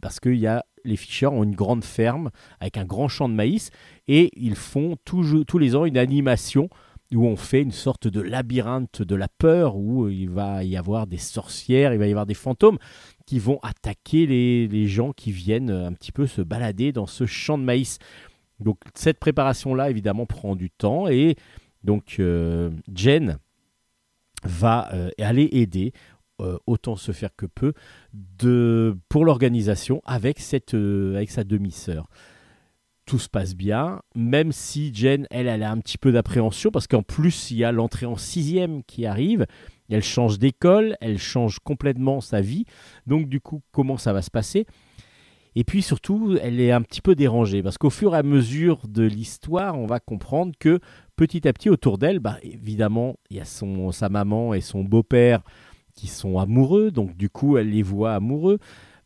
[0.00, 2.30] parce que y a, les Fischer ont une grande ferme
[2.60, 3.70] avec un grand champ de maïs
[4.08, 6.68] et ils font tous les ans une animation
[7.12, 11.08] où on fait une sorte de labyrinthe de la peur où il va y avoir
[11.08, 12.78] des sorcières, il va y avoir des fantômes
[13.26, 17.58] qui vont attaquer les gens qui viennent un petit peu se balader dans ce champ
[17.58, 17.98] de maïs.
[18.60, 21.36] Donc cette préparation-là, évidemment, prend du temps et
[21.82, 23.38] donc euh, Jen
[24.42, 25.92] va euh, aller aider,
[26.40, 27.72] euh, autant se faire que peu,
[29.08, 32.08] pour l'organisation avec, cette, avec sa demi-sœur.
[33.06, 36.86] Tout se passe bien, même si Jen, elle, elle a un petit peu d'appréhension parce
[36.86, 39.46] qu'en plus, il y a l'entrée en sixième qui arrive.
[39.88, 42.64] Elle change d'école, elle change complètement sa vie.
[43.06, 44.66] Donc, du coup, comment ça va se passer?
[45.56, 48.86] Et puis surtout, elle est un petit peu dérangée parce qu'au fur et à mesure
[48.88, 50.80] de l'histoire, on va comprendre que
[51.16, 54.84] petit à petit autour d'elle, bah, évidemment, il y a son, sa maman et son
[54.84, 55.42] beau-père
[55.94, 58.58] qui sont amoureux, donc du coup, elle les voit amoureux.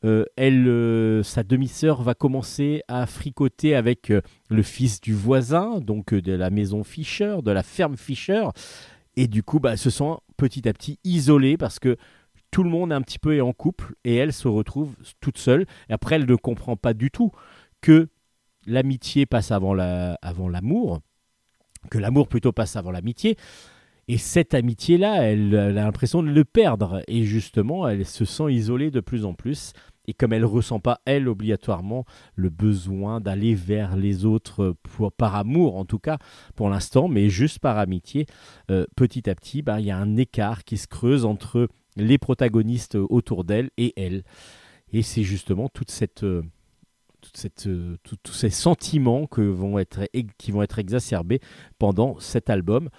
[0.04, 5.80] Euh, elle, euh, sa demi-sœur va commencer à fricoter avec euh, le fils du voisin,
[5.80, 8.44] donc de la maison Fischer, de la ferme Fischer,
[9.16, 11.96] et du coup, bah, elle se sent petit à petit isolée parce que
[12.54, 15.66] tout le monde un petit peu est en couple et elle se retrouve toute seule.
[15.88, 17.32] Après, elle ne comprend pas du tout
[17.80, 18.06] que
[18.64, 21.00] l'amitié passe avant la- avant l'amour,
[21.90, 23.36] que l'amour plutôt passe avant l'amitié.
[24.06, 27.02] Et cette amitié-là, elle, elle a l'impression de le perdre.
[27.08, 29.72] Et justement, elle se sent isolée de plus en plus.
[30.06, 32.04] Et comme elle ne ressent pas, elle, obligatoirement,
[32.36, 36.18] le besoin d'aller vers les autres pour, par amour, en tout cas
[36.54, 38.26] pour l'instant, mais juste par amitié,
[38.70, 42.18] euh, petit à petit, bah, il y a un écart qui se creuse entre les
[42.18, 44.24] protagonistes autour d'elle et elle.
[44.92, 46.42] Et c'est justement toute cette, euh,
[47.20, 50.06] toute cette, euh, tous ces sentiments que vont être,
[50.38, 51.40] qui vont être exacerbés
[51.78, 52.90] pendant cet album.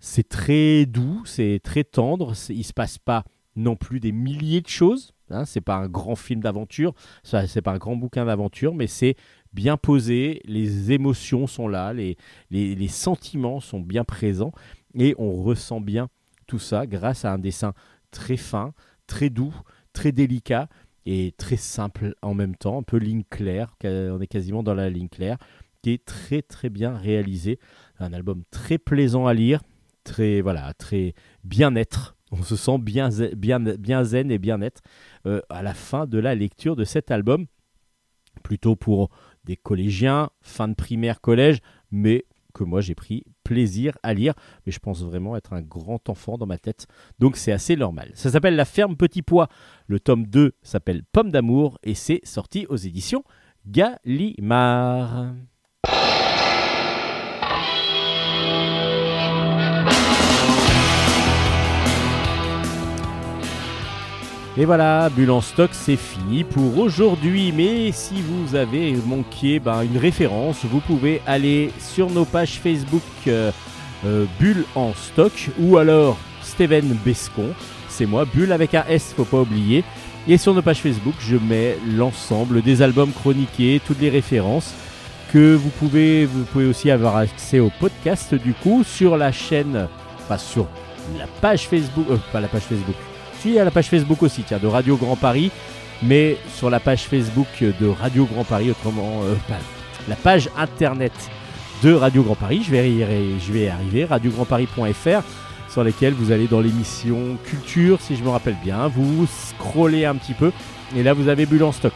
[0.00, 3.24] C'est très doux, c'est très tendre, il se passe pas
[3.56, 5.12] non plus des milliers de choses.
[5.30, 6.92] Hein, c'est pas un grand film d'aventure,
[7.22, 9.14] c'est pas un grand bouquin d'aventure, mais c'est
[9.52, 12.16] bien posé, les émotions sont là, les,
[12.50, 14.52] les, les sentiments sont bien présents
[14.94, 16.08] et on ressent bien
[16.48, 17.74] tout ça grâce à un dessin
[18.10, 18.74] très fin,
[19.06, 19.54] très doux,
[19.92, 20.68] très délicat
[21.06, 24.90] et très simple en même temps, un peu ligne claire, on est quasiment dans la
[24.90, 25.38] ligne claire,
[25.82, 27.58] qui est très très bien réalisé.
[27.98, 29.62] Un album très plaisant à lire,
[30.04, 31.14] très voilà, très
[31.44, 32.16] bien-être.
[32.32, 34.82] On se sent bien, zen- bien, bien zen et bien-être
[35.26, 37.46] euh, à la fin de la lecture de cet album.
[38.42, 39.10] plutôt pour
[39.44, 41.60] des collégiens, fin de primaire, collège,
[41.90, 42.24] mais
[42.54, 46.38] que moi j'ai pris plaisir à lire, mais je pense vraiment être un grand enfant
[46.38, 46.86] dans ma tête,
[47.18, 48.12] donc c'est assez normal.
[48.14, 49.48] Ça s'appelle La ferme Petit Pois,
[49.88, 53.24] le tome 2 s'appelle Pomme d'amour et c'est sorti aux éditions
[53.66, 55.34] Gallimard.
[64.56, 67.52] Et voilà, Bulle en stock, c'est fini pour aujourd'hui.
[67.52, 73.02] Mais si vous avez manqué ben, une référence, vous pouvez aller sur nos pages Facebook
[73.28, 73.52] euh,
[74.04, 77.50] euh, Bulle en stock ou alors Steven Bescon.
[77.88, 79.84] C'est moi, Bulle avec un S, faut pas oublier.
[80.26, 84.74] Et sur nos pages Facebook, je mets l'ensemble des albums chroniqués, toutes les références
[85.32, 89.86] que vous pouvez, vous pouvez aussi avoir accès au podcast du coup sur la chaîne,
[90.28, 90.66] pas sur
[91.16, 92.96] la page Facebook, euh, pas la page Facebook,
[93.58, 95.50] à la page Facebook aussi, tiens, de Radio Grand Paris,
[96.02, 99.34] mais sur la page Facebook de Radio Grand Paris, autrement, euh,
[100.08, 101.12] la page internet
[101.82, 103.00] de Radio Grand Paris, je vais y,
[103.40, 105.22] je vais arriver, radiograndparis.fr,
[105.70, 110.16] sur lesquels vous allez dans l'émission Culture, si je me rappelle bien, vous scrollez un
[110.16, 110.52] petit peu,
[110.94, 111.94] et là vous avez Bulle en stock.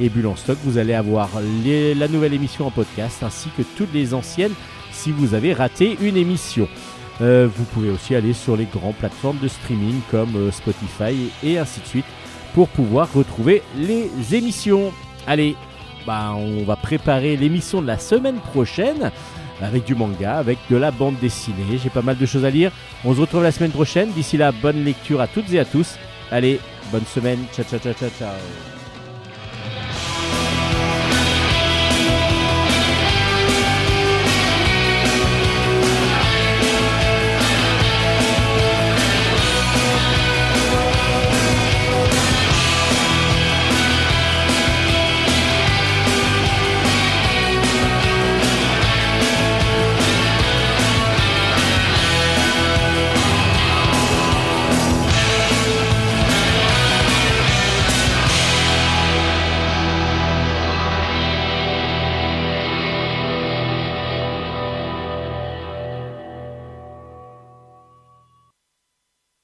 [0.00, 3.92] Et Bulle en stock, vous allez avoir la nouvelle émission en podcast, ainsi que toutes
[3.94, 4.54] les anciennes,
[4.90, 6.68] si vous avez raté une émission.
[7.20, 11.58] Euh, vous pouvez aussi aller sur les grandes plateformes de streaming comme euh, Spotify et
[11.58, 12.06] ainsi de suite
[12.54, 14.92] pour pouvoir retrouver les émissions.
[15.26, 15.54] Allez,
[16.06, 19.10] bah, on va préparer l'émission de la semaine prochaine
[19.60, 21.78] avec du manga, avec de la bande dessinée.
[21.82, 22.72] J'ai pas mal de choses à lire.
[23.04, 24.10] On se retrouve la semaine prochaine.
[24.12, 25.96] D'ici là, bonne lecture à toutes et à tous.
[26.30, 26.58] Allez,
[26.90, 27.40] bonne semaine.
[27.52, 28.69] Ciao, ciao, ciao, ciao, ciao.